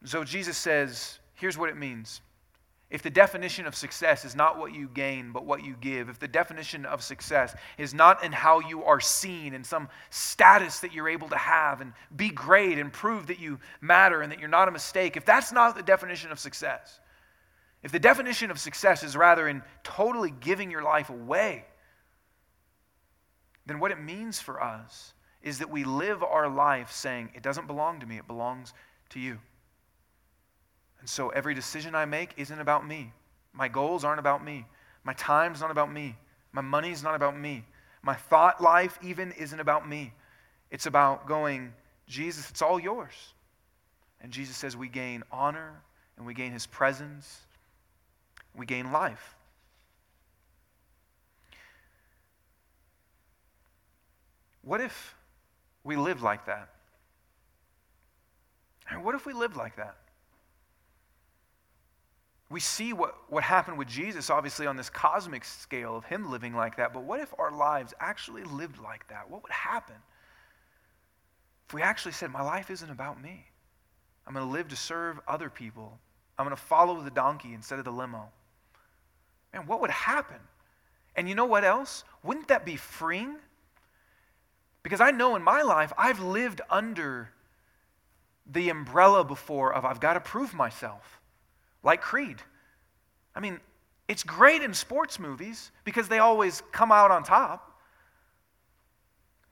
So 0.04 0.24
Jesus 0.24 0.56
says, 0.58 1.18
here's 1.34 1.56
what 1.56 1.70
it 1.70 1.76
means. 1.76 2.20
If 2.90 3.02
the 3.02 3.10
definition 3.10 3.66
of 3.66 3.76
success 3.76 4.24
is 4.24 4.34
not 4.34 4.58
what 4.58 4.74
you 4.74 4.88
gain, 4.88 5.30
but 5.30 5.46
what 5.46 5.64
you 5.64 5.76
give, 5.80 6.08
if 6.08 6.18
the 6.18 6.26
definition 6.26 6.84
of 6.84 7.02
success 7.02 7.54
is 7.78 7.94
not 7.94 8.24
in 8.24 8.32
how 8.32 8.58
you 8.58 8.82
are 8.82 8.98
seen 8.98 9.54
in 9.54 9.62
some 9.62 9.88
status 10.10 10.80
that 10.80 10.92
you're 10.92 11.08
able 11.08 11.28
to 11.28 11.36
have 11.36 11.80
and 11.80 11.92
be 12.16 12.30
great 12.30 12.78
and 12.78 12.92
prove 12.92 13.28
that 13.28 13.38
you 13.38 13.60
matter 13.80 14.22
and 14.22 14.32
that 14.32 14.40
you're 14.40 14.48
not 14.48 14.66
a 14.66 14.72
mistake, 14.72 15.16
if 15.16 15.24
that's 15.24 15.52
not 15.52 15.76
the 15.76 15.84
definition 15.84 16.32
of 16.32 16.40
success, 16.40 16.98
if 17.84 17.92
the 17.92 18.00
definition 18.00 18.50
of 18.50 18.58
success 18.58 19.04
is 19.04 19.16
rather 19.16 19.46
in 19.46 19.62
totally 19.84 20.32
giving 20.40 20.68
your 20.68 20.82
life 20.82 21.10
away, 21.10 21.64
then 23.66 23.78
what 23.78 23.92
it 23.92 24.00
means 24.00 24.40
for 24.40 24.60
us 24.60 25.14
is 25.42 25.60
that 25.60 25.70
we 25.70 25.84
live 25.84 26.24
our 26.24 26.48
life 26.48 26.90
saying, 26.90 27.30
It 27.34 27.42
doesn't 27.42 27.68
belong 27.68 28.00
to 28.00 28.06
me, 28.06 28.18
it 28.18 28.26
belongs 28.26 28.74
to 29.10 29.20
you. 29.20 29.38
And 31.00 31.08
so 31.08 31.30
every 31.30 31.54
decision 31.54 31.94
I 31.94 32.04
make 32.04 32.34
isn't 32.36 32.60
about 32.60 32.86
me. 32.86 33.12
My 33.52 33.68
goals 33.68 34.04
aren't 34.04 34.20
about 34.20 34.44
me. 34.44 34.66
My 35.02 35.14
time's 35.14 35.60
not 35.60 35.70
about 35.70 35.90
me. 35.92 36.16
My 36.52 36.60
money's 36.60 37.02
not 37.02 37.14
about 37.14 37.38
me. 37.38 37.64
My 38.02 38.14
thought 38.14 38.60
life 38.62 38.98
even 39.02 39.32
isn't 39.32 39.60
about 39.60 39.88
me. 39.88 40.12
It's 40.70 40.86
about 40.86 41.26
going, 41.26 41.72
Jesus, 42.06 42.50
it's 42.50 42.62
all 42.62 42.78
yours. 42.78 43.34
And 44.20 44.30
Jesus 44.30 44.56
says 44.56 44.76
we 44.76 44.88
gain 44.88 45.22
honor 45.32 45.82
and 46.16 46.26
we 46.26 46.34
gain 46.34 46.52
his 46.52 46.66
presence. 46.66 47.40
We 48.54 48.66
gain 48.66 48.92
life. 48.92 49.36
What 54.62 54.80
if 54.80 55.14
we 55.82 55.96
live 55.96 56.22
like 56.22 56.46
that? 56.46 56.68
What 59.02 59.14
if 59.14 59.24
we 59.24 59.32
lived 59.32 59.56
like 59.56 59.76
that? 59.76 59.96
We 62.50 62.58
see 62.58 62.92
what, 62.92 63.14
what 63.28 63.44
happened 63.44 63.78
with 63.78 63.86
Jesus, 63.86 64.28
obviously, 64.28 64.66
on 64.66 64.76
this 64.76 64.90
cosmic 64.90 65.44
scale 65.44 65.96
of 65.96 66.04
him 66.04 66.30
living 66.30 66.52
like 66.52 66.76
that. 66.78 66.92
But 66.92 67.04
what 67.04 67.20
if 67.20 67.32
our 67.38 67.52
lives 67.52 67.94
actually 68.00 68.42
lived 68.42 68.80
like 68.80 69.06
that? 69.08 69.30
What 69.30 69.42
would 69.44 69.52
happen 69.52 69.94
if 71.68 71.74
we 71.74 71.82
actually 71.82 72.12
said, 72.12 72.32
My 72.32 72.42
life 72.42 72.68
isn't 72.68 72.90
about 72.90 73.22
me? 73.22 73.46
I'm 74.26 74.34
going 74.34 74.44
to 74.44 74.52
live 74.52 74.68
to 74.68 74.76
serve 74.76 75.20
other 75.28 75.48
people. 75.48 75.96
I'm 76.36 76.44
going 76.44 76.56
to 76.56 76.62
follow 76.62 77.00
the 77.00 77.10
donkey 77.10 77.54
instead 77.54 77.78
of 77.78 77.84
the 77.84 77.92
limo. 77.92 78.28
Man, 79.52 79.66
what 79.66 79.80
would 79.80 79.90
happen? 79.90 80.38
And 81.14 81.28
you 81.28 81.36
know 81.36 81.44
what 81.44 81.64
else? 81.64 82.02
Wouldn't 82.24 82.48
that 82.48 82.64
be 82.64 82.76
freeing? 82.76 83.36
Because 84.82 85.00
I 85.00 85.12
know 85.12 85.36
in 85.36 85.42
my 85.42 85.62
life, 85.62 85.92
I've 85.96 86.18
lived 86.18 86.60
under 86.68 87.30
the 88.50 88.70
umbrella 88.70 89.22
before 89.22 89.72
of 89.72 89.84
I've 89.84 90.00
got 90.00 90.14
to 90.14 90.20
prove 90.20 90.52
myself 90.52 91.19
like 91.82 92.00
Creed. 92.00 92.36
I 93.34 93.40
mean, 93.40 93.60
it's 94.08 94.22
great 94.22 94.62
in 94.62 94.74
sports 94.74 95.18
movies 95.18 95.70
because 95.84 96.08
they 96.08 96.18
always 96.18 96.62
come 96.72 96.90
out 96.90 97.10
on 97.10 97.22
top. 97.22 97.80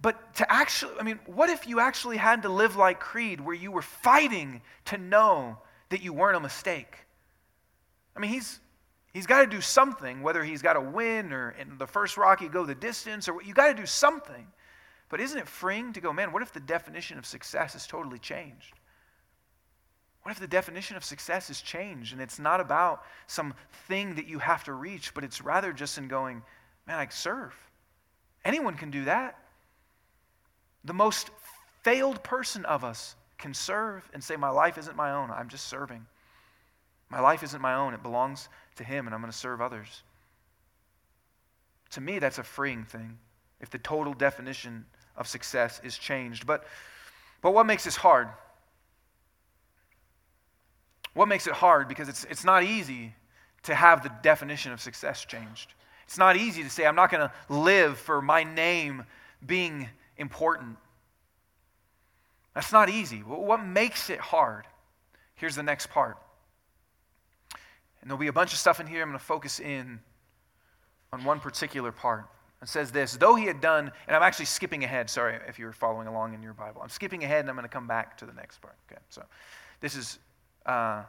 But 0.00 0.34
to 0.36 0.52
actually, 0.52 0.94
I 1.00 1.02
mean, 1.02 1.18
what 1.26 1.50
if 1.50 1.66
you 1.66 1.80
actually 1.80 2.16
had 2.16 2.42
to 2.42 2.48
live 2.48 2.76
like 2.76 3.00
Creed 3.00 3.40
where 3.40 3.54
you 3.54 3.72
were 3.72 3.82
fighting 3.82 4.62
to 4.86 4.98
know 4.98 5.58
that 5.90 6.02
you 6.02 6.12
weren't 6.12 6.36
a 6.36 6.40
mistake? 6.40 6.96
I 8.16 8.20
mean, 8.20 8.30
he's, 8.30 8.60
he's 9.12 9.26
got 9.26 9.40
to 9.40 9.46
do 9.46 9.60
something, 9.60 10.22
whether 10.22 10.44
he's 10.44 10.62
got 10.62 10.74
to 10.74 10.80
win 10.80 11.32
or 11.32 11.50
in 11.50 11.78
the 11.78 11.86
first 11.86 12.16
Rocky 12.16 12.48
go 12.48 12.64
the 12.64 12.74
distance 12.74 13.28
or 13.28 13.42
you 13.42 13.54
got 13.54 13.68
to 13.68 13.74
do 13.74 13.86
something. 13.86 14.46
But 15.08 15.20
isn't 15.20 15.38
it 15.38 15.48
freeing 15.48 15.92
to 15.94 16.00
go, 16.00 16.12
man, 16.12 16.32
what 16.32 16.42
if 16.42 16.52
the 16.52 16.60
definition 16.60 17.18
of 17.18 17.26
success 17.26 17.74
is 17.74 17.86
totally 17.86 18.18
changed? 18.18 18.74
What 20.28 20.32
if 20.32 20.40
the 20.40 20.46
definition 20.46 20.94
of 20.94 21.04
success 21.04 21.48
is 21.48 21.62
changed 21.62 22.12
and 22.12 22.20
it's 22.20 22.38
not 22.38 22.60
about 22.60 23.02
some 23.28 23.54
thing 23.86 24.16
that 24.16 24.28
you 24.28 24.38
have 24.40 24.62
to 24.64 24.74
reach, 24.74 25.14
but 25.14 25.24
it's 25.24 25.40
rather 25.40 25.72
just 25.72 25.96
in 25.96 26.06
going, 26.06 26.42
man, 26.86 26.98
I 26.98 27.08
serve. 27.08 27.54
Anyone 28.44 28.74
can 28.74 28.90
do 28.90 29.06
that. 29.06 29.38
The 30.84 30.92
most 30.92 31.30
failed 31.82 32.22
person 32.22 32.66
of 32.66 32.84
us 32.84 33.16
can 33.38 33.54
serve 33.54 34.06
and 34.12 34.22
say, 34.22 34.36
My 34.36 34.50
life 34.50 34.76
isn't 34.76 34.94
my 34.94 35.12
own. 35.12 35.30
I'm 35.30 35.48
just 35.48 35.66
serving. 35.66 36.04
My 37.08 37.20
life 37.20 37.42
isn't 37.42 37.62
my 37.62 37.72
own. 37.72 37.94
It 37.94 38.02
belongs 38.02 38.50
to 38.76 38.84
Him, 38.84 39.06
and 39.06 39.14
I'm 39.14 39.22
going 39.22 39.32
to 39.32 39.38
serve 39.38 39.62
others. 39.62 40.02
To 41.92 42.02
me, 42.02 42.18
that's 42.18 42.36
a 42.36 42.44
freeing 42.44 42.84
thing 42.84 43.16
if 43.62 43.70
the 43.70 43.78
total 43.78 44.12
definition 44.12 44.84
of 45.16 45.26
success 45.26 45.80
is 45.82 45.96
changed. 45.96 46.46
But, 46.46 46.66
but 47.40 47.54
what 47.54 47.64
makes 47.64 47.84
this 47.84 47.96
hard? 47.96 48.28
What 51.14 51.28
makes 51.28 51.46
it 51.46 51.54
hard? 51.54 51.88
Because 51.88 52.08
it's, 52.08 52.24
it's 52.24 52.44
not 52.44 52.62
easy 52.62 53.14
to 53.64 53.74
have 53.74 54.02
the 54.02 54.10
definition 54.22 54.72
of 54.72 54.80
success 54.80 55.24
changed. 55.24 55.74
It's 56.04 56.18
not 56.18 56.36
easy 56.36 56.62
to 56.62 56.70
say, 56.70 56.86
I'm 56.86 56.96
not 56.96 57.10
going 57.10 57.28
to 57.28 57.32
live 57.48 57.98
for 57.98 58.22
my 58.22 58.42
name 58.42 59.04
being 59.46 59.88
important. 60.16 60.76
That's 62.54 62.72
not 62.72 62.88
easy. 62.88 63.18
What 63.18 63.64
makes 63.64 64.10
it 64.10 64.18
hard? 64.18 64.64
Here's 65.34 65.54
the 65.54 65.62
next 65.62 65.90
part. 65.90 66.16
And 68.00 68.10
there'll 68.10 68.18
be 68.18 68.28
a 68.28 68.32
bunch 68.32 68.52
of 68.52 68.58
stuff 68.58 68.80
in 68.80 68.86
here. 68.86 69.02
I'm 69.02 69.08
going 69.08 69.18
to 69.18 69.24
focus 69.24 69.60
in 69.60 70.00
on 71.12 71.24
one 71.24 71.40
particular 71.40 71.92
part. 71.92 72.26
It 72.62 72.68
says 72.68 72.90
this 72.90 73.12
Though 73.12 73.34
he 73.34 73.44
had 73.44 73.60
done, 73.60 73.92
and 74.06 74.16
I'm 74.16 74.22
actually 74.22 74.46
skipping 74.46 74.84
ahead. 74.84 75.10
Sorry 75.10 75.38
if 75.46 75.58
you're 75.58 75.72
following 75.72 76.06
along 76.06 76.34
in 76.34 76.42
your 76.42 76.54
Bible. 76.54 76.80
I'm 76.82 76.88
skipping 76.88 77.22
ahead 77.22 77.40
and 77.40 77.50
I'm 77.50 77.54
going 77.54 77.64
to 77.64 77.72
come 77.72 77.86
back 77.86 78.16
to 78.18 78.26
the 78.26 78.32
next 78.32 78.60
part. 78.60 78.76
Okay, 78.90 79.00
so 79.08 79.22
this 79.80 79.94
is 79.94 80.18
uh, 80.68 81.02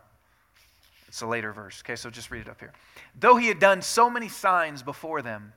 it's 1.08 1.22
a 1.22 1.28
later 1.28 1.52
verse. 1.52 1.82
Okay, 1.86 1.96
so 1.96 2.10
just 2.10 2.32
read 2.32 2.42
it 2.42 2.50
up 2.50 2.60
here. 2.60 2.72
Though 3.20 3.36
he 3.36 3.48
had 3.48 3.60
done 3.60 3.82
so 3.82 4.10
many 4.10 4.30
signs 4.30 4.82
before 4.82 5.22
them, 5.22 5.54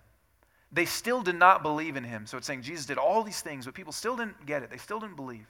they 0.72 0.86
still 0.86 1.22
did 1.22 1.36
not 1.36 1.62
believe 1.62 1.96
in 1.96 2.04
him. 2.04 2.26
So 2.26 2.38
it's 2.38 2.46
saying 2.46 2.62
Jesus 2.62 2.86
did 2.86 2.98
all 2.98 3.22
these 3.22 3.42
things, 3.42 3.66
but 3.66 3.74
people 3.74 3.92
still 3.92 4.16
didn't 4.16 4.46
get 4.46 4.62
it. 4.62 4.70
They 4.70 4.78
still 4.78 4.98
didn't 4.98 5.16
believe. 5.16 5.46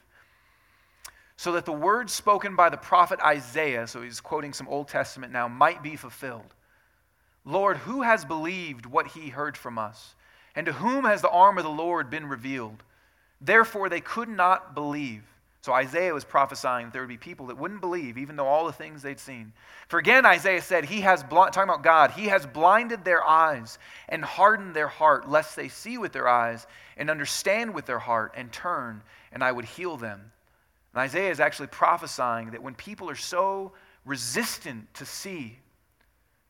So 1.37 1.53
that 1.53 1.65
the 1.65 1.73
words 1.73 2.13
spoken 2.13 2.57
by 2.57 2.69
the 2.69 2.77
prophet 2.77 3.21
Isaiah, 3.21 3.87
so 3.87 4.03
he's 4.03 4.21
quoting 4.21 4.53
some 4.53 4.69
Old 4.69 4.89
Testament 4.89 5.33
now, 5.33 5.49
might 5.49 5.83
be 5.83 5.97
fulfilled. 5.97 6.55
Lord, 7.45 7.79
who 7.79 8.03
has 8.03 8.25
believed 8.25 8.87
what 8.87 9.09
he 9.09 9.29
heard 9.29 9.57
from 9.57 9.79
us? 9.79 10.15
And 10.55 10.67
to 10.67 10.73
whom 10.73 11.05
has 11.05 11.23
the 11.23 11.31
arm 11.31 11.59
of 11.59 11.65
the 11.65 11.71
Lord 11.71 12.11
been 12.11 12.27
revealed? 12.27 12.83
Therefore, 13.41 13.89
they 13.89 14.01
could 14.01 14.29
not 14.29 14.75
believe. 14.75 15.23
So 15.63 15.73
Isaiah 15.73 16.13
was 16.13 16.25
prophesying 16.25 16.87
that 16.87 16.93
there 16.93 17.03
would 17.03 17.09
be 17.09 17.17
people 17.17 17.47
that 17.47 17.57
wouldn't 17.57 17.81
believe, 17.81 18.19
even 18.19 18.35
though 18.35 18.49
all 18.49 18.67
the 18.67 18.73
things 18.73 19.01
they'd 19.01 19.21
seen. 19.21 19.53
For 19.87 20.01
again, 20.01 20.27
Isaiah 20.27 20.61
said, 20.61 20.85
He 20.85 21.03
has, 21.03 21.23
bl- 21.23 21.45
talking 21.45 21.63
about 21.63 21.85
God, 21.85 22.11
He 22.11 22.27
has 22.27 22.45
blinded 22.47 23.05
their 23.05 23.25
eyes 23.25 23.79
and 24.09 24.25
hardened 24.25 24.75
their 24.75 24.89
heart, 24.89 25.31
lest 25.31 25.55
they 25.55 25.69
see 25.69 25.99
with 25.99 26.13
their 26.13 26.27
eyes 26.27 26.67
and 26.97 27.09
understand 27.09 27.75
with 27.75 27.87
their 27.87 28.01
heart 28.01 28.33
and 28.37 28.51
turn, 28.51 29.05
and 29.31 29.45
I 29.45 29.53
would 29.53 29.65
heal 29.65 29.97
them. 29.97 30.33
And 30.95 31.01
Isaiah 31.01 31.31
is 31.31 31.39
actually 31.39 31.69
prophesying 31.69 32.51
that 32.51 32.63
when 32.63 32.75
people 32.75 33.09
are 33.09 33.15
so 33.15 33.73
resistant 34.05 34.93
to 34.95 35.07
see 35.07 35.59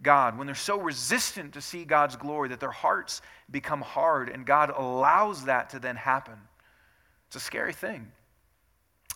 God, 0.00 0.38
when 0.38 0.46
they're 0.46 0.56
so 0.56 0.80
resistant 0.80 1.52
to 1.52 1.60
see 1.60 1.84
God's 1.84 2.16
glory, 2.16 2.48
that 2.48 2.60
their 2.60 2.70
hearts 2.70 3.20
become 3.50 3.82
hard, 3.82 4.30
and 4.30 4.46
God 4.46 4.72
allows 4.74 5.44
that 5.44 5.68
to 5.70 5.78
then 5.78 5.96
happen. 5.96 6.38
It's 7.26 7.36
a 7.36 7.40
scary 7.40 7.74
thing. 7.74 8.10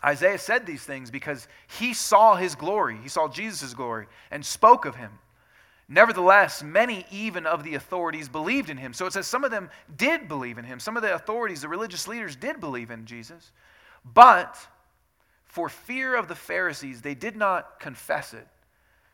Isaiah 0.04 0.38
said 0.38 0.66
these 0.66 0.84
things 0.84 1.10
because 1.10 1.48
he 1.78 1.94
saw 1.94 2.36
his 2.36 2.54
glory. 2.54 2.98
He 3.02 3.08
saw 3.08 3.28
Jesus' 3.28 3.74
glory 3.74 4.06
and 4.30 4.44
spoke 4.44 4.84
of 4.84 4.94
him. 4.94 5.10
Nevertheless, 5.88 6.62
many 6.62 7.06
even 7.10 7.46
of 7.46 7.62
the 7.62 7.76
authorities 7.76 8.28
believed 8.28 8.70
in 8.70 8.76
him. 8.76 8.92
So 8.92 9.06
it 9.06 9.12
says 9.12 9.26
some 9.26 9.44
of 9.44 9.50
them 9.50 9.70
did 9.96 10.26
believe 10.26 10.58
in 10.58 10.64
him. 10.64 10.80
Some 10.80 10.96
of 10.96 11.02
the 11.02 11.14
authorities, 11.14 11.62
the 11.62 11.68
religious 11.68 12.08
leaders, 12.08 12.34
did 12.34 12.60
believe 12.60 12.90
in 12.90 13.06
Jesus. 13.06 13.52
But 14.04 14.58
for 15.44 15.68
fear 15.68 16.16
of 16.16 16.28
the 16.28 16.34
Pharisees, 16.34 17.02
they 17.02 17.14
did 17.14 17.36
not 17.36 17.78
confess 17.78 18.34
it 18.34 18.46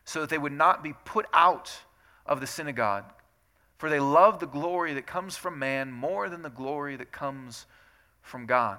so 0.05 0.21
that 0.21 0.31
they 0.31 0.39
would 0.39 0.53
not 0.53 0.83
be 0.83 0.95
put 1.05 1.27
out 1.33 1.73
of 2.27 2.41
the 2.41 2.47
synagogue. 2.47 3.05
For 3.77 3.91
they 3.91 4.01
love 4.01 4.39
the 4.39 4.47
glory 4.47 4.95
that 4.95 5.07
comes 5.07 5.37
from 5.37 5.59
man 5.59 5.93
more 5.93 6.29
than 6.29 6.43
the 6.43 6.51
glory 6.51 6.97
that 6.97 7.13
comes 7.13 7.67
from 8.23 8.47
God. 8.47 8.79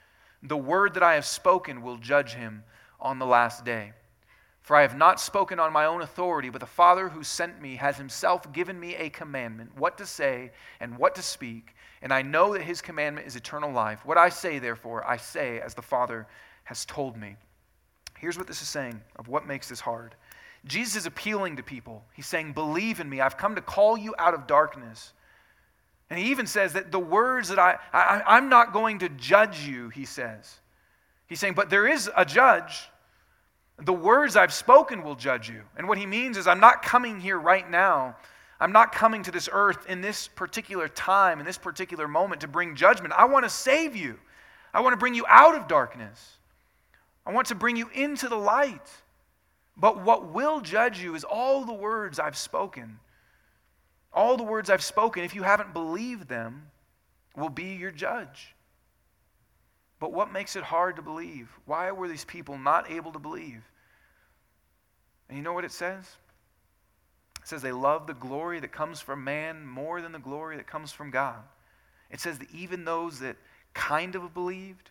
The 0.43 0.57
word 0.57 0.95
that 0.95 1.03
I 1.03 1.15
have 1.15 1.25
spoken 1.25 1.81
will 1.81 1.97
judge 1.97 2.33
him 2.33 2.63
on 2.99 3.19
the 3.19 3.25
last 3.25 3.65
day. 3.65 3.93
For 4.61 4.75
I 4.75 4.83
have 4.83 4.95
not 4.95 5.19
spoken 5.19 5.59
on 5.59 5.73
my 5.73 5.85
own 5.85 6.01
authority, 6.01 6.49
but 6.49 6.61
the 6.61 6.67
Father 6.67 7.09
who 7.09 7.23
sent 7.23 7.61
me 7.61 7.75
has 7.77 7.97
himself 7.97 8.51
given 8.53 8.79
me 8.79 8.95
a 8.95 9.09
commandment, 9.09 9.75
what 9.75 9.97
to 9.97 10.05
say 10.05 10.51
and 10.79 10.97
what 10.97 11.15
to 11.15 11.21
speak. 11.23 11.75
And 12.01 12.13
I 12.13 12.21
know 12.21 12.53
that 12.53 12.61
his 12.61 12.81
commandment 12.81 13.27
is 13.27 13.35
eternal 13.35 13.71
life. 13.71 14.05
What 14.05 14.17
I 14.17 14.29
say, 14.29 14.59
therefore, 14.59 15.07
I 15.07 15.17
say 15.17 15.59
as 15.59 15.73
the 15.73 15.81
Father 15.81 16.27
has 16.63 16.85
told 16.85 17.17
me. 17.17 17.37
Here's 18.17 18.37
what 18.37 18.47
this 18.47 18.61
is 18.61 18.69
saying 18.69 19.01
of 19.15 19.27
what 19.27 19.47
makes 19.47 19.67
this 19.67 19.79
hard. 19.79 20.15
Jesus 20.65 20.95
is 20.95 21.05
appealing 21.07 21.55
to 21.55 21.63
people. 21.63 22.05
He's 22.13 22.27
saying, 22.27 22.53
Believe 22.53 22.99
in 22.99 23.09
me. 23.09 23.19
I've 23.19 23.37
come 23.37 23.55
to 23.55 23.61
call 23.61 23.97
you 23.97 24.13
out 24.19 24.35
of 24.35 24.45
darkness. 24.45 25.13
And 26.11 26.19
he 26.19 26.29
even 26.31 26.45
says 26.45 26.73
that 26.73 26.91
the 26.91 26.99
words 26.99 27.47
that 27.47 27.57
I, 27.57 27.77
I 27.93 28.21
I'm 28.27 28.49
not 28.49 28.73
going 28.73 28.99
to 28.99 29.07
judge 29.07 29.61
you, 29.61 29.87
he 29.87 30.03
says. 30.03 30.59
He's 31.25 31.39
saying, 31.39 31.53
But 31.53 31.69
there 31.69 31.87
is 31.87 32.11
a 32.17 32.25
judge. 32.25 32.89
The 33.77 33.93
words 33.93 34.35
I've 34.35 34.51
spoken 34.51 35.03
will 35.03 35.15
judge 35.15 35.47
you. 35.47 35.61
And 35.77 35.87
what 35.87 35.97
he 35.97 36.05
means 36.05 36.35
is, 36.35 36.47
I'm 36.47 36.59
not 36.59 36.83
coming 36.83 37.21
here 37.21 37.39
right 37.39 37.67
now. 37.67 38.17
I'm 38.59 38.73
not 38.73 38.91
coming 38.91 39.23
to 39.23 39.31
this 39.31 39.47
earth 39.49 39.85
in 39.87 40.01
this 40.01 40.27
particular 40.27 40.89
time, 40.89 41.39
in 41.39 41.45
this 41.45 41.57
particular 41.57 42.09
moment 42.09 42.41
to 42.41 42.47
bring 42.49 42.75
judgment. 42.75 43.13
I 43.15 43.23
want 43.23 43.45
to 43.45 43.49
save 43.49 43.95
you. 43.95 44.19
I 44.73 44.81
want 44.81 44.91
to 44.91 44.97
bring 44.97 45.15
you 45.15 45.25
out 45.29 45.55
of 45.55 45.69
darkness. 45.69 46.39
I 47.25 47.31
want 47.31 47.47
to 47.47 47.55
bring 47.55 47.77
you 47.77 47.89
into 47.93 48.27
the 48.27 48.35
light. 48.35 48.89
But 49.77 50.03
what 50.03 50.33
will 50.33 50.59
judge 50.59 51.01
you 51.01 51.15
is 51.15 51.23
all 51.23 51.63
the 51.63 51.73
words 51.73 52.19
I've 52.19 52.37
spoken. 52.37 52.99
All 54.13 54.37
the 54.37 54.43
words 54.43 54.69
I've 54.69 54.83
spoken, 54.83 55.23
if 55.23 55.35
you 55.35 55.43
haven't 55.43 55.73
believed 55.73 56.27
them, 56.27 56.67
will 57.35 57.49
be 57.49 57.75
your 57.75 57.91
judge. 57.91 58.55
But 59.99 60.11
what 60.11 60.33
makes 60.33 60.55
it 60.55 60.63
hard 60.63 60.95
to 60.97 61.01
believe? 61.01 61.49
Why 61.65 61.91
were 61.91 62.07
these 62.07 62.25
people 62.25 62.57
not 62.57 62.89
able 62.89 63.11
to 63.13 63.19
believe? 63.19 63.63
And 65.29 65.37
you 65.37 65.43
know 65.43 65.53
what 65.53 65.63
it 65.63 65.71
says? 65.71 66.03
It 67.41 67.47
says 67.47 67.61
they 67.61 67.71
love 67.71 68.07
the 68.07 68.13
glory 68.13 68.59
that 68.59 68.71
comes 68.71 68.99
from 68.99 69.23
man 69.23 69.65
more 69.65 70.01
than 70.01 70.11
the 70.11 70.19
glory 70.19 70.57
that 70.57 70.67
comes 70.67 70.91
from 70.91 71.09
God. 71.09 71.41
It 72.09 72.19
says 72.19 72.37
that 72.39 72.51
even 72.51 72.83
those 72.83 73.19
that 73.19 73.37
kind 73.73 74.15
of 74.15 74.33
believed, 74.33 74.89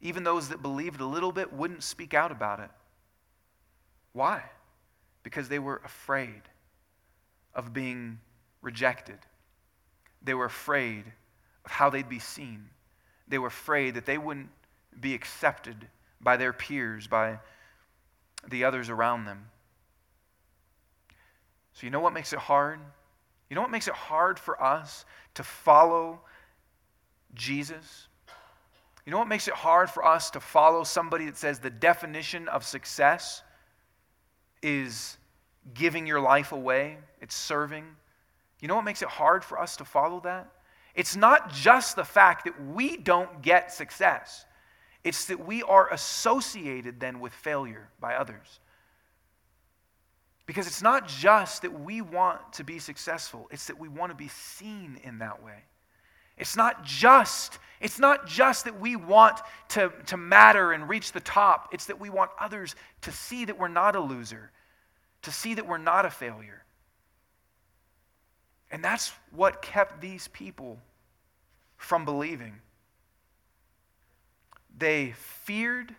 even 0.00 0.24
those 0.24 0.50
that 0.50 0.60
believed 0.60 1.00
a 1.00 1.06
little 1.06 1.32
bit, 1.32 1.52
wouldn't 1.52 1.82
speak 1.82 2.12
out 2.12 2.30
about 2.30 2.60
it. 2.60 2.70
Why? 4.12 4.42
Because 5.22 5.48
they 5.48 5.58
were 5.58 5.80
afraid 5.84 6.42
of 7.54 7.72
being 7.72 8.20
rejected. 8.66 9.18
They 10.22 10.34
were 10.34 10.44
afraid 10.44 11.04
of 11.64 11.70
how 11.70 11.88
they'd 11.88 12.08
be 12.08 12.18
seen. 12.18 12.68
They 13.28 13.38
were 13.38 13.46
afraid 13.46 13.94
that 13.94 14.04
they 14.04 14.18
wouldn't 14.18 14.50
be 15.00 15.14
accepted 15.14 15.88
by 16.20 16.36
their 16.36 16.52
peers, 16.52 17.06
by 17.06 17.38
the 18.48 18.64
others 18.64 18.90
around 18.90 19.24
them. 19.24 19.46
So, 21.74 21.86
you 21.86 21.90
know 21.90 22.00
what 22.00 22.12
makes 22.12 22.32
it 22.32 22.38
hard? 22.38 22.80
You 23.48 23.54
know 23.54 23.62
what 23.62 23.70
makes 23.70 23.86
it 23.86 23.94
hard 23.94 24.38
for 24.38 24.60
us 24.60 25.04
to 25.34 25.44
follow 25.44 26.20
Jesus? 27.34 28.08
You 29.04 29.12
know 29.12 29.18
what 29.18 29.28
makes 29.28 29.46
it 29.46 29.54
hard 29.54 29.88
for 29.88 30.04
us 30.04 30.30
to 30.30 30.40
follow 30.40 30.82
somebody 30.82 31.26
that 31.26 31.36
says 31.36 31.60
the 31.60 31.70
definition 31.70 32.48
of 32.48 32.64
success 32.64 33.42
is 34.60 35.18
giving 35.74 36.06
your 36.06 36.20
life 36.20 36.50
away, 36.50 36.98
it's 37.20 37.36
serving. 37.36 37.84
You 38.66 38.68
know 38.68 38.74
what 38.74 38.84
makes 38.84 39.02
it 39.02 39.08
hard 39.08 39.44
for 39.44 39.60
us 39.60 39.76
to 39.76 39.84
follow 39.84 40.18
that? 40.24 40.48
It's 40.96 41.14
not 41.14 41.52
just 41.52 41.94
the 41.94 42.02
fact 42.02 42.46
that 42.46 42.60
we 42.60 42.96
don't 42.96 43.40
get 43.40 43.72
success, 43.72 44.44
it's 45.04 45.26
that 45.26 45.46
we 45.46 45.62
are 45.62 45.88
associated 45.92 46.98
then 46.98 47.20
with 47.20 47.32
failure 47.32 47.88
by 48.00 48.16
others. 48.16 48.58
Because 50.46 50.66
it's 50.66 50.82
not 50.82 51.06
just 51.06 51.62
that 51.62 51.78
we 51.78 52.00
want 52.00 52.40
to 52.54 52.64
be 52.64 52.80
successful, 52.80 53.46
it's 53.52 53.68
that 53.68 53.78
we 53.78 53.86
want 53.86 54.10
to 54.10 54.16
be 54.16 54.26
seen 54.26 54.98
in 55.04 55.20
that 55.20 55.44
way. 55.44 55.62
It's 56.36 56.56
not 56.56 56.84
just, 56.84 57.60
it's 57.80 58.00
not 58.00 58.26
just 58.26 58.64
that 58.64 58.80
we 58.80 58.96
want 58.96 59.38
to, 59.68 59.92
to 60.06 60.16
matter 60.16 60.72
and 60.72 60.88
reach 60.88 61.12
the 61.12 61.20
top. 61.20 61.68
It's 61.72 61.86
that 61.86 62.00
we 62.00 62.10
want 62.10 62.32
others 62.40 62.74
to 63.02 63.12
see 63.12 63.44
that 63.44 63.60
we're 63.60 63.68
not 63.68 63.94
a 63.94 64.00
loser, 64.00 64.50
to 65.22 65.30
see 65.30 65.54
that 65.54 65.68
we're 65.68 65.78
not 65.78 66.04
a 66.04 66.10
failure. 66.10 66.64
And 68.70 68.82
that's 68.82 69.12
what 69.30 69.62
kept 69.62 70.00
these 70.00 70.28
people 70.28 70.78
from 71.76 72.04
believing. 72.04 72.54
They 74.76 75.12
feared 75.16 75.94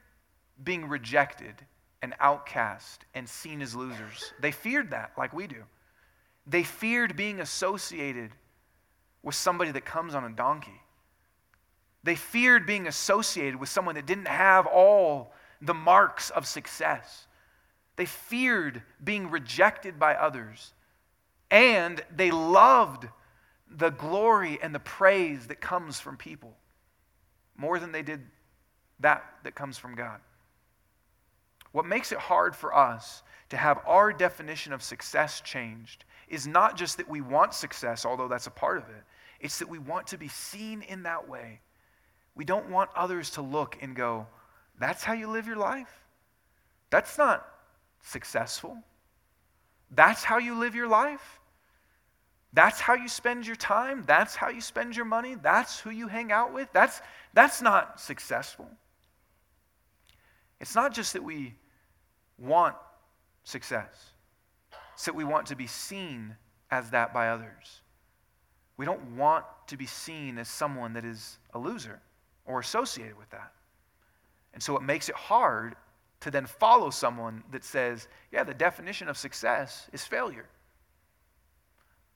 being 0.63 0.87
rejected 0.87 1.55
and 2.01 2.13
outcast 2.19 3.05
and 3.13 3.27
seen 3.27 3.61
as 3.61 3.75
losers. 3.75 4.33
They 4.39 4.51
feared 4.51 4.91
that, 4.91 5.11
like 5.17 5.33
we 5.33 5.47
do. 5.47 5.63
They 6.45 6.63
feared 6.63 7.15
being 7.15 7.39
associated 7.39 8.31
with 9.23 9.35
somebody 9.35 9.71
that 9.71 9.85
comes 9.85 10.13
on 10.15 10.23
a 10.23 10.29
donkey. 10.29 10.81
They 12.03 12.15
feared 12.15 12.65
being 12.65 12.87
associated 12.87 13.59
with 13.59 13.69
someone 13.69 13.95
that 13.95 14.05
didn't 14.05 14.27
have 14.27 14.65
all 14.65 15.33
the 15.61 15.73
marks 15.73 16.29
of 16.29 16.45
success. 16.45 17.27
They 17.95 18.05
feared 18.05 18.83
being 19.03 19.29
rejected 19.29 19.99
by 19.99 20.13
others. 20.13 20.73
And 21.49 22.03
they 22.15 22.31
loved 22.31 23.07
the 23.69 23.89
glory 23.89 24.59
and 24.61 24.73
the 24.73 24.79
praise 24.79 25.47
that 25.47 25.61
comes 25.61 25.99
from 25.99 26.17
people 26.17 26.55
more 27.55 27.79
than 27.79 27.91
they 27.91 28.03
did 28.03 28.21
that 28.99 29.23
that 29.43 29.55
comes 29.55 29.77
from 29.77 29.95
God. 29.95 30.19
What 31.71 31.85
makes 31.85 32.11
it 32.11 32.17
hard 32.17 32.55
for 32.55 32.75
us 32.75 33.23
to 33.49 33.57
have 33.57 33.79
our 33.85 34.11
definition 34.11 34.73
of 34.73 34.81
success 34.81 35.41
changed 35.41 36.05
is 36.27 36.47
not 36.47 36.75
just 36.75 36.97
that 36.97 37.09
we 37.09 37.21
want 37.21 37.53
success, 37.53 38.05
although 38.05 38.27
that's 38.27 38.47
a 38.47 38.51
part 38.51 38.77
of 38.77 38.83
it, 38.89 39.03
it's 39.39 39.59
that 39.59 39.69
we 39.69 39.77
want 39.77 40.07
to 40.07 40.17
be 40.17 40.27
seen 40.27 40.81
in 40.81 41.03
that 41.03 41.29
way. 41.29 41.59
We 42.35 42.45
don't 42.45 42.69
want 42.69 42.89
others 42.95 43.31
to 43.31 43.41
look 43.41 43.77
and 43.81 43.95
go, 43.95 44.27
that's 44.79 45.03
how 45.03 45.13
you 45.13 45.27
live 45.27 45.47
your 45.47 45.57
life? 45.57 46.01
That's 46.89 47.17
not 47.17 47.47
successful. 48.01 48.77
That's 49.91 50.23
how 50.23 50.37
you 50.37 50.55
live 50.55 50.75
your 50.75 50.87
life? 50.87 51.39
That's 52.53 52.79
how 52.79 52.95
you 52.95 53.07
spend 53.07 53.45
your 53.45 53.55
time? 53.55 54.03
That's 54.07 54.35
how 54.35 54.49
you 54.49 54.61
spend 54.61 54.95
your 54.95 55.05
money? 55.05 55.35
That's 55.35 55.79
who 55.79 55.89
you 55.89 56.07
hang 56.07 56.31
out 56.31 56.53
with? 56.53 56.69
That's, 56.73 57.01
that's 57.33 57.61
not 57.61 57.99
successful. 57.99 58.67
It's 60.59 60.73
not 60.73 60.93
just 60.93 61.13
that 61.13 61.23
we 61.23 61.53
want 62.39 62.75
success, 63.43 64.11
it's 64.93 65.05
that 65.05 65.15
we 65.15 65.23
want 65.23 65.47
to 65.47 65.55
be 65.55 65.67
seen 65.67 66.35
as 66.71 66.89
that 66.89 67.13
by 67.13 67.29
others. 67.29 67.81
We 68.75 68.85
don't 68.85 69.15
want 69.15 69.45
to 69.67 69.77
be 69.77 69.85
seen 69.85 70.37
as 70.37 70.47
someone 70.47 70.93
that 70.93 71.05
is 71.05 71.39
a 71.53 71.59
loser 71.59 71.99
or 72.45 72.59
associated 72.59 73.17
with 73.17 73.29
that. 73.31 73.51
And 74.53 74.61
so 74.61 74.75
it 74.75 74.83
makes 74.83 75.09
it 75.09 75.15
hard 75.15 75.75
to 76.21 76.31
then 76.31 76.45
follow 76.45 76.89
someone 76.89 77.43
that 77.51 77.63
says, 77.63 78.07
yeah, 78.31 78.43
the 78.43 78.53
definition 78.53 79.07
of 79.07 79.17
success 79.17 79.87
is 79.93 80.03
failure. 80.03 80.47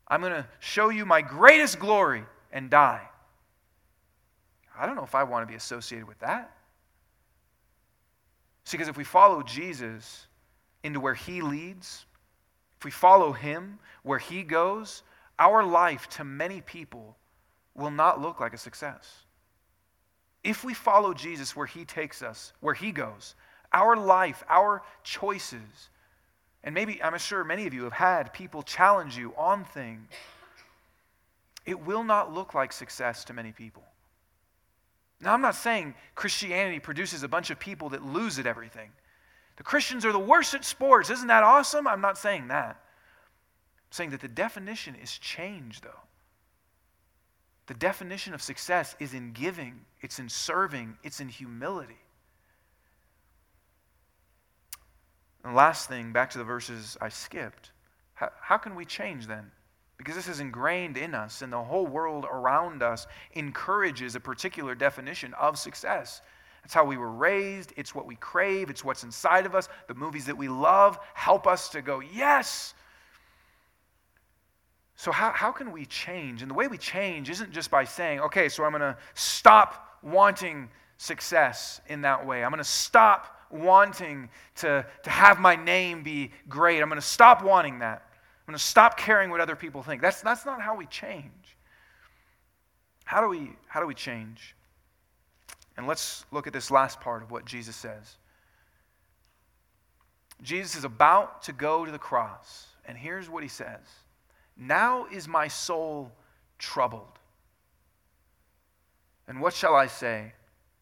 I'm 0.08 0.22
going 0.22 0.34
to 0.34 0.48
show 0.60 0.90
you 0.90 1.06
my 1.06 1.22
greatest 1.22 1.80
glory 1.80 2.24
and 2.52 2.70
die. 2.70 3.08
I 4.78 4.86
don't 4.86 4.96
know 4.96 5.04
if 5.04 5.16
I 5.16 5.24
want 5.24 5.44
to 5.44 5.48
be 5.48 5.56
associated 5.56 6.08
with 6.08 6.20
that. 6.20 6.52
See, 8.66 8.78
because 8.78 8.90
if 8.90 8.98
we 8.98 9.04
follow 9.04 9.44
Jesus 9.44 10.28
into 10.84 11.00
where 11.00 11.14
he 11.14 11.42
leads, 11.42 12.06
if 12.78 12.86
we 12.86 12.92
follow 12.92 13.32
him 13.32 13.80
where 14.04 14.20
he 14.20 14.44
goes, 14.44 15.04
our 15.38 15.64
life 15.64 16.10
to 16.10 16.24
many 16.24 16.62
people 16.62 17.16
will 17.76 17.92
not 17.92 18.22
look 18.22 18.40
like 18.40 18.54
a 18.54 18.58
success. 18.58 19.26
If 20.44 20.64
we 20.64 20.74
follow 20.74 21.14
Jesus 21.14 21.56
where 21.56 21.68
he 21.68 21.86
takes 21.86 22.22
us, 22.22 22.54
where 22.60 22.74
he 22.74 22.92
goes, 22.92 23.36
our 23.74 23.96
life, 23.96 24.44
our 24.50 24.84
choices, 25.04 25.90
And 26.64 26.76
maybe, 26.76 27.02
I'm 27.02 27.18
sure 27.18 27.44
many 27.44 27.66
of 27.66 27.74
you 27.74 27.84
have 27.84 27.94
had 27.94 28.34
people 28.34 28.62
challenge 28.62 29.18
you 29.18 29.34
on 29.38 29.66
things. 29.66 30.08
It 31.66 31.80
will 31.80 32.04
not 32.04 32.34
look 32.34 32.54
like 32.54 32.72
success 32.72 33.24
to 33.26 33.34
many 33.34 33.52
people. 33.52 33.84
Now, 35.20 35.34
I'm 35.34 35.42
not 35.42 35.56
saying 35.56 35.94
Christianity 36.16 36.80
produces 36.80 37.24
a 37.24 37.28
bunch 37.28 37.50
of 37.50 37.60
people 37.60 37.90
that 37.90 38.04
lose 38.04 38.40
at 38.40 38.48
everything. 38.48 38.90
The 39.58 39.64
Christians 39.64 40.06
are 40.06 40.12
the 40.12 40.20
worst 40.20 40.54
at 40.56 40.66
sports. 40.66 41.10
Isn't 41.10 41.28
that 41.28 41.44
awesome? 41.44 41.88
I'm 41.88 42.02
not 42.02 42.18
saying 42.18 42.48
that. 42.48 42.70
I'm 42.70 43.92
saying 43.92 44.10
that 44.12 44.22
the 44.22 44.28
definition 44.28 44.96
is 44.96 45.18
changed, 45.18 45.84
though. 45.84 45.90
The 47.68 47.74
definition 47.76 48.34
of 48.34 48.42
success 48.42 48.96
is 49.00 49.14
in 49.14 49.34
giving, 49.34 49.82
it's 50.02 50.20
in 50.20 50.30
serving, 50.30 50.98
it's 51.04 51.20
in 51.20 51.30
humility. 51.30 52.00
And 55.44 55.56
last 55.56 55.90
thing, 55.90 56.12
back 56.12 56.30
to 56.32 56.38
the 56.38 56.44
verses 56.44 56.98
I 57.02 57.10
skipped. 57.10 57.72
How, 58.14 58.30
how 58.40 58.58
can 58.58 58.76
we 58.76 58.86
change 58.86 59.28
then? 59.28 59.52
Because 59.98 60.16
this 60.16 60.28
is 60.28 60.40
ingrained 60.40 60.98
in 60.98 61.14
us, 61.14 61.42
and 61.42 61.54
the 61.54 61.62
whole 61.62 61.86
world 61.86 62.26
around 62.32 62.82
us 62.82 63.06
encourages 63.34 64.16
a 64.16 64.20
particular 64.20 64.74
definition 64.74 65.34
of 65.36 65.58
success. 65.60 66.22
It's 66.64 66.74
how 66.74 66.86
we 66.86 66.98
were 66.98 67.12
raised, 67.12 67.74
it's 67.76 67.96
what 67.96 68.06
we 68.06 68.16
crave, 68.16 68.70
it's 68.70 68.84
what's 68.84 69.04
inside 69.04 69.46
of 69.46 69.56
us. 69.56 69.68
The 69.88 69.96
movies 69.96 70.26
that 70.26 70.38
we 70.38 70.48
love 70.48 71.00
help 71.14 71.48
us 71.48 71.70
to 71.70 71.82
go, 71.82 72.00
yes. 72.00 72.74
So, 74.96 75.12
how, 75.12 75.32
how 75.32 75.52
can 75.52 75.72
we 75.72 75.86
change? 75.86 76.44
And 76.44 76.52
the 76.52 76.56
way 76.56 76.68
we 76.68 76.78
change 76.78 77.30
isn't 77.30 77.52
just 77.52 77.72
by 77.72 77.84
saying, 77.84 78.20
okay, 78.20 78.50
so 78.50 78.64
I'm 78.64 78.72
going 78.72 78.82
to 78.82 78.98
stop 79.16 79.98
wanting 80.04 80.70
success 80.98 81.82
in 81.88 82.02
that 82.02 82.26
way. 82.26 82.44
I'm 82.44 82.52
going 82.52 82.60
to 82.60 82.64
stop 82.64 83.41
wanting 83.54 84.30
to, 84.58 84.86
to 85.04 85.10
have 85.10 85.40
my 85.40 85.56
name 85.56 86.04
be 86.04 86.32
great. 86.50 86.82
I'm 86.82 86.90
going 86.90 87.02
to 87.02 87.08
stop 87.08 87.44
wanting 87.44 87.80
that. 87.80 88.04
I'm 88.42 88.52
going 88.52 88.58
to 88.58 88.64
stop 88.64 88.98
caring 88.98 89.30
what 89.30 89.40
other 89.40 89.56
people 89.56 89.84
think. 89.84 90.02
That's, 90.02 90.22
that's 90.22 90.46
not 90.46 90.62
how 90.62 90.76
we 90.76 90.86
change. 90.88 91.58
How 93.06 93.22
do 93.22 93.28
we, 93.28 93.52
how 93.68 93.80
do 93.80 93.88
we 93.88 93.94
change? 93.94 94.56
And 95.78 95.88
let's 95.88 96.26
look 96.32 96.48
at 96.48 96.54
this 96.54 96.72
last 96.72 97.00
part 97.02 97.24
of 97.24 97.32
what 97.32 97.46
Jesus 97.46 97.76
says. 97.76 98.18
Jesus 100.42 100.76
is 100.76 100.84
about 100.84 101.44
to 101.44 101.54
go 101.54 101.86
to 101.86 101.92
the 101.92 102.00
cross, 102.00 102.68
and 102.86 102.98
here's 102.98 103.30
what 103.30 103.44
he 103.44 103.50
says 103.50 103.80
Now 104.58 105.06
is 105.06 105.28
my 105.28 105.48
soul 105.48 106.12
troubled. 106.58 107.20
And 109.28 109.40
what 109.40 109.54
shall 109.54 109.76
I 109.76 109.88
say? 109.88 110.34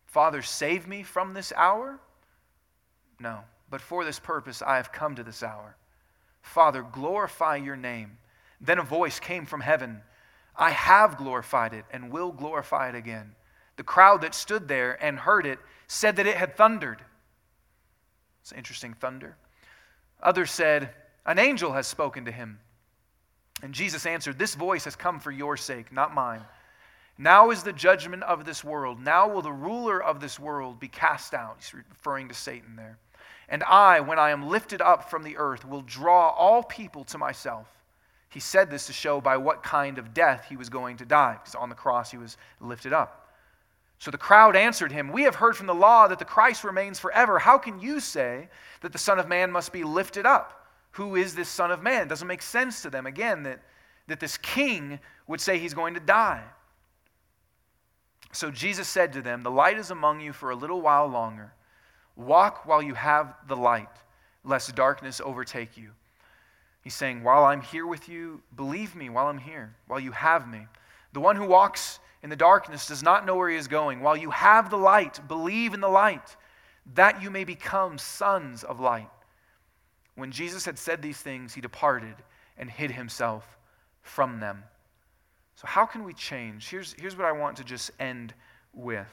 Father, 0.05 0.41
save 0.41 0.87
me 0.87 1.03
from 1.03 1.33
this 1.33 1.53
hour? 1.55 1.99
No, 3.19 3.39
but 3.69 3.81
for 3.81 4.03
this 4.05 4.19
purpose 4.19 4.61
I 4.61 4.77
have 4.77 4.91
come 4.91 5.15
to 5.15 5.23
this 5.23 5.43
hour. 5.43 5.75
Father, 6.41 6.83
glorify 6.83 7.57
your 7.57 7.75
name. 7.75 8.17
Then 8.61 8.79
a 8.79 8.83
voice 8.83 9.19
came 9.19 9.45
from 9.45 9.61
heaven 9.61 10.01
I 10.59 10.71
have 10.71 11.17
glorified 11.17 11.73
it 11.73 11.85
and 11.89 12.11
will 12.11 12.33
glorify 12.33 12.89
it 12.89 12.95
again. 12.95 13.33
The 13.77 13.83
crowd 13.83 14.21
that 14.21 14.35
stood 14.35 14.67
there 14.67 15.01
and 15.01 15.17
heard 15.17 15.45
it 15.45 15.57
said 15.87 16.17
that 16.17 16.27
it 16.27 16.35
had 16.35 16.57
thundered. 16.57 17.01
It's 18.41 18.51
interesting, 18.51 18.93
thunder. 18.93 19.37
Others 20.21 20.51
said, 20.51 20.89
An 21.25 21.39
angel 21.39 21.71
has 21.71 21.87
spoken 21.87 22.25
to 22.25 22.31
him. 22.31 22.59
And 23.63 23.73
Jesus 23.73 24.05
answered, 24.05 24.37
This 24.37 24.53
voice 24.53 24.83
has 24.83 24.97
come 24.97 25.21
for 25.21 25.31
your 25.31 25.55
sake, 25.55 25.93
not 25.93 26.13
mine. 26.13 26.41
Now 27.17 27.51
is 27.51 27.63
the 27.63 27.73
judgment 27.73 28.23
of 28.23 28.43
this 28.43 28.61
world. 28.61 28.99
Now 29.01 29.29
will 29.29 29.41
the 29.41 29.51
ruler 29.51 30.03
of 30.03 30.19
this 30.19 30.39
world 30.39 30.79
be 30.79 30.89
cast 30.89 31.33
out. 31.33 31.55
He's 31.59 31.73
referring 31.73 32.27
to 32.29 32.33
Satan 32.33 32.75
there. 32.75 32.97
And 33.49 33.63
I, 33.63 33.99
when 33.99 34.19
I 34.19 34.29
am 34.29 34.47
lifted 34.47 34.79
up 34.79 35.09
from 35.09 35.23
the 35.23 35.37
earth, 35.37 35.67
will 35.67 35.81
draw 35.81 36.29
all 36.29 36.63
people 36.63 37.03
to 37.05 37.17
myself. 37.17 37.67
He 38.29 38.39
said 38.39 38.69
this 38.69 38.85
to 38.87 38.93
show 38.93 39.19
by 39.19 39.37
what 39.37 39.63
kind 39.63 39.97
of 39.97 40.13
death 40.13 40.45
he 40.47 40.55
was 40.55 40.69
going 40.69 40.97
to 40.97 41.05
die, 41.05 41.33
because 41.33 41.55
on 41.55 41.69
the 41.69 41.75
cross 41.75 42.11
he 42.11 42.17
was 42.17 42.37
lifted 42.61 42.93
up. 42.93 43.27
So 43.97 44.11
the 44.11 44.17
crowd 44.17 44.55
answered 44.55 44.91
him, 44.91 45.11
We 45.11 45.23
have 45.23 45.35
heard 45.35 45.57
from 45.57 45.65
the 45.65 45.73
law 45.73 46.07
that 46.07 46.19
the 46.19 46.25
Christ 46.25 46.63
remains 46.63 46.99
forever. 46.99 47.39
How 47.39 47.57
can 47.57 47.79
you 47.79 47.99
say 47.99 48.47
that 48.81 48.93
the 48.93 48.99
Son 48.99 49.19
of 49.19 49.27
Man 49.27 49.51
must 49.51 49.73
be 49.73 49.83
lifted 49.83 50.27
up? 50.27 50.67
Who 50.91 51.15
is 51.15 51.33
this 51.33 51.49
Son 51.49 51.71
of 51.71 51.81
Man? 51.81 52.03
It 52.03 52.09
doesn't 52.09 52.27
make 52.27 52.43
sense 52.43 52.83
to 52.83 52.89
them, 52.89 53.07
again, 53.07 53.43
that, 53.43 53.61
that 54.07 54.19
this 54.19 54.37
king 54.37 54.99
would 55.27 55.41
say 55.41 55.57
he's 55.57 55.73
going 55.73 55.95
to 55.95 55.99
die. 55.99 56.43
So 58.31 58.51
Jesus 58.51 58.87
said 58.87 59.11
to 59.13 59.21
them, 59.21 59.41
The 59.41 59.51
light 59.51 59.77
is 59.77 59.89
among 59.89 60.21
you 60.21 60.33
for 60.33 60.51
a 60.51 60.55
little 60.55 60.81
while 60.81 61.07
longer. 61.07 61.51
Walk 62.19 62.65
while 62.65 62.81
you 62.81 62.95
have 62.95 63.33
the 63.47 63.55
light, 63.55 63.87
lest 64.43 64.75
darkness 64.75 65.21
overtake 65.23 65.77
you. 65.77 65.91
He's 66.83 66.93
saying, 66.93 67.23
While 67.23 67.45
I'm 67.45 67.61
here 67.61 67.87
with 67.87 68.09
you, 68.09 68.41
believe 68.55 68.93
me 68.93 69.09
while 69.09 69.27
I'm 69.27 69.37
here, 69.37 69.73
while 69.87 70.01
you 70.01 70.11
have 70.11 70.47
me. 70.47 70.67
The 71.13 71.21
one 71.21 71.37
who 71.37 71.45
walks 71.45 71.99
in 72.21 72.29
the 72.29 72.35
darkness 72.35 72.87
does 72.87 73.01
not 73.01 73.25
know 73.25 73.37
where 73.37 73.49
he 73.49 73.55
is 73.55 73.69
going. 73.69 74.01
While 74.01 74.17
you 74.17 74.31
have 74.31 74.69
the 74.69 74.77
light, 74.77 75.25
believe 75.29 75.73
in 75.73 75.79
the 75.79 75.87
light, 75.87 76.35
that 76.93 77.21
you 77.21 77.31
may 77.31 77.45
become 77.45 77.97
sons 77.97 78.65
of 78.65 78.81
light. 78.81 79.09
When 80.15 80.31
Jesus 80.31 80.65
had 80.65 80.77
said 80.77 81.01
these 81.01 81.21
things, 81.21 81.53
he 81.53 81.61
departed 81.61 82.15
and 82.57 82.69
hid 82.69 82.91
himself 82.91 83.57
from 84.01 84.41
them. 84.41 84.65
So, 85.55 85.67
how 85.67 85.85
can 85.85 86.03
we 86.03 86.13
change? 86.13 86.67
Here's, 86.67 86.93
here's 86.99 87.15
what 87.15 87.27
I 87.27 87.31
want 87.31 87.57
to 87.57 87.63
just 87.63 87.91
end 87.97 88.33
with. 88.73 89.07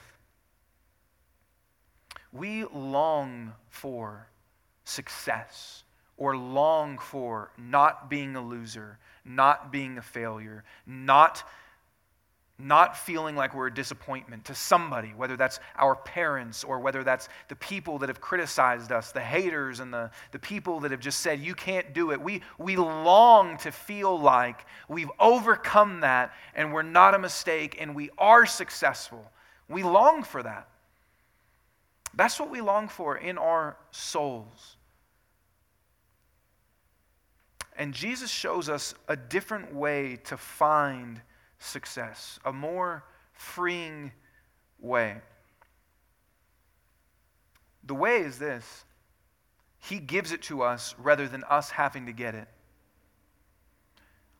We 2.32 2.64
long 2.64 3.52
for 3.70 4.28
success 4.84 5.84
or 6.16 6.36
long 6.36 6.98
for 6.98 7.50
not 7.58 8.08
being 8.08 8.36
a 8.36 8.40
loser, 8.40 8.98
not 9.24 9.70
being 9.70 9.98
a 9.98 10.02
failure, 10.02 10.64
not, 10.86 11.42
not 12.58 12.96
feeling 12.96 13.36
like 13.36 13.54
we're 13.54 13.66
a 13.66 13.74
disappointment 13.74 14.46
to 14.46 14.54
somebody, 14.54 15.08
whether 15.08 15.36
that's 15.36 15.60
our 15.76 15.94
parents 15.94 16.64
or 16.64 16.80
whether 16.80 17.04
that's 17.04 17.28
the 17.48 17.56
people 17.56 17.98
that 17.98 18.08
have 18.08 18.20
criticized 18.20 18.92
us, 18.92 19.12
the 19.12 19.20
haters 19.20 19.80
and 19.80 19.92
the, 19.92 20.10
the 20.32 20.38
people 20.38 20.80
that 20.80 20.90
have 20.90 21.00
just 21.00 21.20
said, 21.20 21.38
you 21.38 21.54
can't 21.54 21.92
do 21.92 22.12
it. 22.12 22.20
We, 22.20 22.40
we 22.56 22.76
long 22.76 23.58
to 23.58 23.70
feel 23.70 24.18
like 24.18 24.64
we've 24.88 25.10
overcome 25.20 26.00
that 26.00 26.32
and 26.54 26.72
we're 26.72 26.82
not 26.82 27.14
a 27.14 27.18
mistake 27.18 27.76
and 27.78 27.94
we 27.94 28.08
are 28.16 28.46
successful. 28.46 29.30
We 29.68 29.82
long 29.82 30.22
for 30.22 30.42
that. 30.42 30.68
That's 32.16 32.40
what 32.40 32.50
we 32.50 32.62
long 32.62 32.88
for 32.88 33.18
in 33.18 33.36
our 33.36 33.76
souls. 33.90 34.76
And 37.76 37.92
Jesus 37.92 38.30
shows 38.30 38.70
us 38.70 38.94
a 39.06 39.16
different 39.16 39.74
way 39.74 40.16
to 40.24 40.38
find 40.38 41.20
success, 41.58 42.40
a 42.44 42.52
more 42.52 43.04
freeing 43.32 44.12
way. 44.80 45.18
The 47.84 47.94
way 47.94 48.20
is 48.20 48.38
this 48.38 48.84
He 49.78 49.98
gives 49.98 50.32
it 50.32 50.42
to 50.44 50.62
us 50.62 50.94
rather 50.98 51.28
than 51.28 51.44
us 51.44 51.68
having 51.68 52.06
to 52.06 52.12
get 52.12 52.34
it. 52.34 52.48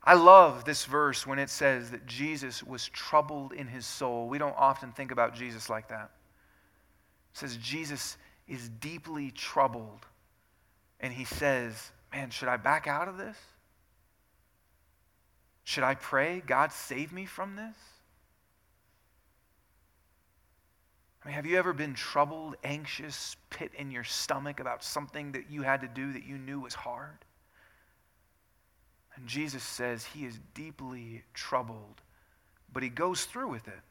I 0.03 0.15
love 0.15 0.65
this 0.65 0.85
verse 0.85 1.27
when 1.27 1.37
it 1.37 1.51
says 1.51 1.91
that 1.91 2.07
Jesus 2.07 2.63
was 2.63 2.87
troubled 2.89 3.53
in 3.53 3.67
his 3.67 3.85
soul. 3.85 4.29
We 4.29 4.37
don't 4.37 4.55
often 4.57 4.93
think 4.93 5.11
about 5.11 5.35
Jesus 5.35 5.69
like 5.69 5.89
that 5.89 6.11
says 7.37 7.55
Jesus 7.57 8.17
is 8.47 8.67
deeply 8.67 9.31
troubled. 9.31 10.05
And 10.99 11.13
he 11.13 11.25
says, 11.25 11.91
Man, 12.11 12.29
should 12.31 12.47
I 12.47 12.57
back 12.57 12.87
out 12.87 13.07
of 13.07 13.17
this? 13.17 13.37
Should 15.63 15.83
I 15.83 15.95
pray, 15.95 16.41
God, 16.45 16.71
save 16.71 17.11
me 17.11 17.25
from 17.25 17.55
this? 17.55 17.75
I 21.21 21.27
mean, 21.27 21.35
have 21.35 21.45
you 21.45 21.57
ever 21.57 21.73
been 21.73 21.93
troubled, 21.93 22.55
anxious, 22.63 23.35
pit 23.49 23.71
in 23.77 23.91
your 23.91 24.05
stomach 24.05 24.59
about 24.59 24.83
something 24.83 25.33
that 25.33 25.51
you 25.51 25.61
had 25.61 25.81
to 25.81 25.87
do 25.87 26.13
that 26.13 26.23
you 26.23 26.37
knew 26.37 26.61
was 26.61 26.73
hard? 26.73 27.17
And 29.15 29.27
Jesus 29.27 29.63
says 29.63 30.05
he 30.05 30.25
is 30.25 30.39
deeply 30.53 31.23
troubled, 31.33 32.01
but 32.71 32.81
he 32.81 32.89
goes 32.89 33.25
through 33.25 33.49
with 33.49 33.67
it. 33.67 33.81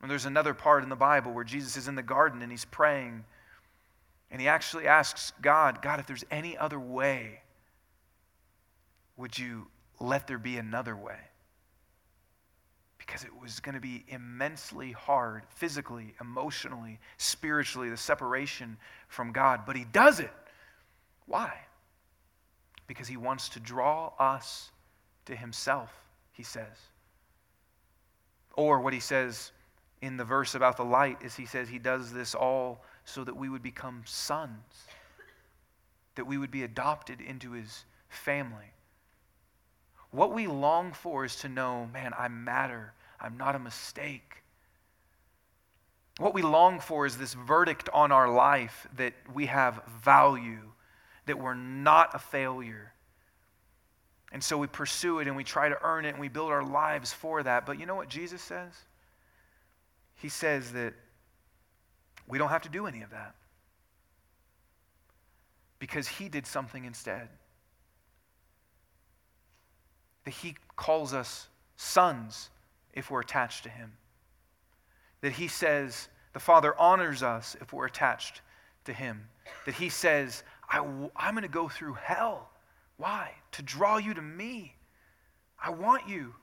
And 0.00 0.10
there's 0.10 0.26
another 0.26 0.54
part 0.54 0.82
in 0.82 0.88
the 0.88 0.96
Bible 0.96 1.32
where 1.32 1.44
Jesus 1.44 1.76
is 1.76 1.88
in 1.88 1.94
the 1.94 2.02
garden 2.02 2.42
and 2.42 2.50
he's 2.50 2.64
praying. 2.64 3.24
And 4.30 4.40
he 4.40 4.48
actually 4.48 4.86
asks 4.86 5.32
God, 5.42 5.82
God, 5.82 6.00
if 6.00 6.06
there's 6.06 6.24
any 6.30 6.56
other 6.56 6.78
way, 6.78 7.40
would 9.16 9.38
you 9.38 9.66
let 9.98 10.26
there 10.26 10.38
be 10.38 10.56
another 10.56 10.96
way? 10.96 11.18
Because 12.96 13.24
it 13.24 13.30
was 13.42 13.60
going 13.60 13.74
to 13.74 13.80
be 13.80 14.04
immensely 14.08 14.92
hard, 14.92 15.42
physically, 15.50 16.14
emotionally, 16.20 16.98
spiritually, 17.18 17.90
the 17.90 17.96
separation 17.96 18.78
from 19.08 19.32
God. 19.32 19.62
But 19.66 19.76
he 19.76 19.84
does 19.84 20.20
it. 20.20 20.32
Why? 21.26 21.52
Because 22.86 23.08
he 23.08 23.16
wants 23.16 23.50
to 23.50 23.60
draw 23.60 24.12
us 24.18 24.70
to 25.26 25.36
himself, 25.36 25.92
he 26.32 26.42
says. 26.42 26.76
Or 28.54 28.80
what 28.80 28.92
he 28.92 29.00
says 29.00 29.52
in 30.02 30.16
the 30.16 30.24
verse 30.24 30.54
about 30.54 30.76
the 30.76 30.84
light 30.84 31.18
is 31.22 31.36
he 31.36 31.46
says 31.46 31.68
he 31.68 31.78
does 31.78 32.12
this 32.12 32.34
all 32.34 32.82
so 33.04 33.24
that 33.24 33.36
we 33.36 33.48
would 33.48 33.62
become 33.62 34.02
sons. 34.06 34.86
that 36.16 36.24
we 36.26 36.36
would 36.36 36.50
be 36.50 36.64
adopted 36.64 37.20
into 37.20 37.52
his 37.52 37.84
family. 38.08 38.72
What 40.10 40.32
we 40.34 40.46
long 40.46 40.92
for 40.92 41.24
is 41.24 41.36
to 41.36 41.48
know, 41.48 41.86
man, 41.92 42.12
I 42.18 42.28
matter. 42.28 42.92
I'm 43.20 43.36
not 43.36 43.54
a 43.54 43.58
mistake. 43.58 44.42
What 46.18 46.34
we 46.34 46.42
long 46.42 46.80
for 46.80 47.06
is 47.06 47.16
this 47.16 47.32
verdict 47.32 47.88
on 47.94 48.12
our 48.12 48.28
life 48.28 48.86
that 48.96 49.14
we 49.32 49.46
have 49.46 49.82
value, 50.02 50.72
that 51.26 51.38
we're 51.38 51.54
not 51.54 52.10
a 52.14 52.18
failure. 52.18 52.92
And 54.32 54.42
so 54.42 54.58
we 54.58 54.66
pursue 54.66 55.20
it 55.20 55.28
and 55.28 55.36
we 55.36 55.44
try 55.44 55.68
to 55.68 55.78
earn 55.82 56.04
it 56.04 56.10
and 56.10 56.18
we 56.18 56.28
build 56.28 56.50
our 56.50 56.64
lives 56.64 57.12
for 57.12 57.42
that. 57.42 57.64
But 57.64 57.80
you 57.80 57.86
know 57.86 57.94
what 57.94 58.08
Jesus 58.08 58.42
says? 58.42 58.74
He 60.20 60.28
says 60.28 60.72
that 60.72 60.92
we 62.28 62.38
don't 62.38 62.50
have 62.50 62.62
to 62.62 62.68
do 62.68 62.86
any 62.86 63.02
of 63.02 63.10
that 63.10 63.34
because 65.78 66.06
he 66.06 66.28
did 66.28 66.46
something 66.46 66.84
instead. 66.84 67.28
That 70.24 70.34
he 70.34 70.54
calls 70.76 71.14
us 71.14 71.48
sons 71.76 72.50
if 72.92 73.10
we're 73.10 73.20
attached 73.20 73.62
to 73.64 73.70
him. 73.70 73.92
That 75.22 75.32
he 75.32 75.48
says 75.48 76.08
the 76.34 76.40
Father 76.40 76.78
honors 76.78 77.22
us 77.22 77.56
if 77.60 77.72
we're 77.72 77.86
attached 77.86 78.42
to 78.84 78.92
him. 78.92 79.26
That 79.64 79.74
he 79.74 79.88
says, 79.88 80.42
I, 80.68 80.78
I'm 81.16 81.34
going 81.34 81.42
to 81.42 81.48
go 81.48 81.68
through 81.68 81.94
hell. 81.94 82.50
Why? 82.98 83.30
To 83.52 83.62
draw 83.62 83.96
you 83.96 84.12
to 84.12 84.22
me. 84.22 84.76
I 85.62 85.70
want 85.70 86.06
you. 86.06 86.34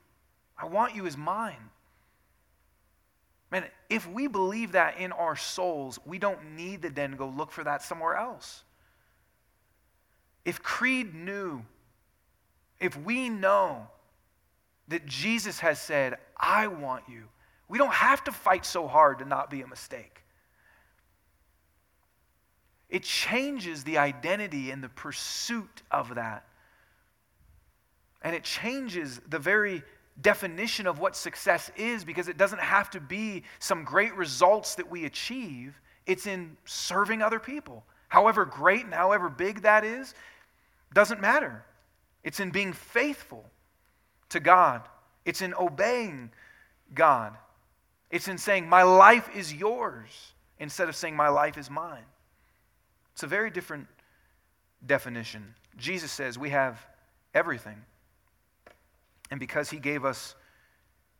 I 0.60 0.66
want 0.66 0.96
you 0.96 1.06
as 1.06 1.16
mine. 1.16 1.70
Man, 3.50 3.64
if 3.88 4.08
we 4.08 4.26
believe 4.26 4.72
that 4.72 4.98
in 4.98 5.12
our 5.12 5.36
souls, 5.36 5.98
we 6.04 6.18
don't 6.18 6.56
need 6.56 6.82
to 6.82 6.90
then 6.90 7.12
go 7.12 7.28
look 7.28 7.50
for 7.50 7.64
that 7.64 7.82
somewhere 7.82 8.14
else. 8.14 8.62
If 10.44 10.62
Creed 10.62 11.14
knew, 11.14 11.64
if 12.78 12.96
we 12.96 13.28
know 13.28 13.86
that 14.88 15.06
Jesus 15.06 15.60
has 15.60 15.80
said, 15.80 16.18
I 16.36 16.66
want 16.66 17.04
you, 17.08 17.24
we 17.68 17.78
don't 17.78 17.92
have 17.92 18.24
to 18.24 18.32
fight 18.32 18.64
so 18.64 18.86
hard 18.86 19.18
to 19.18 19.24
not 19.24 19.50
be 19.50 19.62
a 19.62 19.66
mistake. 19.66 20.22
It 22.88 23.02
changes 23.02 23.84
the 23.84 23.98
identity 23.98 24.70
and 24.70 24.82
the 24.82 24.88
pursuit 24.88 25.82
of 25.90 26.14
that. 26.14 26.46
And 28.22 28.34
it 28.34 28.44
changes 28.44 29.20
the 29.28 29.38
very 29.38 29.82
definition 30.20 30.86
of 30.86 30.98
what 30.98 31.16
success 31.16 31.70
is 31.76 32.04
because 32.04 32.28
it 32.28 32.36
doesn't 32.36 32.60
have 32.60 32.90
to 32.90 33.00
be 33.00 33.44
some 33.58 33.84
great 33.84 34.14
results 34.14 34.74
that 34.76 34.90
we 34.90 35.04
achieve. 35.04 35.80
It's 36.06 36.26
in 36.26 36.56
serving 36.64 37.22
other 37.22 37.38
people. 37.38 37.84
However 38.08 38.44
great 38.44 38.84
and 38.84 38.94
however 38.94 39.28
big 39.28 39.62
that 39.62 39.84
is, 39.84 40.14
doesn't 40.92 41.20
matter. 41.20 41.64
It's 42.24 42.40
in 42.40 42.50
being 42.50 42.72
faithful 42.72 43.44
to 44.30 44.40
God, 44.40 44.82
it's 45.24 45.40
in 45.40 45.54
obeying 45.54 46.30
God. 46.94 47.34
It's 48.10 48.28
in 48.28 48.38
saying, 48.38 48.68
My 48.68 48.82
life 48.82 49.28
is 49.34 49.52
yours, 49.52 50.32
instead 50.58 50.88
of 50.88 50.96
saying, 50.96 51.14
My 51.14 51.28
life 51.28 51.58
is 51.58 51.70
mine. 51.70 52.04
It's 53.12 53.22
a 53.22 53.26
very 53.26 53.50
different 53.50 53.86
definition. 54.86 55.54
Jesus 55.76 56.10
says 56.10 56.38
we 56.38 56.50
have 56.50 56.84
everything. 57.34 57.76
And 59.30 59.38
because 59.38 59.70
he 59.70 59.78
gave 59.78 60.04
us 60.04 60.34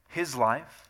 his 0.09 0.35
life, 0.35 0.89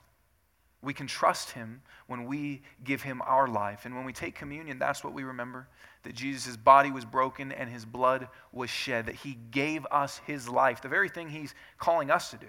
we 0.81 0.95
can 0.95 1.07
trust 1.07 1.51
him 1.51 1.83
when 2.07 2.27
we 2.27 2.63
give 2.85 3.03
him 3.03 3.21
our 3.23 3.49
life. 3.49 3.85
And 3.85 3.97
when 3.97 4.05
we 4.05 4.13
take 4.13 4.35
communion, 4.35 4.79
that's 4.79 5.03
what 5.03 5.13
we 5.13 5.25
remember 5.25 5.69
that 6.05 6.15
Jesus' 6.15 6.57
body 6.57 6.91
was 6.91 7.05
broken 7.05 7.51
and 7.53 7.69
his 7.69 7.85
blood 7.85 8.29
was 8.53 8.71
shed, 8.71 9.07
that 9.07 9.17
he 9.17 9.37
gave 9.51 9.85
us 9.91 10.21
his 10.27 10.49
life, 10.49 10.81
the 10.81 10.89
very 10.89 11.09
thing 11.09 11.29
he's 11.29 11.55
calling 11.79 12.11
us 12.11 12.31
to 12.31 12.37
do. 12.37 12.47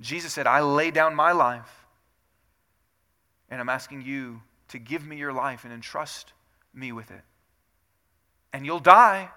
Jesus 0.00 0.32
said, 0.32 0.46
I 0.46 0.60
lay 0.60 0.90
down 0.90 1.14
my 1.14 1.32
life, 1.32 1.86
and 3.50 3.60
I'm 3.60 3.68
asking 3.68 4.02
you 4.02 4.40
to 4.68 4.78
give 4.78 5.06
me 5.06 5.16
your 5.16 5.32
life 5.32 5.64
and 5.64 5.72
entrust 5.72 6.32
me 6.72 6.92
with 6.92 7.10
it. 7.10 7.22
And 8.52 8.64
you'll 8.64 8.80
die, 8.80 9.28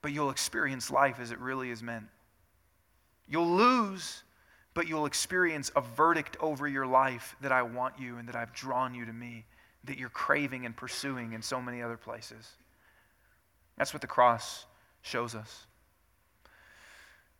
but 0.00 0.12
you'll 0.12 0.30
experience 0.30 0.90
life 0.90 1.20
as 1.20 1.30
it 1.30 1.38
really 1.38 1.70
is 1.70 1.82
meant. 1.82 2.06
You'll 3.28 3.56
lose, 3.56 4.22
but 4.74 4.88
you'll 4.88 5.06
experience 5.06 5.70
a 5.76 5.80
verdict 5.80 6.36
over 6.40 6.68
your 6.68 6.86
life 6.86 7.36
that 7.40 7.52
I 7.52 7.62
want 7.62 7.98
you 7.98 8.18
and 8.18 8.28
that 8.28 8.36
I've 8.36 8.52
drawn 8.52 8.94
you 8.94 9.06
to 9.06 9.12
me, 9.12 9.44
that 9.84 9.98
you're 9.98 10.08
craving 10.08 10.66
and 10.66 10.76
pursuing 10.76 11.32
in 11.32 11.42
so 11.42 11.60
many 11.60 11.82
other 11.82 11.96
places. 11.96 12.52
That's 13.76 13.92
what 13.92 14.02
the 14.02 14.06
cross 14.06 14.66
shows 15.02 15.34
us. 15.34 15.66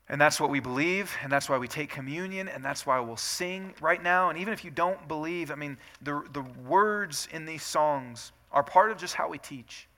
And 0.09 0.21
that's 0.21 0.39
what 0.39 0.51
we 0.51 0.61
believe, 0.61 1.17
and 1.23 1.33
that's 1.33 1.49
why 1.49 1.57
we 1.57 1.67
take 1.67 1.89
communion, 1.89 2.47
and 2.47 2.63
that's 2.63 2.85
why 2.85 3.01
we'll 3.01 3.17
sing 3.17 3.73
right 3.81 4.03
now. 4.03 4.29
And 4.29 4.39
even 4.39 4.53
if 4.53 4.63
you 4.63 4.71
don't 4.71 5.09
believe, 5.09 5.51
I 5.51 5.55
mean, 5.55 5.79
the, 6.03 6.23
the 6.33 6.45
words 6.69 7.27
in 7.33 7.47
these 7.47 7.63
songs 7.63 8.33
are 8.53 8.63
part 8.63 8.91
of 8.91 8.99
just 8.99 9.15
how 9.15 9.31
we 9.31 9.39
teach. 9.39 9.89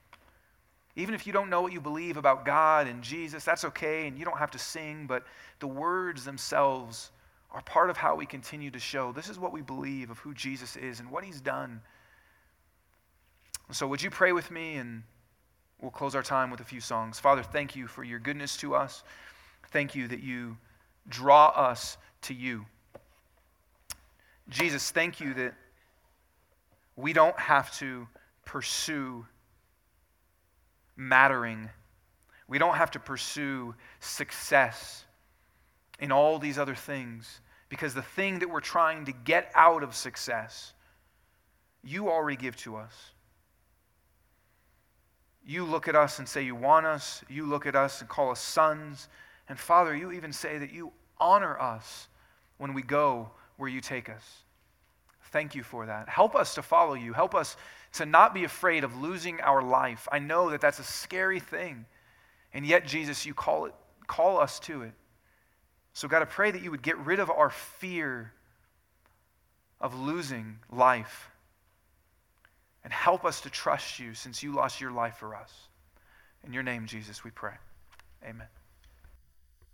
Even 0.97 1.15
if 1.15 1.27
you 1.27 1.33
don't 1.33 1.51
know 1.51 1.61
what 1.61 1.73
you 1.73 1.81
believe 1.81 2.17
about 2.17 2.45
God 2.45 2.87
and 2.87 3.03
Jesus, 3.03 3.45
that's 3.45 3.65
okay, 3.65 4.07
and 4.07 4.19
you 4.19 4.25
don't 4.25 4.39
have 4.39 4.51
to 4.53 4.59
sing, 4.59 5.07
but 5.07 5.25
the 5.61 5.67
words 5.67 6.25
themselves 6.25 7.11
are 7.51 7.63
part 7.63 7.91
of 7.91 7.97
how 7.97 8.17
we 8.17 8.27
continue 8.27 8.71
to 8.71 8.79
show 8.79 9.13
this 9.13 9.29
is 9.29 9.39
what 9.39 9.53
we 9.53 9.63
believe 9.63 10.11
of 10.11 10.19
who 10.19 10.35
Jesus 10.35 10.77
is 10.77 11.01
and 11.01 11.11
what 11.11 11.23
he's 11.23 11.41
done. 11.41 11.81
So, 13.73 13.87
would 13.87 14.03
you 14.03 14.11
pray 14.11 14.33
with 14.33 14.51
me, 14.51 14.77
and 14.77 15.03
we'll 15.81 15.91
close 15.91 16.15
our 16.15 16.23
time 16.23 16.51
with 16.51 16.61
a 16.61 16.65
few 16.65 16.81
songs. 16.81 17.19
Father, 17.19 17.43
thank 17.43 17.77
you 17.77 17.87
for 17.87 18.05
your 18.05 18.19
goodness 18.19 18.57
to 18.59 18.75
us. 18.75 19.03
Thank 19.71 19.95
you 19.95 20.09
that 20.09 20.23
you 20.23 20.57
draw 21.09 21.49
us 21.49 21.99
to 22.23 22.35
you. 22.35 22.65
Jesus, 24.49 24.91
thank 24.91 25.21
you 25.21 25.35
that 25.35 25.55
we 26.95 27.13
don't 27.13 27.39
have 27.39 27.77
to 27.79 28.07
pursue 28.45 29.27
mattering. 30.97 31.71
We 32.49 32.59
don't 32.59 32.77
have 32.77 32.91
to 32.93 32.99
pursue 32.99 33.75
success 34.01 35.05
in 35.99 36.13
all 36.13 36.39
these 36.39 36.59
other 36.59 36.75
things 36.75 37.41
because 37.69 37.95
the 37.95 38.03
thing 38.03 38.39
that 38.41 38.51
we're 38.51 38.61
trying 38.61 39.07
to 39.07 39.13
get 39.13 39.51
out 39.55 39.83
of 39.83 39.95
success, 39.95 40.73
you 41.83 42.09
already 42.09 42.37
give 42.37 42.57
to 42.57 42.77
us. 42.77 42.93
You 45.45 45.65
look 45.65 45.87
at 45.89 45.95
us 45.95 46.19
and 46.19 46.29
say 46.29 46.43
you 46.43 46.55
want 46.55 46.87
us. 46.87 47.23
You 47.29 47.47
look 47.47 47.67
at 47.67 47.77
us 47.77 48.01
and 48.01 48.09
call 48.09 48.31
us 48.31 48.41
sons. 48.41 49.09
And 49.49 49.59
Father, 49.59 49.95
you 49.95 50.13
even 50.13 50.33
say 50.33 50.59
that 50.59 50.73
you 50.73 50.93
honor 51.19 51.59
us 51.61 52.09
when 52.59 52.75
we 52.75 52.83
go 52.83 53.31
where 53.57 53.69
you 53.69 53.81
take 53.81 54.09
us. 54.09 54.43
Thank 55.31 55.55
you 55.55 55.63
for 55.63 55.87
that. 55.87 56.09
Help 56.09 56.35
us 56.35 56.55
to 56.55 56.63
follow 56.63 56.95
you. 56.95 57.13
Help 57.13 57.35
us 57.35 57.57
to 57.97 58.07
not 58.07 58.35
be 58.35 58.45
afraid 58.45 58.85
of 58.85 59.01
losing 59.01 59.41
our 59.41 59.63
life. 59.63 60.09
I 60.11 60.19
know 60.19 60.51
that 60.51 60.61
that's 60.61 60.79
a 60.79 60.85
scary 60.85 61.41
thing. 61.41 61.85
And 62.53 62.67
yet, 62.67 62.87
Jesus, 62.87 63.27
you 63.27 63.35
call, 63.35 63.67
it, 63.67 63.75
call 64.07 64.39
us 64.39 64.59
to 64.61 64.83
it. 64.83 64.93
So, 65.93 66.09
God, 66.09 66.23
I 66.23 66.27
pray 66.27 66.51
that 66.51 66.63
you 66.63 66.71
would 66.71 66.83
get 66.83 66.99
rid 66.99 67.21
of 67.21 67.31
our 67.31 67.51
fear 67.51 68.33
of 69.81 69.99
losing 69.99 70.59
life 70.71 71.31
and 72.85 72.93
help 72.93 73.25
us 73.25 73.41
to 73.43 73.51
trust 73.51 73.99
you 73.99 74.15
since 74.15 74.43
you 74.43 74.53
lost 74.53 74.81
your 74.81 74.93
life 74.93 75.17
for 75.17 75.35
us. 75.35 75.53
In 76.47 76.53
your 76.53 76.63
name, 76.63 76.87
Jesus, 76.87 77.25
we 77.25 77.31
pray. 77.31 77.55
Amen. 78.25 78.47